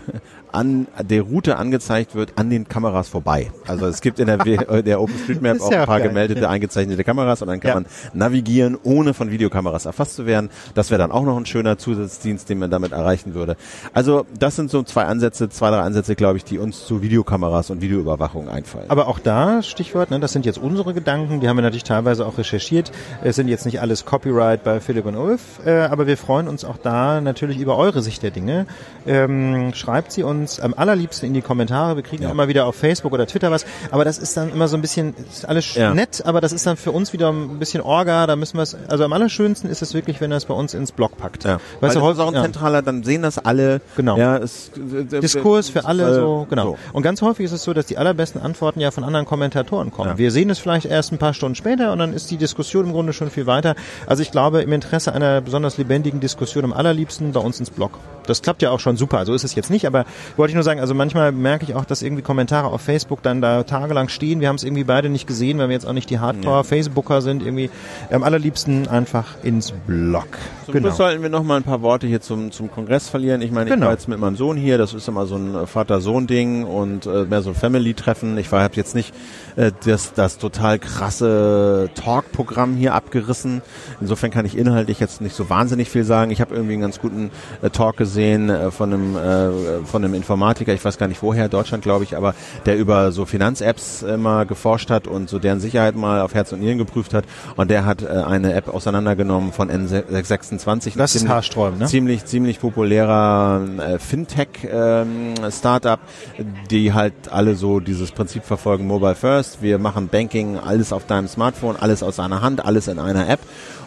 [0.54, 3.50] an der Route angezeigt wird an den Kameras vorbei.
[3.66, 4.38] Also es gibt in der,
[4.82, 6.08] der OpenStreetMap auch ein paar geil.
[6.08, 7.74] gemeldete, eingezeichnete Kameras und dann kann ja.
[7.74, 10.50] man navigieren, ohne von Videokameras erfasst zu werden.
[10.74, 13.56] Das wäre dann auch noch ein schöner Zusatzdienst, den man damit erreichen würde.
[13.92, 17.70] Also das sind so zwei Ansätze, zwei, drei Ansätze, glaube ich, die uns zu Videokameras
[17.70, 18.88] und Videoüberwachung einfallen.
[18.88, 22.26] Aber auch da, Stichwort, ne, das sind jetzt unsere Gedanken, die haben wir natürlich teilweise
[22.26, 22.92] auch recherchiert.
[23.22, 26.64] Es sind jetzt nicht alles Copyright bei Philipp und Ulf, äh, aber wir freuen uns
[26.64, 28.66] auch da natürlich über eure Sicht der Dinge.
[29.06, 31.96] Ähm, schreibt sie uns am allerliebsten in die Kommentare.
[31.96, 32.30] Wir kriegen ja.
[32.30, 35.14] immer wieder auf Facebook oder Twitter was, aber das ist dann immer so ein bisschen,
[35.30, 35.94] ist alles ja.
[35.94, 38.76] nett, aber das ist dann für uns wieder ein bisschen Orga, da müssen wir es,
[38.88, 41.44] also am allerschönsten ist es wirklich, wenn er es bei uns ins Blog packt.
[41.44, 41.60] Ja.
[41.80, 42.42] Weißt Weil du, ist auch ein ja.
[42.42, 43.80] zentraler, dann sehen das alle.
[43.96, 44.16] Genau.
[44.16, 46.64] Ja, es, Diskurs für alle, äh, so, genau.
[46.64, 46.78] So.
[46.92, 50.18] Und ganz häufig ist es so, dass die allerbesten Antworten ja von anderen Kommentatoren kommen.
[50.18, 52.92] Wir sehen es vielleicht erst ein paar Stunden später und dann ist die Diskussion im
[52.92, 53.74] Grunde schon viel weiter.
[54.06, 57.98] Also ich glaube, im Interesse einer besonders lebendigen Diskussion am allerliebsten bei uns ins Blog.
[58.30, 59.26] Das klappt ja auch schon super.
[59.26, 60.04] So ist es jetzt nicht, aber
[60.36, 63.40] wollte ich nur sagen, also manchmal merke ich auch, dass irgendwie Kommentare auf Facebook dann
[63.40, 64.40] da tagelang stehen.
[64.40, 67.42] Wir haben es irgendwie beide nicht gesehen, weil wir jetzt auch nicht die Hardcore-Facebooker sind.
[67.42, 67.70] Irgendwie
[68.10, 70.28] am allerliebsten einfach ins Blog.
[70.64, 70.88] Zum genau.
[70.88, 73.42] Schluss sollten wir noch mal ein paar Worte hier zum, zum Kongress verlieren.
[73.42, 73.86] Ich meine, ich genau.
[73.86, 74.78] war jetzt mit meinem Sohn hier.
[74.78, 78.38] Das ist immer so ein Vater-Sohn-Ding und äh, mehr so ein Family-Treffen.
[78.38, 79.12] Ich habe jetzt nicht
[79.56, 83.62] äh, das, das total krasse Talk-Programm hier abgerissen.
[84.00, 86.30] Insofern kann ich inhaltlich jetzt nicht so wahnsinnig viel sagen.
[86.30, 87.30] Ich habe irgendwie einen ganz guten
[87.62, 91.48] äh, Talk gesehen äh, von einem äh, von einem Informatiker, ich weiß gar nicht woher,
[91.48, 92.34] Deutschland glaube ich, aber
[92.66, 96.60] der über so Finanz-Apps immer geforscht hat und so deren Sicherheit mal auf Herz und
[96.60, 97.24] Nieren geprüft hat.
[97.56, 100.96] Und der hat äh, eine App auseinandergenommen von N26.
[100.96, 101.86] Das ist Haarsträuben, ne?
[101.86, 106.00] Ziemlich, ziemlich populärer äh, Fintech-Startup,
[106.38, 109.62] ähm, die halt alle so dieses Prinzip verfolgen, Mobile First.
[109.62, 113.40] Wir machen Banking, alles auf deinem Smartphone, alles aus einer Hand, alles in einer App.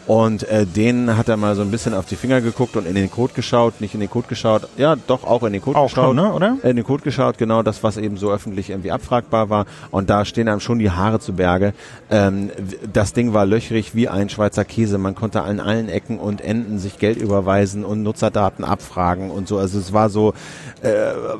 [0.05, 2.95] Und äh, den hat er mal so ein bisschen auf die Finger geguckt und in
[2.95, 5.89] den Code geschaut, nicht in den Code geschaut, ja doch auch in den Code auch
[5.89, 6.07] geschaut.
[6.07, 6.57] Schon, ne, oder?
[6.63, 9.65] In den Code geschaut, genau das, was eben so öffentlich irgendwie abfragbar war.
[9.91, 11.73] Und da stehen einem schon die Haare zu Berge.
[12.09, 12.51] Ähm,
[12.91, 14.97] das Ding war löchrig wie ein Schweizer Käse.
[14.97, 19.57] Man konnte an allen Ecken und Enden sich Geld überweisen und Nutzerdaten abfragen und so.
[19.57, 20.33] Also es war so,
[20.81, 20.91] äh,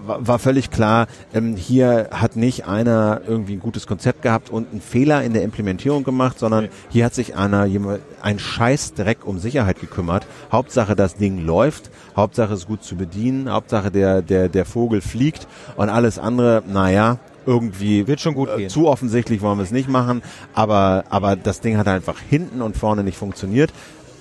[0.07, 4.82] war völlig klar, ähm, hier hat nicht einer irgendwie ein gutes Konzept gehabt und einen
[4.82, 9.80] Fehler in der Implementierung gemacht, sondern hier hat sich einer jemand ein Scheißdreck um Sicherheit
[9.80, 10.28] gekümmert.
[10.51, 15.47] Hauptsache das Ding läuft, Hauptsache es gut zu bedienen, Hauptsache der, der, der Vogel fliegt.
[15.76, 18.70] Und alles andere, naja, irgendwie wird schon gut äh, gehen.
[18.70, 20.22] Zu offensichtlich wollen wir es nicht machen,
[20.54, 23.74] aber aber das Ding hat einfach hinten und vorne nicht funktioniert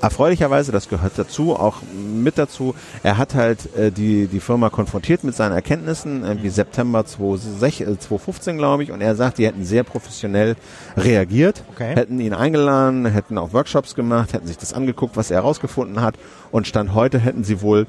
[0.02, 5.24] erfreulicherweise, das gehört dazu, auch mit dazu, er hat halt äh, die, die Firma konfrontiert
[5.24, 10.56] mit seinen Erkenntnissen, irgendwie September 2015, glaube ich, und er sagt, die hätten sehr professionell
[10.96, 11.94] reagiert, okay.
[11.94, 16.16] hätten ihn eingeladen, hätten auch Workshops gemacht, hätten sich das angeguckt, was er herausgefunden hat
[16.50, 17.86] und Stand heute hätten sie wohl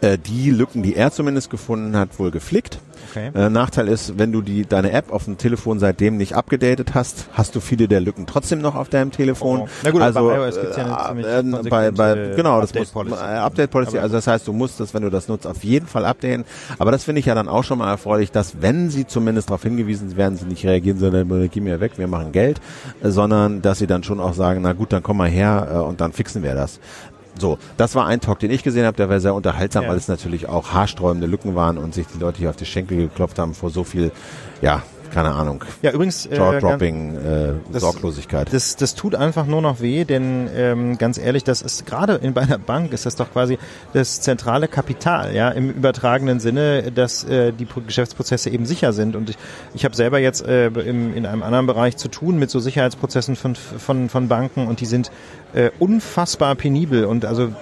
[0.00, 2.78] äh, die Lücken, die er zumindest gefunden hat, wohl geflickt
[3.10, 3.30] Okay.
[3.34, 7.26] Äh, Nachteil ist, wenn du die deine App auf dem Telefon seitdem nicht abgedatet hast,
[7.32, 9.60] hast du viele der Lücken trotzdem noch auf deinem Telefon.
[9.60, 9.68] Oh.
[9.82, 13.10] Na gut, also bei iOS gibt's ja eine äh, bei, bei, genau, das Update Policy.
[13.14, 13.98] Muss, äh, Update Policy.
[13.98, 16.44] Also das heißt, du musst das, wenn du das nutzt, auf jeden Fall updaten.
[16.78, 19.62] Aber das finde ich ja dann auch schon mal erfreulich, dass wenn sie zumindest darauf
[19.62, 22.60] hingewiesen werden, sie nicht reagieren, sondern geh mir weg, wir machen Geld,
[23.02, 25.76] äh, sondern dass sie dann schon auch sagen, na gut, dann komm mal her äh,
[25.78, 26.80] und dann fixen wir das.
[27.38, 29.90] So, das war ein Talk, den ich gesehen habe, der war sehr unterhaltsam, ja.
[29.90, 32.96] weil es natürlich auch haarsträubende Lücken waren und sich die Leute hier auf die Schenkel
[32.98, 34.12] geklopft haben vor so viel,
[34.62, 35.64] ja, keine Ahnung.
[35.82, 36.26] Ja, übrigens.
[36.26, 38.52] Äh, Jaw-dropping, äh, das, Sorglosigkeit.
[38.52, 42.34] Das, das tut einfach nur noch weh, denn ähm, ganz ehrlich, das ist gerade in
[42.34, 43.58] bei einer Bank ist das doch quasi
[43.92, 49.16] das zentrale Kapital, ja, im übertragenen Sinne, dass äh, die Geschäftsprozesse eben sicher sind.
[49.16, 49.36] Und ich,
[49.74, 53.36] ich habe selber jetzt äh, im, in einem anderen Bereich zu tun mit so Sicherheitsprozessen
[53.36, 55.10] von, von, von Banken und die sind
[55.54, 57.52] äh, unfassbar penibel und also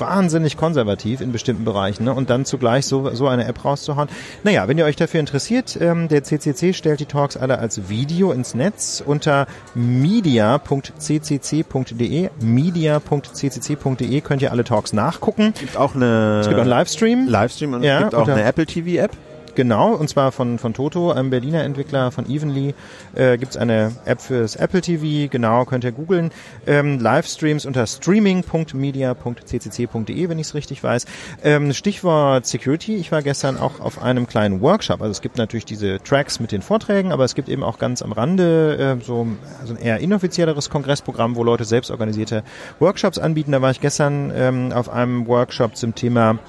[0.00, 2.14] wahnsinnig konservativ in bestimmten Bereichen ne?
[2.14, 4.08] und dann zugleich so, so eine App rauszuhauen.
[4.42, 8.32] Naja, wenn ihr euch dafür interessiert, ähm, der CCC stellt die Talks alle als Video
[8.32, 10.94] ins Netz unter media.ccc.de
[12.40, 15.52] media.ccc.de könnt ihr alle Talks nachgucken.
[15.54, 17.28] Es gibt auch eine es gibt einen Livestream.
[17.28, 19.12] Livestream und ja, es gibt auch eine Apple TV App.
[19.54, 22.74] Genau, und zwar von, von Toto, einem Berliner Entwickler von Evenly,
[23.14, 26.32] äh, gibt eine App fürs Apple TV, genau, könnt ihr googeln.
[26.66, 31.06] Ähm, Livestreams unter streaming.media.ccc.de, wenn ich es richtig weiß.
[31.44, 35.66] Ähm, Stichwort Security, ich war gestern auch auf einem kleinen Workshop, also es gibt natürlich
[35.66, 39.28] diese Tracks mit den Vorträgen, aber es gibt eben auch ganz am Rande äh, so
[39.60, 42.42] also ein eher inoffizielleres Kongressprogramm, wo Leute selbst organisierte
[42.80, 43.52] Workshops anbieten.
[43.52, 46.40] Da war ich gestern ähm, auf einem Workshop zum Thema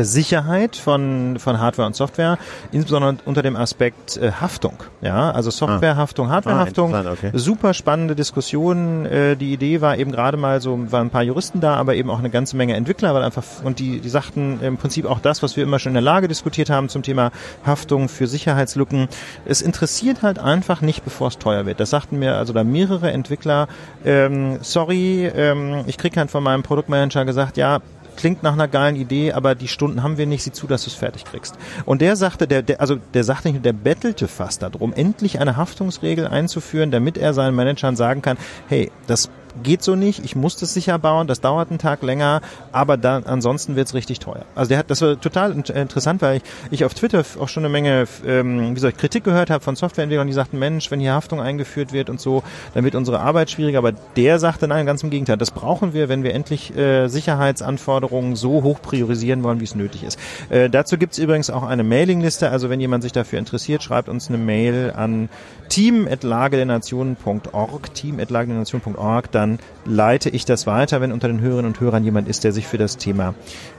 [0.00, 2.38] Sicherheit von, von Hardware und Software,
[2.72, 4.74] insbesondere unter dem Aspekt äh, Haftung.
[5.00, 6.32] Ja, also Softwarehaftung, ah.
[6.32, 6.94] Hardwarehaftung.
[6.94, 7.30] Ah, okay.
[7.34, 9.06] Super spannende Diskussion.
[9.06, 12.10] Äh, die Idee war eben gerade mal so, waren ein paar Juristen da, aber eben
[12.10, 15.42] auch eine ganze Menge Entwickler, weil einfach und die, die sagten im Prinzip auch das,
[15.42, 17.30] was wir immer schon in der Lage diskutiert haben zum Thema
[17.64, 19.08] Haftung für Sicherheitslücken.
[19.44, 21.80] Es interessiert halt einfach nicht, bevor es teuer wird.
[21.80, 23.68] Das sagten mir also da mehrere Entwickler.
[24.04, 27.78] Ähm, sorry, ähm, ich krieg halt von meinem Produktmanager gesagt, ja,
[28.18, 30.90] klingt nach einer geilen Idee, aber die Stunden haben wir nicht, sieh zu, dass du
[30.90, 31.56] es fertig kriegst.
[31.84, 35.56] Und der sagte, der, der, also der sagte nicht, der bettelte fast darum, endlich eine
[35.56, 38.36] Haftungsregel einzuführen, damit er seinen Managern sagen kann,
[38.66, 39.30] hey, das
[39.62, 42.40] geht so nicht, ich muss das sicher bauen, das dauert einen Tag länger,
[42.72, 44.44] aber dann ansonsten wird's richtig teuer.
[44.54, 47.72] Also der hat, das war total interessant, weil ich, ich auf Twitter auch schon eine
[47.72, 51.12] Menge, ähm, wie soll ich, Kritik gehört habe von Softwareentwicklern, die sagten, Mensch, wenn hier
[51.12, 52.42] Haftung eingeführt wird und so,
[52.74, 56.08] dann wird unsere Arbeit schwieriger, aber der sagte, nein, ganz im Gegenteil, das brauchen wir,
[56.08, 60.18] wenn wir endlich äh, Sicherheitsanforderungen so hoch priorisieren wollen, wie es nötig ist.
[60.50, 64.28] Äh, dazu gibt's übrigens auch eine Mailingliste, also wenn jemand sich dafür interessiert, schreibt uns
[64.28, 65.28] eine Mail an
[65.68, 72.42] team.lagedernation.org, team.lagedernation.org, dann leite ich das weiter, wenn unter den Hörerinnen und Hörern jemand ist,
[72.42, 73.34] der sich für das Thema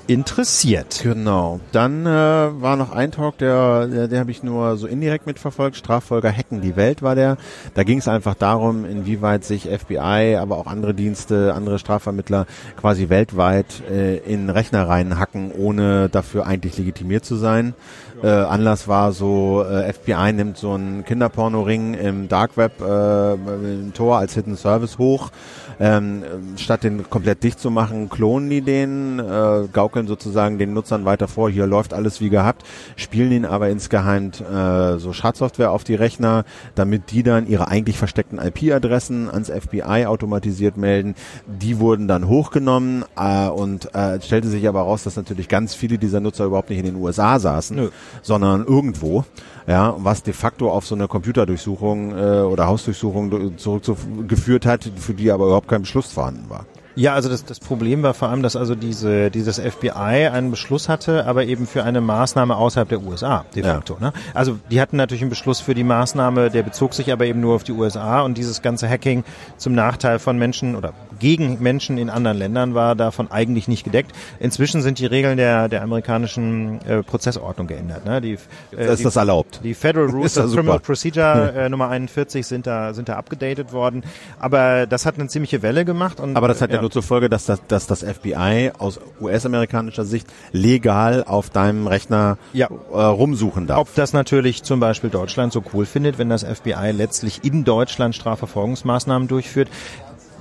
[0.07, 1.01] interessiert.
[1.03, 1.59] Genau.
[1.71, 5.77] Dann äh, war noch ein Talk, der, der, der habe ich nur so indirekt mitverfolgt.
[5.77, 7.38] Straffolger hacken die Welt war der.
[7.73, 12.45] Da ging es einfach darum, inwieweit sich FBI, aber auch andere Dienste, andere Strafvermittler
[12.80, 17.73] quasi weltweit äh, in Rechner reinhacken, ohne dafür eigentlich legitimiert zu sein.
[18.21, 23.93] Äh, Anlass war so, äh, FBI nimmt so einen Kinderporno-Ring im Dark Web äh, im
[23.93, 25.31] Tor als Hidden Service hoch.
[25.80, 26.23] Ähm,
[26.57, 31.27] statt den komplett dicht zu machen, klonen die den, äh, gaukeln sozusagen den Nutzern weiter
[31.27, 32.63] vor, hier läuft alles wie gehabt,
[32.95, 36.43] spielen ihn aber insgeheim äh, so Schadsoftware auf die Rechner,
[36.76, 41.15] damit die dann ihre eigentlich versteckten IP-Adressen ans FBI automatisiert melden.
[41.47, 45.97] Die wurden dann hochgenommen äh, und äh, stellte sich aber raus, dass natürlich ganz viele
[45.97, 47.76] dieser Nutzer überhaupt nicht in den USA saßen.
[47.76, 47.89] Nö
[48.21, 49.26] sondern irgendwo.
[49.67, 55.31] Ja, was de facto auf so eine Computerdurchsuchung äh, oder Hausdurchsuchung zurückgeführt hat, für die
[55.31, 56.65] aber überhaupt kein Beschluss vorhanden war.
[56.95, 60.90] Ja, also das, das Problem war vor allem, dass also diese, dieses FBI einen Beschluss
[60.90, 63.98] hatte, aber eben für eine Maßnahme außerhalb der USA de facto.
[63.99, 64.07] Ja.
[64.07, 64.14] Ne?
[64.34, 67.56] Also die hatten natürlich einen Beschluss für die Maßnahme, der bezog sich aber eben nur
[67.56, 69.24] auf die USA und dieses ganze Hacking
[69.57, 74.11] zum Nachteil von Menschen oder gegen Menschen in anderen Ländern war davon eigentlich nicht gedeckt.
[74.40, 78.06] Inzwischen sind die Regeln der, der amerikanischen äh, Prozessordnung geändert.
[78.06, 78.22] Ne?
[78.22, 78.38] Die,
[78.76, 79.60] äh, ist die, das erlaubt.
[79.64, 84.03] Die Federal Rules of Criminal Procedure äh, Nummer 41 sind da, sind da abgedatet worden.
[84.40, 86.20] Aber das hat eine ziemliche Welle gemacht.
[86.20, 88.99] Und, Aber das hat ja, ja nur zur Folge, dass das, dass das FBI aus
[89.19, 92.68] US-amerikanischer Sicht legal auf deinem Rechner ja.
[92.91, 93.80] äh, rumsuchen darf.
[93.80, 98.15] Ob das natürlich zum Beispiel Deutschland so cool findet, wenn das FBI letztlich in Deutschland
[98.15, 99.69] Strafverfolgungsmaßnahmen durchführt,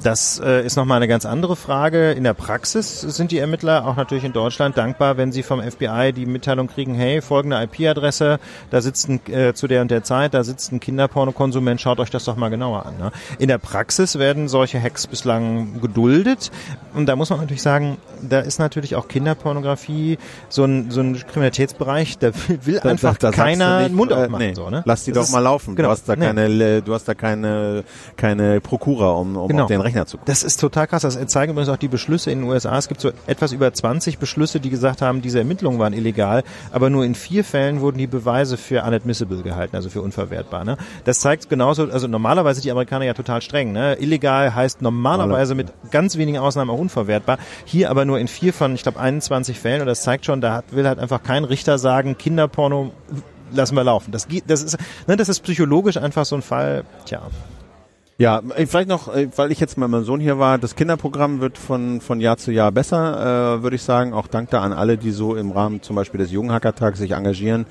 [0.03, 2.12] Das äh, ist nochmal eine ganz andere Frage.
[2.12, 6.12] In der Praxis sind die Ermittler auch natürlich in Deutschland dankbar, wenn sie vom FBI
[6.15, 8.39] die Mitteilung kriegen, hey, folgende IP-Adresse,
[8.70, 12.11] da sitzt ein, äh, zu der und der Zeit, da sitzt ein Kinderpornokonsument, schaut euch
[12.11, 12.97] das doch mal genauer an.
[12.97, 13.11] Ne?
[13.41, 16.53] In der Praxis werden solche Hacks bislang geduldet.
[16.95, 20.19] Und da muss man natürlich sagen, da ist natürlich auch Kinderpornografie
[20.49, 22.31] so ein, so ein Kriminalitätsbereich, da
[22.62, 24.45] will, da, einfach da, da keiner nicht, Mund aufmachen.
[24.45, 24.83] Äh, nee, so, ne?
[24.85, 25.75] Lass die das doch mal laufen.
[25.75, 26.27] Genau, du hast da nee.
[26.27, 27.83] keine, du hast da keine,
[28.16, 29.65] keine Prokura, um, um genau.
[29.65, 30.31] auf den Rechner zu gucken.
[30.31, 31.02] Das ist total krass.
[31.02, 32.77] Das zeigen übrigens auch die Beschlüsse in den USA.
[32.78, 36.90] Es gibt so etwas über 20 Beschlüsse, die gesagt haben, diese Ermittlungen waren illegal, aber
[36.90, 40.65] nur in vier Fällen wurden die Beweise für unadmissible gehalten, also für unverwertbar.
[40.65, 40.77] Ne?
[41.05, 43.73] Das zeigt genauso, also normalerweise sind die Amerikaner ja total streng.
[43.73, 43.97] Ne?
[44.01, 47.39] Illegal heißt normalerweise mit ganz wenigen Ausnahmen auch unverwertbar.
[47.65, 50.62] Hier aber nur in vier von, ich glaube, 21 Fällen und das zeigt schon, da
[50.70, 52.93] will halt einfach kein Richter sagen, Kinderporno
[53.52, 54.12] lassen wir laufen.
[54.12, 57.23] Das geht, das ist, ne, das ist psychologisch einfach so ein Fall, tja.
[58.20, 61.40] Ja, äh, vielleicht noch, äh, weil ich jetzt mit meinem Sohn hier war, das Kinderprogramm
[61.40, 64.12] wird von, von Jahr zu Jahr besser, äh, würde ich sagen.
[64.12, 67.65] Auch dank da an alle, die so im Rahmen zum Beispiel des Jugendhackertags sich engagieren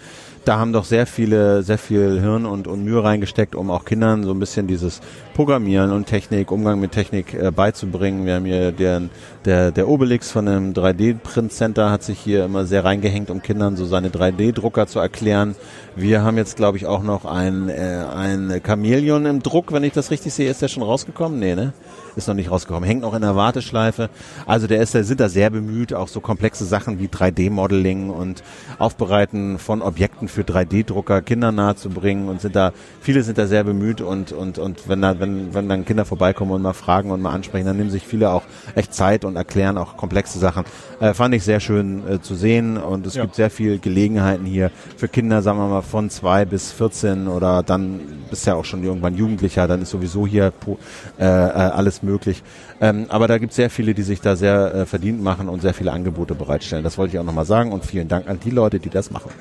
[0.48, 4.24] da haben doch sehr viele, sehr viel Hirn und, und Mühe reingesteckt, um auch Kindern
[4.24, 5.02] so ein bisschen dieses
[5.34, 8.26] Programmieren und Technik, Umgang mit Technik äh, beizubringen.
[8.26, 9.10] Wir haben hier den,
[9.44, 13.76] der, der Obelix von einem 3D-Print Center hat sich hier immer sehr reingehängt, um Kindern
[13.76, 15.56] so seine 3D-Drucker zu erklären.
[15.98, 19.92] Wir haben jetzt, glaube ich, auch noch ein, äh, ein Chamäleon im Druck, wenn ich
[19.92, 20.50] das richtig sehe.
[20.50, 21.40] Ist der schon rausgekommen?
[21.40, 21.74] Nee, ne?
[22.18, 24.10] Ist noch nicht rausgekommen, hängt noch in der Warteschleife.
[24.46, 28.44] Also der ist, der sind da sehr bemüht, auch so komplexe Sachen wie 3D-Modeling und
[28.80, 33.48] Aufbereiten von Objekten für 3D-Drucker Kindern nahe zu bringen und sind da, viele sind da
[33.48, 37.12] sehr bemüht und, und, und wenn da, wenn, wenn dann Kinder vorbeikommen und mal fragen
[37.12, 38.44] und mal ansprechen, dann nehmen sich viele auch
[38.76, 40.66] echt Zeit und erklären auch komplexe Sachen.
[41.00, 43.24] Äh, fand ich sehr schön äh, zu sehen und es ja.
[43.24, 47.62] gibt sehr viele Gelegenheiten hier für Kinder, sagen wir mal, von zwei bis 14 oder
[47.62, 48.00] dann
[48.30, 50.52] bist ja auch schon irgendwann Jugendlicher, dann ist sowieso hier
[51.20, 52.07] äh, äh, alles möglich.
[52.82, 55.62] Ähm, aber da gibt es sehr viele, die sich da sehr äh, verdient machen und
[55.62, 56.84] sehr viele Angebote bereitstellen.
[56.84, 59.32] Das wollte ich auch nochmal sagen und vielen Dank an die Leute, die das machen.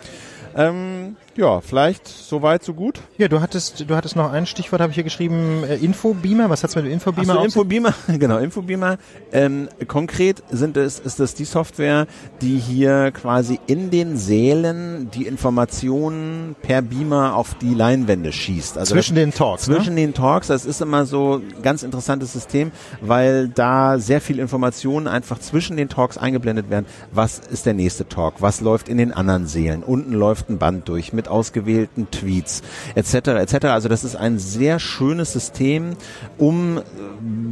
[0.57, 3.01] Ähm, ja, vielleicht so weit, so gut.
[3.19, 6.49] Ja, du hattest, du hattest noch ein Stichwort, habe ich hier geschrieben, äh, Infobeamer.
[6.49, 8.97] Was hat's mit dem Infobeamer Ach so, Infobeamer, genau, Infobeamer.
[9.33, 12.07] Ähm, konkret sind es, ist das die Software,
[12.41, 18.79] die hier quasi in den Sälen die Informationen per Beamer auf die Leinwände schießt.
[18.79, 19.69] Also zwischen den Talks.
[19.69, 19.77] Ne?
[19.77, 20.01] Zwischen ne?
[20.03, 20.47] den Talks.
[20.47, 25.77] Das ist immer so ein ganz interessantes System, weil da sehr viel Informationen einfach zwischen
[25.77, 26.87] den Talks eingeblendet werden.
[27.13, 28.37] Was ist der nächste Talk?
[28.41, 29.83] Was läuft in den anderen Sälen?
[29.83, 32.63] Unten läuft ein Band durch mit mit ausgewählten Tweets
[32.95, 33.15] etc.
[33.29, 33.67] etc.
[33.67, 35.97] Also das ist ein sehr schönes System,
[36.39, 36.83] um äh,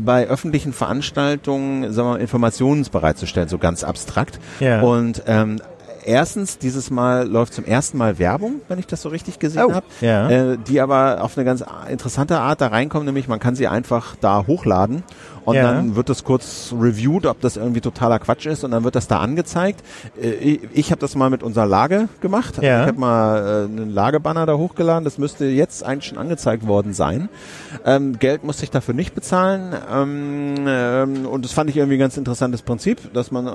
[0.05, 4.39] bei öffentlichen Veranstaltungen sagen wir, Informationen bereitzustellen, so ganz abstrakt.
[4.61, 4.83] Ja.
[4.83, 5.61] Und ähm,
[6.05, 9.75] erstens, dieses Mal läuft zum ersten Mal Werbung, wenn ich das so richtig gesehen oh,
[9.75, 10.29] habe, ja.
[10.29, 14.17] äh, die aber auf eine ganz interessante Art da reinkommen, nämlich man kann sie einfach
[14.21, 15.03] da hochladen
[15.45, 15.63] und ja.
[15.75, 19.09] dann wird das kurz reviewed, ob das irgendwie totaler Quatsch ist und dann wird das
[19.09, 19.83] da angezeigt.
[20.21, 22.63] Äh, ich ich habe das mal mit unserer Lage gemacht.
[22.63, 22.83] Ja.
[22.83, 25.05] Ich habe mal äh, einen Lagebanner da hochgeladen.
[25.05, 27.29] Das müsste jetzt eigentlich schon angezeigt worden sein.
[27.85, 32.01] Ähm, Geld musste ich dafür nicht bezahlen ähm, ähm, und das fand ich irgendwie ein
[32.01, 33.51] ganz interessantes Prinzip, dass man äh,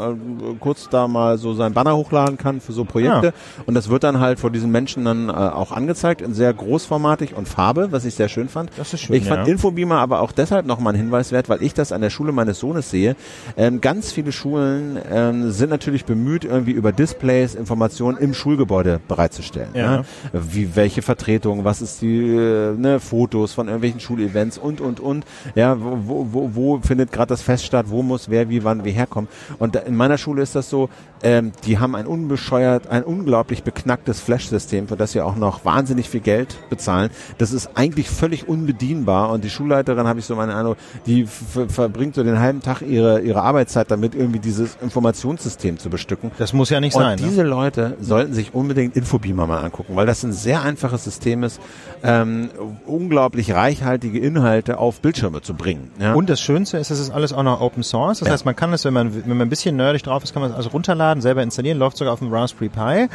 [0.59, 3.33] kurz da mal so sein Banner hochladen kann für so Projekte ja.
[3.65, 7.35] und das wird dann halt vor diesen Menschen dann äh, auch angezeigt in sehr großformatig
[7.35, 8.71] und Farbe, was ich sehr schön fand.
[8.77, 11.73] Das ist schön, ich fand Infobeamer aber auch deshalb nochmal ein Hinweis wert, weil ich
[11.79, 13.15] das an der Schule meines Sohnes sehe,
[13.57, 19.69] ähm, ganz viele Schulen ähm, sind natürlich bemüht, irgendwie über Displays Informationen im Schulgebäude bereitzustellen.
[19.73, 19.97] Ja.
[19.97, 20.05] Ne?
[20.33, 25.25] Wie welche Vertretung, was ist die äh, ne, Fotos von irgendwelchen Schulevents und und und.
[25.55, 28.91] Ja, wo, wo, wo findet gerade das Fest statt, wo muss wer wie wann wie
[28.91, 29.29] herkommen.
[29.57, 30.89] Und in meiner Schule ist das so,
[31.23, 36.09] ähm, die haben ein unbescheuert, ein unglaublich beknacktes Flash-System, für das sie auch noch wahnsinnig
[36.09, 37.09] viel Geld bezahlen.
[37.37, 42.15] Das ist eigentlich völlig unbedienbar und die Schulleiterin, habe ich so meine Eindruck, die verbringt
[42.15, 46.31] so den halben Tag ihre, ihre Arbeitszeit damit, irgendwie dieses Informationssystem zu bestücken.
[46.37, 47.19] Das muss ja nicht und sein.
[47.19, 47.27] Ne?
[47.27, 47.49] diese ne?
[47.49, 51.59] Leute sollten sich unbedingt Infobeamer mal angucken, weil das ein sehr einfaches System ist,
[52.03, 52.49] ähm,
[52.85, 55.91] unglaublich reichhaltige Inhalte auf Bildschirme zu bringen.
[55.99, 56.13] Ja?
[56.13, 58.19] Und das Schönste ist, es ist alles auch noch Open Source.
[58.19, 58.33] Das ja.
[58.33, 60.51] heißt, man kann es, wenn man, wenn man ein bisschen nerdig drauf ist, kann man
[60.51, 63.07] es also runterladen, selber installieren, läuft sogar auf dem Raspberry Pi.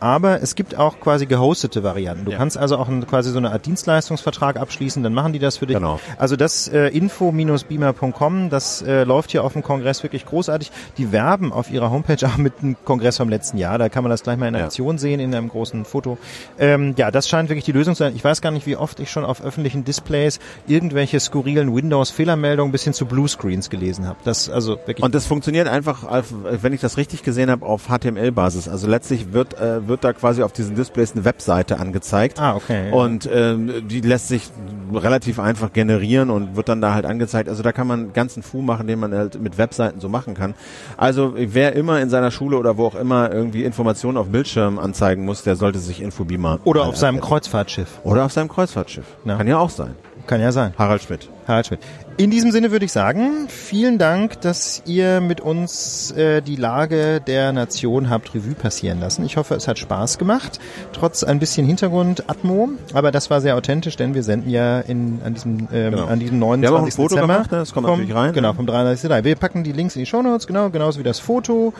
[0.00, 2.24] Aber es gibt auch quasi gehostete Varianten.
[2.24, 2.38] Du ja.
[2.38, 5.66] kannst also auch ein, quasi so eine Art Dienstleistungsvertrag abschließen, dann machen die das für
[5.66, 5.76] dich.
[5.76, 6.00] Genau.
[6.18, 10.72] Also das äh, info-beamer.com, das äh, läuft hier auf dem Kongress wirklich großartig.
[10.98, 13.78] Die werben auf ihrer Homepage auch mit dem Kongress vom letzten Jahr.
[13.78, 16.18] Da kann man das gleich mal in Aktion sehen, in einem großen Foto.
[16.58, 18.14] Ähm, ja, das scheint wirklich die Lösung zu sein.
[18.16, 22.84] Ich weiß gar nicht, wie oft ich schon auf öffentlichen Displays irgendwelche skurrilen Windows-Fehlermeldungen bis
[22.84, 24.18] hin zu Bluescreens gelesen habe.
[24.24, 25.04] Das also wirklich.
[25.04, 28.68] Und das funktioniert einfach, wenn ich das richtig gesehen habe, auf HTML-Basis.
[28.68, 32.40] Also letztlich wird äh, wird da quasi auf diesen Displays eine Webseite angezeigt.
[32.40, 32.88] Ah, okay.
[32.88, 32.94] Ja.
[32.94, 34.50] Und ähm, die lässt sich
[34.92, 37.48] relativ einfach generieren und wird dann da halt angezeigt.
[37.48, 40.34] Also da kann man einen ganzen Fu machen, den man halt mit Webseiten so machen
[40.34, 40.54] kann.
[40.96, 45.24] Also wer immer in seiner Schule oder wo auch immer irgendwie Informationen auf Bildschirm anzeigen
[45.24, 49.06] muss, der sollte sich Infobeamer oder auf seinem Kreuzfahrtschiff oder auf seinem Kreuzfahrtschiff.
[49.24, 49.36] Ja.
[49.36, 49.94] Kann ja auch sein.
[50.26, 50.72] Kann ja sein.
[50.78, 51.28] Harald Schmidt.
[51.52, 51.80] Harald Schmidt.
[52.18, 57.20] In diesem Sinne würde ich sagen, vielen Dank, dass ihr mit uns äh, die Lage
[57.26, 59.24] der Nation habt Revue passieren lassen.
[59.24, 60.58] Ich hoffe, es hat Spaß gemacht,
[60.92, 62.70] trotz ein bisschen Hintergrund-Atmo.
[62.92, 66.04] Aber das war sehr authentisch, denn wir senden ja in, an, diesem, ähm, Genau.
[66.06, 66.70] an diesem Wir haben 29.
[66.74, 67.34] auch ein Foto Dezember.
[67.34, 67.58] gemacht, ne?
[67.58, 68.32] das kommt vom, natürlich rein.
[68.32, 69.02] Genau, vom 33.
[69.02, 69.24] Dezember.
[69.24, 71.72] Wir packen die Links in die Shownotes, genau, genauso wie das Foto.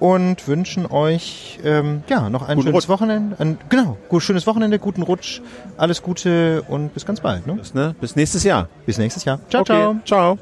[0.00, 2.88] Und wünschen euch ähm, ja noch ein Guten schönes Rutsch.
[2.88, 3.36] Wochenende.
[3.38, 5.40] Ein, genau, schönes Wochenende, guten Rutsch,
[5.76, 7.46] alles Gute und bis ganz bald.
[7.46, 7.54] Ne?
[7.54, 7.94] Bis, ne?
[8.00, 8.68] Bis nächstes Jahr.
[8.86, 9.38] Bis nächstes Jahr.
[9.48, 9.72] Ciao, Okay.
[9.72, 9.96] ciao.
[10.04, 10.38] Ciao.